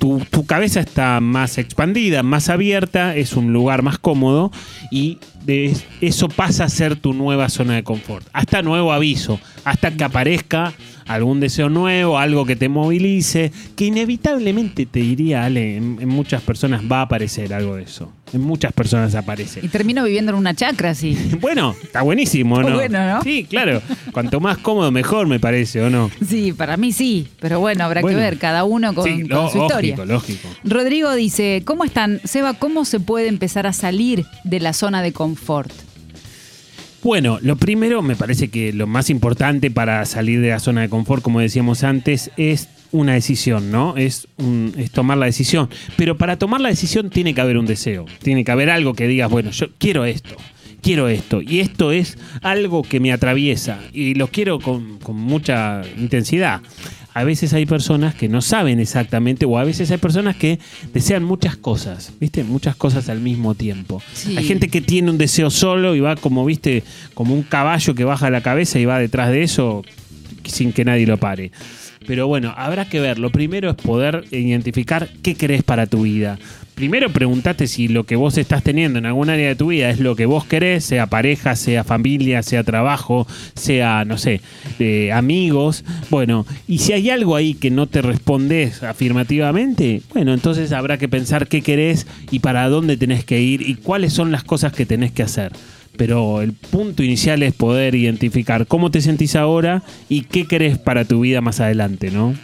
[0.00, 4.50] tu, cabeza está más expandida, más abierta, es un lugar más cómodo
[4.90, 8.26] y de- eso pasa a ser tu nueva zona de confort.
[8.32, 10.72] Hasta nuevo aviso, hasta que aparezca
[11.14, 16.42] algún deseo nuevo, algo que te movilice, que inevitablemente te diría, Ale, en, en muchas
[16.42, 18.12] personas va a aparecer algo de eso.
[18.32, 19.58] En muchas personas aparece.
[19.60, 21.18] Y termino viviendo en una chacra, sí.
[21.40, 22.76] Bueno, está buenísimo, Está ¿no?
[22.76, 23.22] bueno, ¿no?
[23.22, 23.82] Sí, claro.
[24.12, 26.10] Cuanto más cómodo, mejor, me parece, ¿o no?
[26.26, 28.16] Sí, para mí sí, pero bueno, habrá Bueno.
[28.16, 29.96] que ver, cada uno con, Sí, con su historia.
[30.04, 30.48] lógico.
[30.62, 32.20] Rodrigo dice, ¿cómo están?
[32.24, 35.72] Seba, ¿cómo se puede empezar a salir de la zona de confort?
[37.02, 40.90] Bueno, lo primero, me parece que lo más importante para salir de la zona de
[40.90, 43.96] confort, como decíamos antes, es una decisión, ¿no?
[43.96, 45.70] Es, un- es tomar la decisión.
[45.96, 48.04] Pero para tomar la decisión tiene que haber un deseo.
[48.22, 50.36] Tiene que haber algo que digas, bueno, yo quiero esto.
[50.82, 51.40] Quiero esto.
[51.40, 53.78] Y esto es algo que me atraviesa.
[53.94, 56.60] Y lo quiero con, con mucha intensidad.
[57.12, 60.58] A veces hay personas que no saben exactamente, o a veces hay personas que
[60.94, 62.44] desean muchas cosas, ¿viste?
[62.44, 64.00] Muchas cosas al mismo tiempo.
[64.12, 64.36] Sí.
[64.36, 66.84] Hay gente que tiene un deseo solo y va como, ¿viste?
[67.14, 69.82] Como un caballo que baja la cabeza y va detrás de eso
[70.44, 71.50] sin que nadie lo pare.
[72.06, 73.18] Pero bueno, habrá que ver.
[73.18, 76.38] Lo primero es poder identificar qué querés para tu vida.
[76.80, 80.00] Primero preguntate si lo que vos estás teniendo en algún área de tu vida es
[80.00, 84.40] lo que vos querés, sea pareja, sea familia, sea trabajo, sea, no sé,
[85.12, 85.84] amigos.
[86.08, 91.06] Bueno, y si hay algo ahí que no te respondes afirmativamente, bueno, entonces habrá que
[91.06, 94.86] pensar qué querés y para dónde tenés que ir y cuáles son las cosas que
[94.86, 95.52] tenés que hacer.
[96.00, 101.04] Pero el punto inicial es poder identificar cómo te sentís ahora y qué querés para
[101.04, 102.34] tu vida más adelante, ¿no?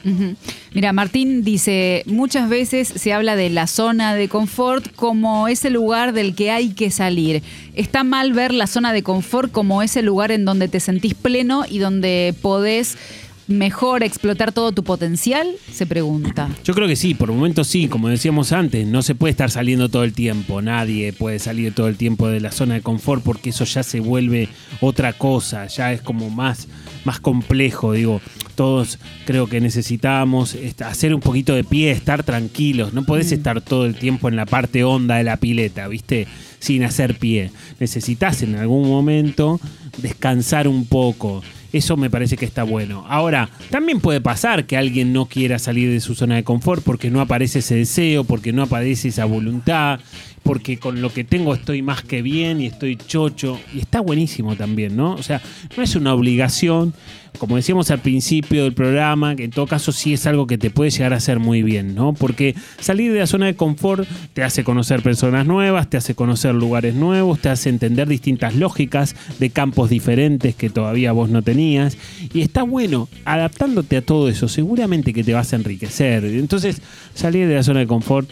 [0.74, 6.12] Mira, Martín dice, muchas veces se habla de la zona de confort como ese lugar
[6.12, 7.42] del que hay que salir.
[7.74, 11.64] Está mal ver la zona de confort como ese lugar en donde te sentís pleno
[11.66, 12.98] y donde podés
[13.48, 16.50] mejor explotar todo tu potencial, se pregunta.
[16.64, 19.88] Yo creo que sí, por momentos sí, como decíamos antes, no se puede estar saliendo
[19.88, 23.50] todo el tiempo, nadie puede salir todo el tiempo de la zona de confort porque
[23.50, 24.48] eso ya se vuelve
[24.80, 26.68] otra cosa, ya es como más,
[27.04, 28.20] más complejo, digo,
[28.56, 33.86] todos creo que necesitamos hacer un poquito de pie, estar tranquilos, no podés estar todo
[33.86, 36.26] el tiempo en la parte honda de la pileta, ¿viste?
[36.58, 37.52] Sin hacer pie.
[37.78, 39.60] Necesitas en algún momento
[39.98, 41.42] descansar un poco.
[41.76, 43.04] Eso me parece que está bueno.
[43.06, 47.10] Ahora, también puede pasar que alguien no quiera salir de su zona de confort porque
[47.10, 50.00] no aparece ese deseo, porque no aparece esa voluntad,
[50.46, 53.58] porque con lo que tengo estoy más que bien y estoy chocho.
[53.74, 55.14] Y está buenísimo también, ¿no?
[55.14, 55.42] O sea,
[55.76, 56.94] no es una obligación.
[57.38, 60.70] Como decíamos al principio del programa, que en todo caso sí es algo que te
[60.70, 62.14] puede llegar a hacer muy bien, ¿no?
[62.14, 66.54] Porque salir de la zona de confort te hace conocer personas nuevas, te hace conocer
[66.54, 71.98] lugares nuevos, te hace entender distintas lógicas de campos diferentes que todavía vos no tenías.
[72.32, 76.24] Y está bueno, adaptándote a todo eso, seguramente que te vas a enriquecer.
[76.24, 76.80] Entonces,
[77.14, 78.30] salir de la zona de confort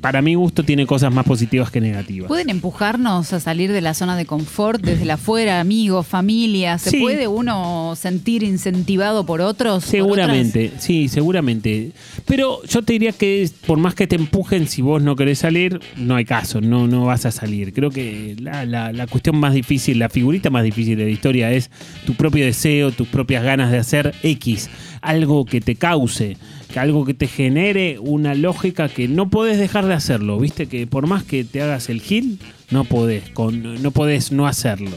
[0.00, 2.28] para mi gusto tiene cosas más positivas que negativas.
[2.28, 6.78] ¿Pueden empujarnos a salir de la zona de confort desde la afuera, amigos, familia?
[6.78, 7.00] ¿Se Sí.
[7.00, 9.82] puede uno sentir incentivado por otros?
[9.82, 11.90] por Seguramente, sí, seguramente.
[12.26, 15.80] Pero yo te diría que por más que te empujen, si vos no querés salir,
[15.96, 17.72] no hay caso, no, no vas a salir.
[17.72, 21.50] Creo que la, la- la cuestión más difícil, la figurita más difícil de la historia
[21.52, 21.70] es
[22.06, 24.70] tu propio deseo, tus propias ganas de hacer X,
[25.00, 26.36] algo que te cause,
[26.72, 30.86] que algo que te genere una lógica que no podés dejar de hacerlo, viste que
[30.86, 32.38] por más que te hagas el gil,
[32.70, 34.96] no podés, con, no podés no hacerlo.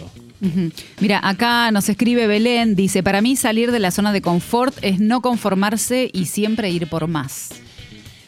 [1.00, 5.00] Mira, acá nos escribe Belén, dice, para mí salir de la zona de confort es
[5.00, 7.50] no conformarse y siempre ir por más.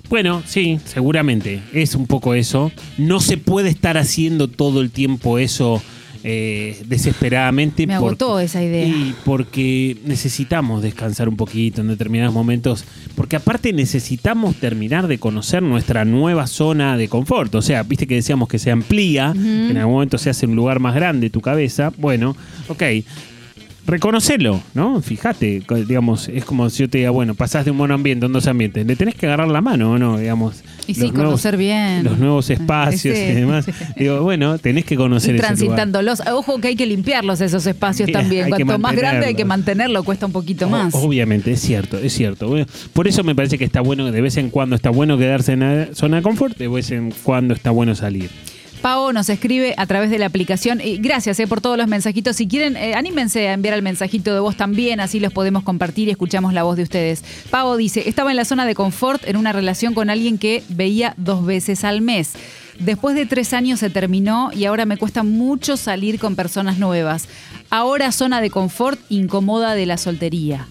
[0.09, 1.61] Bueno, sí, seguramente.
[1.73, 2.71] Es un poco eso.
[2.99, 5.81] No se puede estar haciendo todo el tiempo eso
[6.23, 7.85] eh, desesperadamente.
[7.85, 8.87] Me agotó esa idea.
[8.87, 12.85] y porque necesitamos descansar un poquito en determinados momentos.
[13.15, 17.53] Porque aparte necesitamos terminar de conocer nuestra nueva zona de confort.
[17.55, 20.55] O sea, viste que decíamos que se amplía, que en algún momento se hace un
[20.55, 21.91] lugar más grande tu cabeza.
[21.97, 22.35] Bueno,
[22.69, 22.83] ok.
[23.85, 25.01] Reconocelo, ¿no?
[25.01, 28.34] Fíjate, digamos, es como si yo te diga, bueno, pasás de un monoambiente a un
[28.34, 30.18] dos ambientes, le tenés que agarrar la mano, ¿o no?
[30.18, 32.03] Digamos, Y sí, nuevos- conocer bien.
[32.05, 33.23] los nuevos espacios Sí.
[33.23, 33.65] y demás.
[33.97, 35.57] Digo, bueno, tenés que conocer Ir ese lugar.
[35.57, 36.22] transitándolos.
[36.31, 38.49] Ojo que hay que limpiarlos esos espacios también.
[38.49, 40.93] Cuanto más grande hay que mantenerlo, cuesta un poquito O- más.
[40.95, 42.47] Obviamente, es cierto, es cierto.
[42.47, 45.53] Bueno, por eso me parece que está bueno, de vez en cuando está bueno quedarse
[45.53, 48.30] en la zona de confort, de vez en cuando está bueno salir.
[48.84, 50.81] Pau nos escribe a través de la aplicación.
[50.81, 52.35] Y gracias eh, por todos los mensajitos.
[52.35, 56.10] Si quieren, eh, anímense a enviar el mensajito de voz también, así los podemos compartir
[56.10, 57.23] y escuchamos la voz de ustedes.
[57.49, 61.14] Pau dice, estaba en la zona de confort en una relación con alguien que veía
[61.15, 62.34] dos veces al mes.
[62.77, 67.30] Después de tres años se terminó y ahora me cuesta mucho salir con personas nuevas.
[67.69, 70.68] Ahora zona de confort incomoda de la soltería.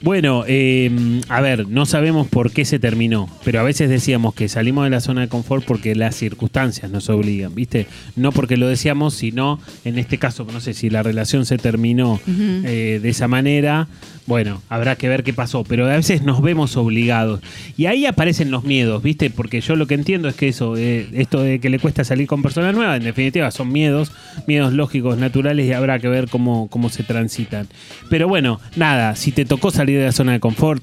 [0.00, 4.48] Bueno, eh, a ver, no sabemos por qué se terminó, pero a veces decíamos que
[4.48, 7.86] salimos de la zona de confort porque las circunstancias nos obligan, ¿viste?
[8.14, 12.20] No porque lo decíamos, sino en este caso, no sé si la relación se terminó
[12.28, 13.88] eh, de esa manera,
[14.28, 17.40] bueno, habrá que ver qué pasó, pero a veces nos vemos obligados.
[17.78, 19.30] Y ahí aparecen los miedos, ¿viste?
[19.30, 22.26] Porque yo lo que entiendo es que eso, eh, esto de que le cuesta salir
[22.26, 24.12] con personas nuevas, en definitiva son miedos,
[24.46, 27.66] miedos lógicos, naturales, y habrá que ver cómo, cómo se transitan.
[28.10, 30.82] Pero bueno, nada, si te tocó salir de la zona de confort,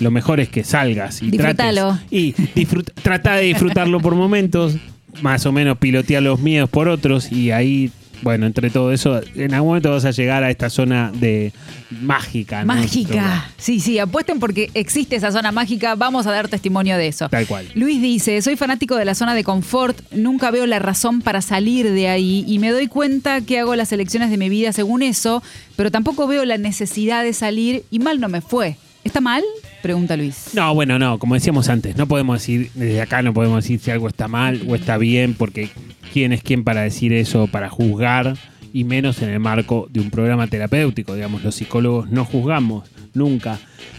[0.00, 1.90] lo mejor es que salgas y Disfrútalo.
[2.00, 2.06] trates.
[2.12, 4.74] Y disfrut- trata de disfrutarlo por momentos,
[5.20, 7.92] más o menos pilotear los miedos por otros, y ahí,
[8.22, 11.52] bueno, entre todo eso, en algún momento vas a llegar a esta zona de
[11.90, 12.60] mágica.
[12.60, 12.66] ¿no?
[12.66, 13.50] Mágica.
[13.58, 15.94] Sí, sí, apuesten porque existe esa zona mágica.
[15.94, 17.28] Vamos a dar testimonio de eso.
[17.28, 17.68] Tal cual.
[17.74, 21.90] Luis dice, soy fanático de la zona de confort, nunca veo la razón para salir
[21.90, 25.42] de ahí y me doy cuenta que hago las elecciones de mi vida según eso,
[25.76, 28.76] pero tampoco veo la necesidad de salir y mal no me fue.
[29.04, 29.42] ¿Está mal?
[29.82, 30.50] Pregunta Luis.
[30.54, 33.90] No, bueno, no, como decíamos antes, no podemos decir, desde acá no podemos decir si
[33.90, 35.70] algo está mal o está bien, porque
[36.12, 38.36] quién es quién para decir eso, para juzgar,
[38.72, 43.58] y menos en el marco de un programa terapéutico, digamos, los psicólogos no juzgamos nunca.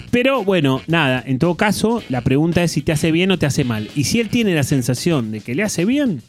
[0.09, 3.45] Pero bueno, nada, en todo caso, la pregunta es si te hace bien o te
[3.45, 3.89] hace mal.
[3.95, 6.21] Y si él tiene la sensación de que le hace bien,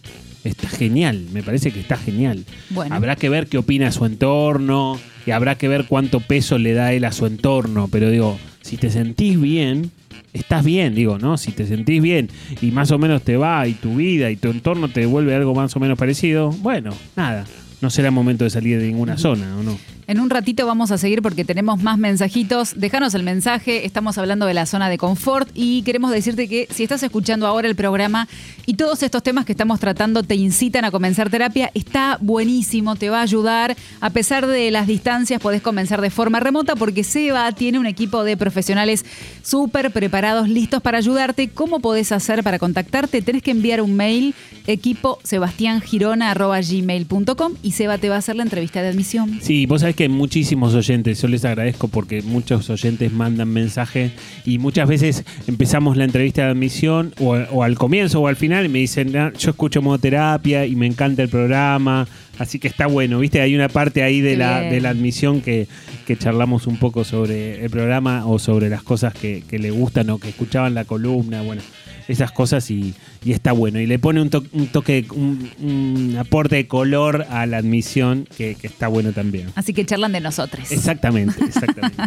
[0.42, 2.44] está genial, me parece que está genial.
[2.70, 2.94] Bueno.
[2.94, 6.92] Habrá que ver qué opina su entorno y habrá que ver cuánto peso le da
[6.92, 7.88] él a su entorno.
[7.90, 9.90] Pero digo, si te sentís bien,
[10.32, 11.38] estás bien, digo, ¿no?
[11.38, 12.28] Si te sentís bien
[12.60, 15.54] y más o menos te va y tu vida y tu entorno te devuelve algo
[15.54, 17.46] más o menos parecido, bueno, nada.
[17.80, 19.78] No será momento de salir de ninguna zona, ¿o no?
[20.06, 22.74] En un ratito vamos a seguir porque tenemos más mensajitos.
[22.76, 26.82] Déjanos el mensaje, estamos hablando de la zona de confort y queremos decirte que si
[26.82, 28.28] estás escuchando ahora el programa
[28.66, 33.08] y todos estos temas que estamos tratando te incitan a comenzar terapia, está buenísimo, te
[33.08, 33.76] va a ayudar.
[34.00, 38.24] A pesar de las distancias, podés comenzar de forma remota porque Seba tiene un equipo
[38.24, 39.06] de profesionales
[39.42, 41.48] súper preparados, listos para ayudarte.
[41.48, 43.22] ¿Cómo podés hacer para contactarte?
[43.22, 44.34] Tenés que enviar un mail
[44.66, 49.38] equipo sebastiangirona.gmail.com y Seba te va a hacer la entrevista de admisión.
[49.42, 54.12] Sí, vos sabés que muchísimos oyentes, yo les agradezco porque muchos oyentes mandan mensajes
[54.44, 58.66] y muchas veces empezamos la entrevista de admisión o, o al comienzo o al final
[58.66, 62.06] y me dicen, "Ah, yo escucho modoterapia y me encanta el programa,
[62.38, 65.66] así que está bueno, viste, hay una parte ahí de, la, de la admisión que,
[66.06, 70.10] que charlamos un poco sobre el programa o sobre las cosas que, que le gustan
[70.10, 71.62] o que escuchaban la columna, bueno.
[72.06, 72.92] Esas cosas y,
[73.24, 73.80] y está bueno.
[73.80, 78.28] Y le pone un, to- un toque, un, un aporte de color a la admisión
[78.36, 79.46] que- que está bueno también.
[79.54, 80.70] Así que charlan de nosotros.
[80.70, 82.02] Exactamente, exactamente.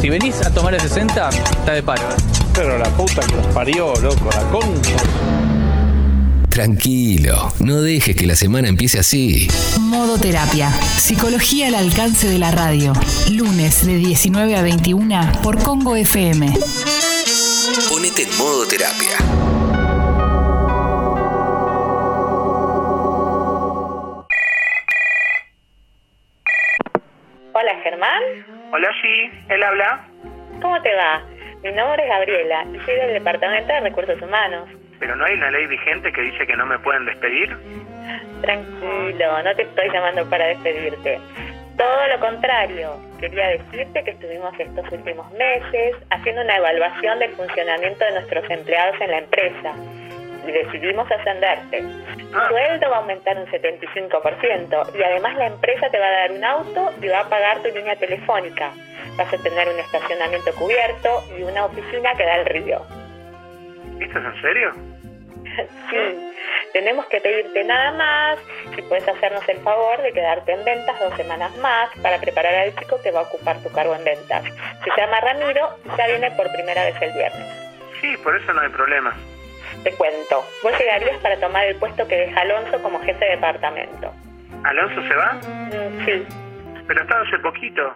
[0.00, 2.08] Si venís a tomar el 60, está de paro.
[2.54, 5.41] Pero la puta que los parió, loco, la concha.
[6.52, 9.48] Tranquilo, no dejes que la semana empiece así.
[9.80, 10.68] Modo terapia.
[10.68, 12.92] Psicología al alcance de la radio.
[13.32, 16.48] Lunes de 19 a 21 por Congo FM.
[17.88, 19.16] Ponete en modo terapia.
[27.54, 28.22] Hola Germán.
[28.74, 30.06] Hola, sí, él habla.
[30.60, 31.24] ¿Cómo te va?
[31.62, 34.81] Mi nombre es Gabriela y soy del Departamento de Recursos Humanos.
[35.02, 37.56] Pero no hay una ley vigente que dice que no me pueden despedir.
[38.40, 41.18] Tranquilo, no te estoy llamando para despedirte.
[41.76, 48.04] Todo lo contrario, quería decirte que estuvimos estos últimos meses haciendo una evaluación del funcionamiento
[48.04, 49.74] de nuestros empleados en la empresa
[50.46, 51.82] y decidimos ascenderte.
[52.14, 56.30] Tu sueldo va a aumentar un 75% y además la empresa te va a dar
[56.30, 58.70] un auto y va a pagar tu línea telefónica.
[59.16, 62.86] Vas a tener un estacionamiento cubierto y una oficina que da al río.
[63.98, 64.91] ¿Esto es en serio?
[65.90, 66.32] Sí,
[66.72, 68.38] tenemos que pedirte nada más
[68.74, 72.74] si puedes hacernos el favor de quedarte en ventas dos semanas más para preparar al
[72.76, 74.42] chico que va a ocupar tu cargo en ventas.
[74.82, 77.46] Se llama Ramiro y ya viene por primera vez el viernes.
[78.00, 79.14] Sí, por eso no hay problema.
[79.84, 84.12] Te cuento, vos llegarías para tomar el puesto que deja Alonso como jefe de departamento.
[84.64, 85.32] ¿Alonso se va?
[85.34, 86.26] Mm, sí,
[86.86, 87.94] Pero estaba hace poquito.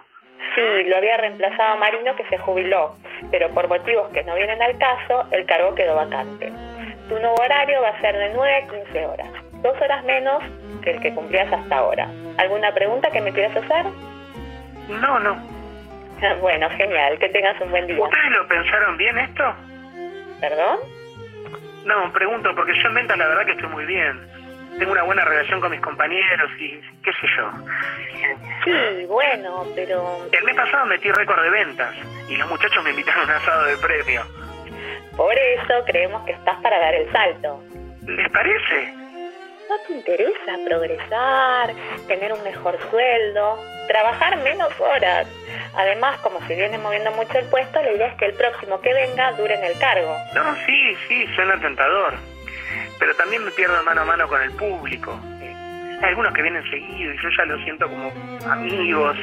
[0.54, 2.94] sí, lo había reemplazado Marino que se jubiló,
[3.30, 6.52] pero por motivos que no vienen al caso, el cargo quedó vacante.
[7.08, 9.28] Tu nuevo horario va a ser de 9 a 15 horas,
[9.62, 10.42] dos horas menos
[10.82, 12.08] que el que cumplías hasta ahora.
[12.38, 13.86] ¿Alguna pregunta que me quieras hacer?
[14.88, 15.36] No, no.
[16.40, 18.02] Bueno, genial, que tengas un buen día.
[18.02, 19.54] ¿Ustedes lo pensaron bien esto?
[20.40, 20.78] ¿Perdón?
[21.84, 24.28] No, pregunto, porque yo en ventas la verdad que estoy muy bien.
[24.78, 27.50] Tengo una buena relación con mis compañeros y qué sé yo.
[28.64, 31.94] Sí, bueno, pero El mes pasado metí récord de ventas
[32.28, 34.22] y los muchachos me invitaron a un asado de premio.
[35.16, 37.62] Por eso creemos que estás para dar el salto.
[38.06, 38.94] ¿Les parece?
[39.68, 41.74] ¿No te interesa progresar,
[42.06, 45.26] tener un mejor sueldo, trabajar menos horas?
[45.74, 48.94] Además, como se viene moviendo mucho el puesto, la idea es que el próximo que
[48.94, 50.16] venga dure en el cargo.
[50.34, 52.14] No, sí, sí, suena tentador.
[52.98, 55.18] Pero también me pierdo mano a mano con el público.
[56.02, 58.12] Hay algunos que vienen seguido y yo ya los siento como
[58.50, 59.16] amigos.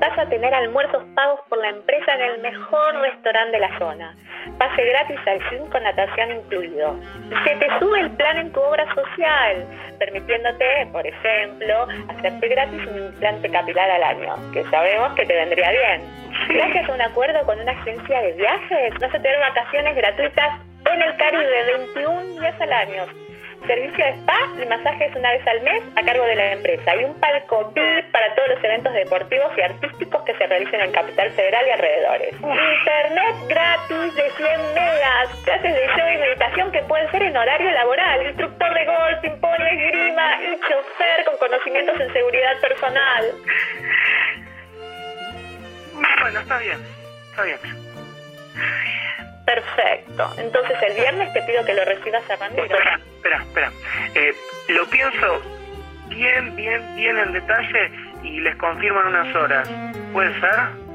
[0.00, 4.14] Vas a tener almuerzos pagos por la empresa en el mejor restaurante de la zona.
[4.58, 6.96] Pase gratis al gym con natación incluido.
[7.44, 9.66] Se te sube el plan en tu obra social,
[9.98, 15.70] permitiéndote, por ejemplo, hacerte gratis un implante capilar al año, que sabemos que te vendría
[15.70, 16.02] bien.
[16.48, 20.60] Gracias a un acuerdo con una agencia de viajes, vas a tener vacaciones gratuitas
[20.92, 23.25] en el Caribe 21 días al año.
[23.66, 26.96] Servicio de spa y masajes una vez al mes a cargo de la empresa.
[26.96, 30.92] Y un palco VIP para todos los eventos deportivos y artísticos que se realicen en
[30.92, 32.32] Capital Federal y alrededores.
[32.34, 35.28] Internet gratis de 100 megas.
[35.44, 38.26] Clases de yoga y meditación que pueden ser en horario laboral.
[38.26, 43.24] Instructor de golf, ping-pong, esgrima y chofer con conocimientos en seguridad personal.
[46.20, 46.78] Bueno, está bien,
[47.30, 47.58] está bien.
[49.46, 50.28] Perfecto.
[50.38, 52.64] Entonces el viernes te pido que lo recibas a Ramiro.
[52.64, 53.72] Espera, espera, espera.
[54.14, 54.34] Eh,
[54.68, 55.40] lo pienso
[56.08, 57.90] bien, bien, bien en detalle
[58.22, 59.68] y les confirmo en unas horas.
[60.12, 60.86] ¿Puede ser?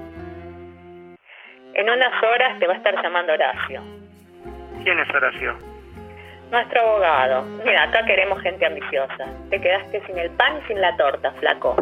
[1.74, 3.82] En unas horas te va a estar llamando Horacio.
[4.84, 5.58] ¿Quién es Horacio?
[6.52, 7.44] Nuestro abogado.
[7.64, 9.26] Mira, acá queremos gente ambiciosa.
[9.50, 11.78] Te quedaste sin el pan y sin la torta, flaco.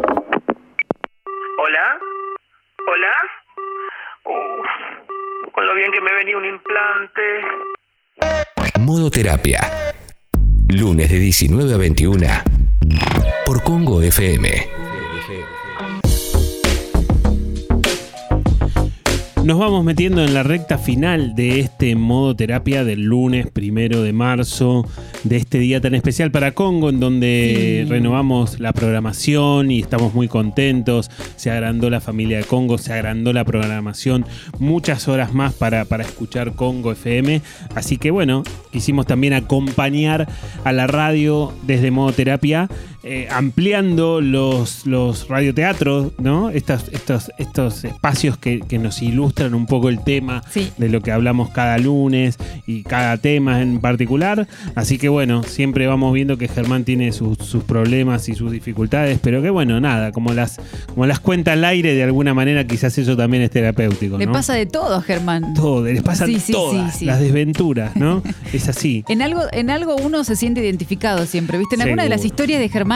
[1.58, 2.00] ¿Hola?
[2.88, 3.14] ¿Hola?
[4.26, 5.09] Uf,
[5.52, 7.22] con lo bien que me venía un implante.
[8.80, 9.60] Modo Terapia.
[10.70, 12.28] Lunes de 19 a 21.
[13.46, 14.89] Por Congo FM.
[19.50, 24.14] Nos vamos metiendo en la recta final de este modo terapia del lunes primero de
[24.14, 24.88] marzo,
[25.24, 27.90] de este día tan especial para Congo, en donde Sí.
[27.90, 31.10] renovamos la programación y estamos muy contentos.
[31.36, 34.24] Se agrandó la familia de Congo, se agrandó la programación,
[34.60, 37.42] muchas horas más para, para escuchar Congo FM.
[37.74, 40.28] Así que bueno, quisimos también acompañar
[40.64, 42.70] a la radio desde modo terapia,
[43.02, 46.50] eh, ampliando los, los radioteatros, ¿no?
[46.50, 50.44] Estos, estos, estos espacios que, que nos ilustran un poco el tema
[50.78, 54.50] de lo que hablamos cada lunes y cada tema en particular.
[54.76, 59.18] Así que bueno, siempre vamos viendo que Germán tiene sus, sus problemas y sus dificultades,
[59.24, 62.98] pero que bueno, nada, como las, como las cuenta al aire, de alguna manera quizás
[62.98, 64.18] eso también es terapéutico.
[64.18, 65.54] Le pasa de todo, Germán.
[65.54, 68.22] todo, les pasan Sí, sí, todas las desventuras, ¿no?
[68.54, 69.06] es así.
[69.08, 71.76] En algo, en algo uno se siente identificado siempre, ¿viste?
[71.76, 72.89] En alguna de las historias de Germán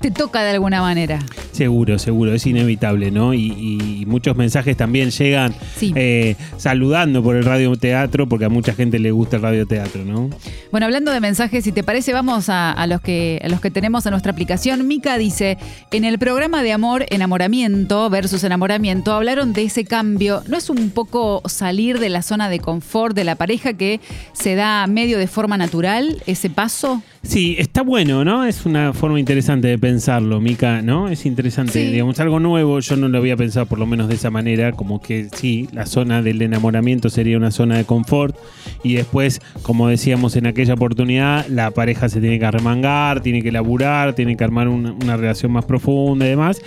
[0.00, 1.18] te toca de alguna manera.
[1.52, 3.34] Seguro, seguro, es inevitable, ¿no?
[3.34, 8.98] Y, y muchos mensajes también llegan eh, saludando por el radioteatro, porque a mucha gente
[8.98, 10.30] le gusta el radioteatro, ¿no?
[10.72, 13.70] Bueno, hablando de mensajes, si te parece, vamos a, a los que, a los que
[13.70, 14.86] tenemos en nuestra aplicación.
[14.88, 15.58] Mica dice,
[15.92, 20.42] en el programa de amor, enamoramiento versus enamoramiento, hablaron de ese cambio.
[20.48, 24.00] ¿No es un poco salir de la zona de confort de la pareja que
[24.32, 27.02] se da medio de forma natural, ese paso?
[27.26, 28.44] Sí, está bueno, ¿no?
[28.44, 31.08] Es una forma interesante de pensarlo, Mica, ¿no?
[31.08, 31.90] Es interesante, Sí.
[31.90, 32.78] digamos, algo nuevo.
[32.80, 35.86] Yo no lo había pensado por lo menos de esa manera, como que sí, la
[35.86, 38.36] zona del enamoramiento sería una zona de confort
[38.84, 43.50] y después, como decíamos en aquella oportunidad, la pareja se tiene que arremangar, tiene que
[43.50, 46.60] laburar, tiene que armar una, una relación más profunda y demás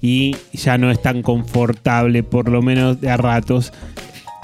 [0.00, 3.72] y ya no es tan confortable, por lo menos de a ratos.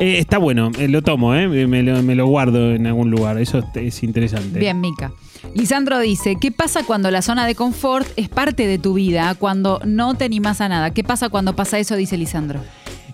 [0.01, 1.47] Eh, está bueno, eh, lo tomo, ¿eh?
[1.67, 4.59] me, lo, me lo guardo en algún lugar, eso es- es interesante.
[4.59, 5.13] Bien, Mica.
[5.55, 9.81] Lisandro dice, ¿qué pasa cuando la zona de confort es parte de tu vida, cuando
[9.85, 10.91] no te animas a nada?
[10.91, 11.97] ¿Qué pasa cuando pasa eso?
[11.97, 12.61] Dice Lisandro.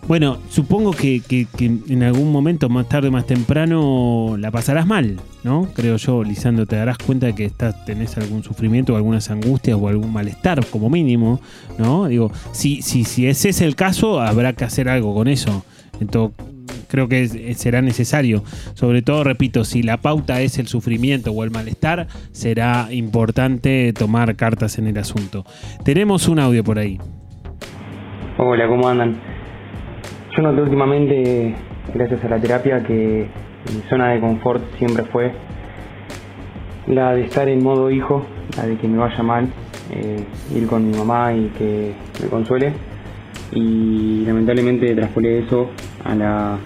[0.08, 1.20] Bueno, supongo que,
[1.58, 5.68] en algún momento, más tarde más temprano, la pasarás mal, ¿no?
[5.74, 9.88] Creo yo, Lisandro, te darás cuenta de que estás, tenés algún sufrimiento, algunas angustias o
[9.88, 11.40] algún malestar, como mínimo,
[11.76, 12.06] ¿no?
[12.06, 15.64] Digo, si, si, si ese es el caso, habrá que hacer algo con eso.
[15.98, 16.36] Entonces,
[16.88, 18.42] creo que es- será necesario.
[18.74, 24.36] Sobre todo, repito, si la pauta es el sufrimiento o el malestar, será importante tomar
[24.36, 25.44] cartas en el asunto.
[25.84, 26.98] Tenemos un audio por ahí.
[28.38, 29.16] Hola, ¿cómo andan?
[30.36, 31.54] Yo noté últimamente,
[31.94, 33.26] gracias a la terapia, que
[33.74, 35.32] mi zona de confort siempre fue
[36.86, 38.24] la de estar en modo hijo,
[38.56, 39.48] la de que me vaya mal,
[39.90, 40.22] eh,
[40.54, 42.72] ir con mi mamá y que me consuele.
[43.52, 45.70] Y lamentablemente traspolé eso
[46.04, 46.58] a la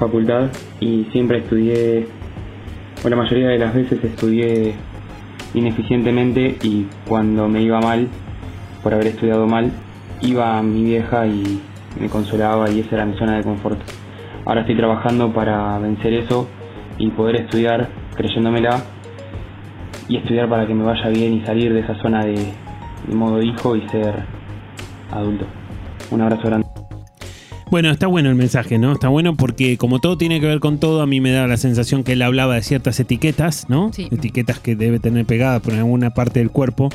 [0.00, 0.48] facultad
[0.80, 2.08] y siempre estudié,
[3.04, 4.74] o la mayoría de las veces estudié
[5.52, 8.08] ineficientemente y cuando me iba mal,
[8.82, 9.70] por haber estudiado mal,
[10.22, 11.60] iba a mi vieja y
[12.00, 13.78] me consolaba y esa era mi zona de confort.
[14.46, 16.48] Ahora estoy trabajando para vencer eso
[16.98, 18.82] y poder estudiar creyéndomela
[20.08, 22.34] y estudiar para que me vaya bien y salir de esa zona de,
[23.06, 24.14] de modo hijo y ser
[25.12, 25.44] adulto.
[26.10, 26.79] Un abrazo grande.
[27.70, 28.92] Bueno, está bueno el mensaje, ¿no?
[28.92, 31.56] Está bueno porque como todo tiene que ver con todo, a mí me da la
[31.56, 33.92] sensación que él hablaba de ciertas etiquetas, ¿no?
[33.92, 34.08] Sí.
[34.10, 36.88] Etiquetas que debe tener pegadas por alguna parte del cuerpo,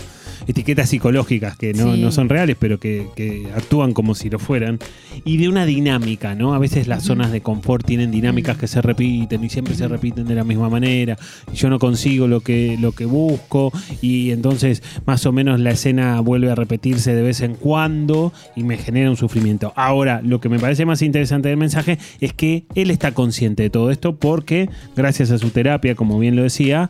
[0.47, 2.01] etiquetas psicológicas que no, Sí.
[2.01, 4.79] no son reales, pero que, que actúan como si lo fueran,
[5.23, 6.53] y de una dinámica, ¿no?
[6.53, 10.25] A veces las zonas de confort tienen dinámicas que se repiten y siempre se repiten
[10.25, 11.17] de la misma manera,
[11.51, 13.71] y yo no consigo lo que, lo que busco,
[14.01, 18.63] y entonces más o menos la escena vuelve a repetirse de vez en cuando y
[18.63, 19.73] me genera un sufrimiento.
[19.75, 23.69] Ahora, lo que me parece más interesante del mensaje es que él está consciente de
[23.69, 26.89] todo esto porque gracias a su terapia, como bien lo decía,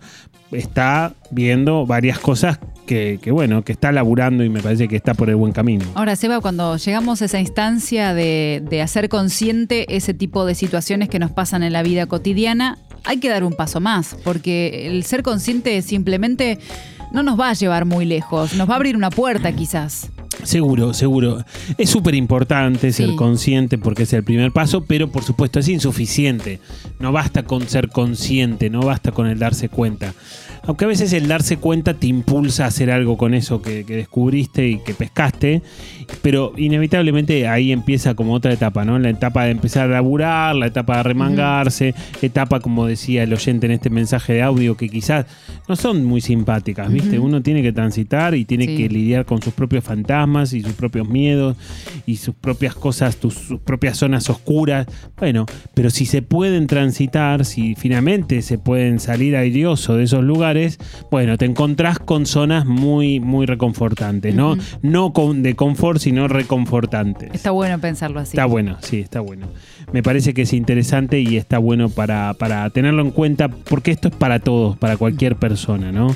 [0.51, 5.13] está viendo varias cosas que, que, bueno, que está laburando y me parece que está
[5.13, 5.85] por el buen camino.
[5.95, 11.09] Ahora, Seba, cuando llegamos a esa instancia de, de hacer consciente ese tipo de situaciones
[11.09, 15.03] que nos pasan en la vida cotidiana, hay que dar un paso más, porque el
[15.03, 16.59] ser consciente simplemente
[17.11, 20.09] no nos va a llevar muy lejos, nos va a abrir una puerta quizás.
[20.45, 21.43] Seguro, seguro.
[21.77, 26.59] Es súper importante ser consciente porque es el primer paso, pero por supuesto es insuficiente.
[26.99, 30.13] No basta con ser consciente, no basta con el darse cuenta.
[30.67, 33.95] Aunque a veces el darse cuenta te impulsa a hacer algo con eso que, que
[33.95, 35.61] descubriste y que pescaste,
[36.21, 38.97] pero inevitablemente ahí empieza como otra etapa, ¿no?
[38.99, 43.65] La etapa de empezar a laburar, la etapa de remangarse, etapa, como decía el oyente
[43.65, 45.25] en este mensaje de audio, que quizás
[45.67, 47.19] no son muy simpáticas, ¿viste?
[47.19, 48.77] Uno tiene que transitar y tiene Sí.
[48.77, 51.55] que lidiar con sus propios fantasmas y sus propios miedos
[52.07, 54.87] y sus propias cosas, tus, sus propias zonas oscuras.
[55.17, 60.54] Bueno, pero si se pueden transitar, si finalmente se pueden salir airioso de esos lugares,
[61.11, 64.57] bueno, te encontrás con zonas muy, muy reconfortantes, ¿no?
[64.81, 67.31] No con, de confort, sino reconfortantes.
[67.33, 68.31] Está bueno pensarlo así.
[68.31, 69.47] Está bueno, sí, está bueno.
[69.93, 74.07] Me parece que es interesante y está bueno para, para tenerlo en cuenta porque esto
[74.09, 76.15] es para todos, para cualquier persona, ¿no?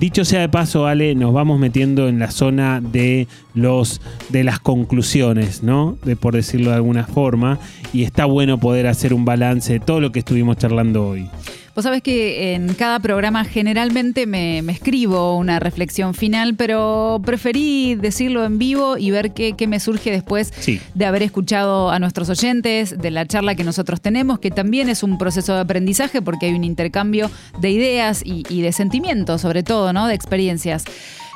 [0.00, 4.58] Dicho sea de paso, Ale, nos vamos metiendo en la zona de los de las
[4.60, 5.96] conclusiones, ¿no?
[6.04, 7.58] De por decirlo de alguna forma,
[7.92, 11.28] y está bueno poder hacer un balance de todo lo que estuvimos charlando hoy.
[11.74, 17.94] Vos sabés que en cada programa generalmente me, me escribo una reflexión final, pero preferí
[17.94, 20.80] decirlo en vivo y ver qué, qué me surge después Sí.
[20.94, 25.02] de haber escuchado a nuestros oyentes, de la charla que nosotros tenemos, que también es
[25.02, 27.30] un proceso de aprendizaje porque hay un intercambio
[27.60, 30.06] de ideas y, de sentimientos, sobre todo, ¿no?
[30.06, 30.84] De experiencias.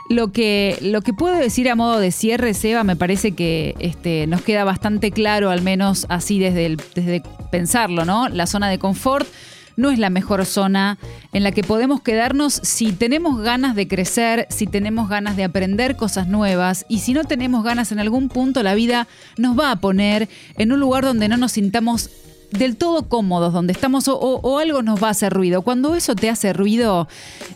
[0.08, 4.28] Lo que, lo que puedo decir a modo de cierre, Seba, me parece que este,
[4.28, 8.28] nos queda bastante claro, al menos así desde, desde pensarlo, ¿no?
[8.28, 9.26] La zona de confort
[9.76, 10.98] no es la mejor zona
[11.32, 15.96] en la que podemos quedarnos si tenemos ganas de crecer, si tenemos ganas de aprender
[15.96, 19.76] cosas nuevas y si no tenemos ganas en algún punto la vida nos va a
[19.76, 22.10] poner en un lugar donde no nos sintamos
[22.58, 25.62] del todo cómodos donde estamos o, algo nos va a hacer ruido.
[25.62, 27.08] Cuando eso te hace ruido,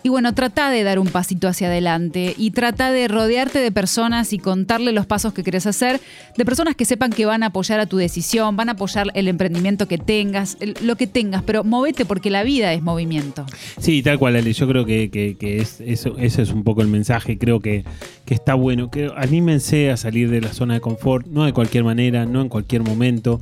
[0.03, 4.33] y bueno, trata de dar un pasito hacia adelante y trata de rodearte de personas
[4.33, 6.01] y contarle los pasos que querés hacer,
[6.37, 9.29] de personas que sepan que van a apoyar a tu decisión, van a apoyar el
[9.29, 13.47] emprendimiento que tengas, lo que tengas, pero movete porque la vida es movimiento.
[13.79, 14.53] Sí, tal cual, Ale.
[14.53, 17.39] Yo creo que, que- que es, eso, ese es un poco el mensaje.
[17.39, 17.85] Creo que,
[18.31, 18.93] que está bueno.
[18.93, 22.49] Que anímense a salir de la zona de confort, no de cualquier manera, no en
[22.49, 23.41] cualquier momento.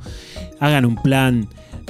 [0.59, 1.47] Hagan un plan.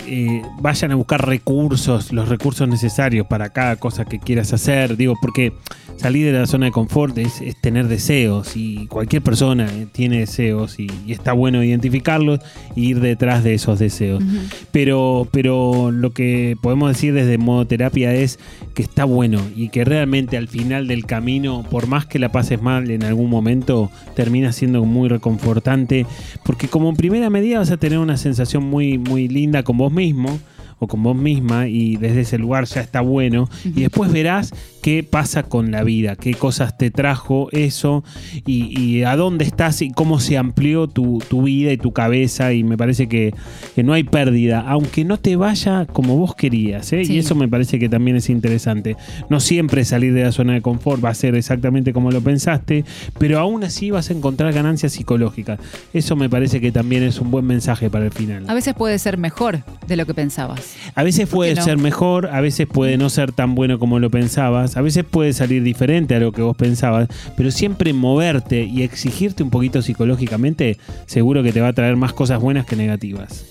[0.07, 4.97] Eh, vayan a buscar recursos, los recursos necesarios para cada cosa que quieras hacer.
[4.97, 5.53] Digo, porque
[5.97, 10.19] salir de la zona de confort es, es tener deseos y cualquier persona eh, tiene
[10.19, 12.39] deseos y, y está bueno identificarlos
[12.75, 14.23] e ir detrás de esos deseos.
[14.71, 18.39] Pero, pero lo que podemos decir desde modo terapia es
[18.73, 22.61] que está bueno y que realmente al final del camino, por más que la pases
[22.61, 26.05] mal en algún momento, termina siendo muy reconfortante.
[26.43, 30.39] Porque como primera medida vas a tener una sensación muy, muy linda con vos mismo
[30.79, 33.49] o con vos misma y desde ese lugar ya está bueno.
[33.63, 38.03] Y después verás qué pasa con la vida, qué cosas te trajo eso
[38.45, 42.53] y, y a dónde estás y cómo se amplió tu, tu vida y tu cabeza
[42.53, 43.33] y me parece que,
[43.75, 47.05] que no hay pérdida, aunque no te vaya como vos querías ¿eh?
[47.05, 47.13] Sí.
[47.13, 48.95] y eso me parece que también es interesante.
[49.29, 52.85] No siempre salir de la zona de confort va a ser exactamente como lo pensaste,
[53.17, 55.59] pero aún así vas a encontrar ganancias psicológicas.
[55.93, 58.45] Eso me parece que también es un buen mensaje para el final.
[58.47, 60.75] A veces puede ser mejor de lo que pensabas.
[60.95, 61.63] A veces puede no?
[61.63, 65.33] ser mejor, a veces puede no ser tan bueno como lo pensabas, a veces puede
[65.33, 70.77] salir diferente a lo que vos pensabas, pero siempre moverte y exigirte un poquito psicológicamente,
[71.05, 73.45] seguro que te va a traer más cosas buenas que negativas.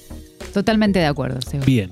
[0.53, 1.65] Totalmente de acuerdo, Seba.
[1.65, 1.90] Bien.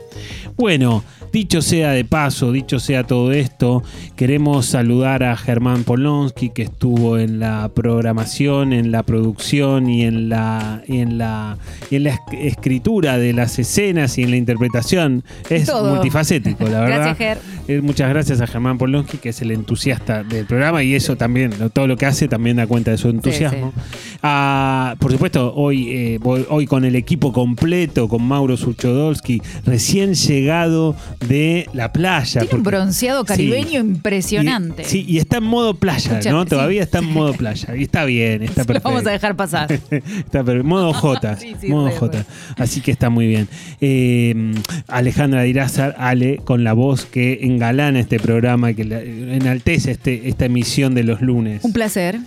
[0.56, 1.04] Bueno,
[1.36, 3.82] dicho sea de paso, dicho sea todo esto,
[4.16, 10.30] queremos saludar a Germán Polonsky que estuvo en la programación, en la producción y en
[10.30, 11.58] la, y en la,
[11.90, 15.24] y en la esc- escritura de las escenas y en la interpretación.
[15.50, 15.94] Es Todo.
[15.94, 16.96] multifacético, la verdad.
[16.96, 17.38] Gracias, Ger.
[17.68, 21.50] Eh, Muchas gracias a Germán Polonsky, que es el entusiasta del programa, y eso también,
[21.74, 23.74] todo lo que hace también da cuenta de su entusiasmo.
[24.22, 26.18] Ah, por supuesto, hoy, eh,
[26.48, 30.96] hoy con el equipo completo, con Mauro Suchodolski, recién llegado
[31.28, 32.40] de la playa.
[32.42, 34.82] Tiene un bronceado caribeño impresionante.
[34.82, 36.42] y, sí, y está en modo playa, ¿no?
[36.44, 36.48] sí.
[36.48, 37.76] Todavía está en modo playa.
[37.76, 38.88] Y está bien, está Lo perfecto.
[38.88, 39.72] vamos a dejar pasar.
[40.26, 41.36] Está pero modo J.
[41.40, 42.24] Sí, sí, modo J.
[42.56, 43.48] Así que está muy bien.
[43.80, 44.54] Eh,
[44.88, 50.94] Alejandra Dirázar, Ale, con la voz que engalana este programa que enaltece este, esta emisión
[50.94, 51.64] de los lunes.
[51.64, 52.18] Un placer.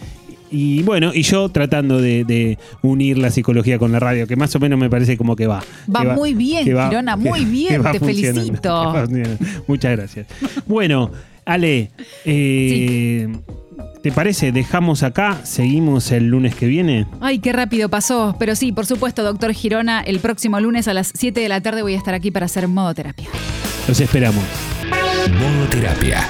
[0.51, 4.55] Y bueno, y yo tratando de, de unir la psicología con la radio, que más
[4.55, 5.63] o menos me parece como que va.
[5.93, 8.93] Va que muy bien, va- Girona, muy que- bien, que te felicito.
[9.67, 10.27] Muchas gracias.
[10.65, 11.11] Bueno,
[11.45, 11.91] Ale,
[12.25, 13.27] eh,
[14.03, 14.51] ¿te parece?
[14.51, 17.05] Dejamos acá, seguimos el lunes que viene.
[17.21, 18.35] Ay, qué rápido pasó.
[18.39, 21.81] Pero sí, por supuesto, doctor Girona, el próximo lunes a las 7 de la tarde
[21.81, 23.27] voy a estar aquí para hacer modo terapia.
[23.87, 24.43] Los esperamos.
[25.39, 26.27] Modo Terapia.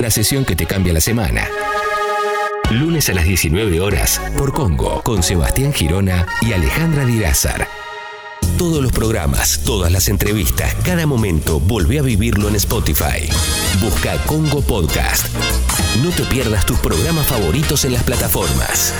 [0.00, 1.42] La sesión que te cambia la semana.
[2.76, 7.66] Lunes a las 19 horas por Congo con Sebastián Girona y Alejandra Dirázar.
[8.58, 13.30] Todos los programas, todas las entrevistas, cada momento, volvé a vivirlo en Spotify.
[13.80, 15.26] Busca Congo Podcast.
[16.02, 18.92] No te pierdas tus programas favoritos en las plataformas.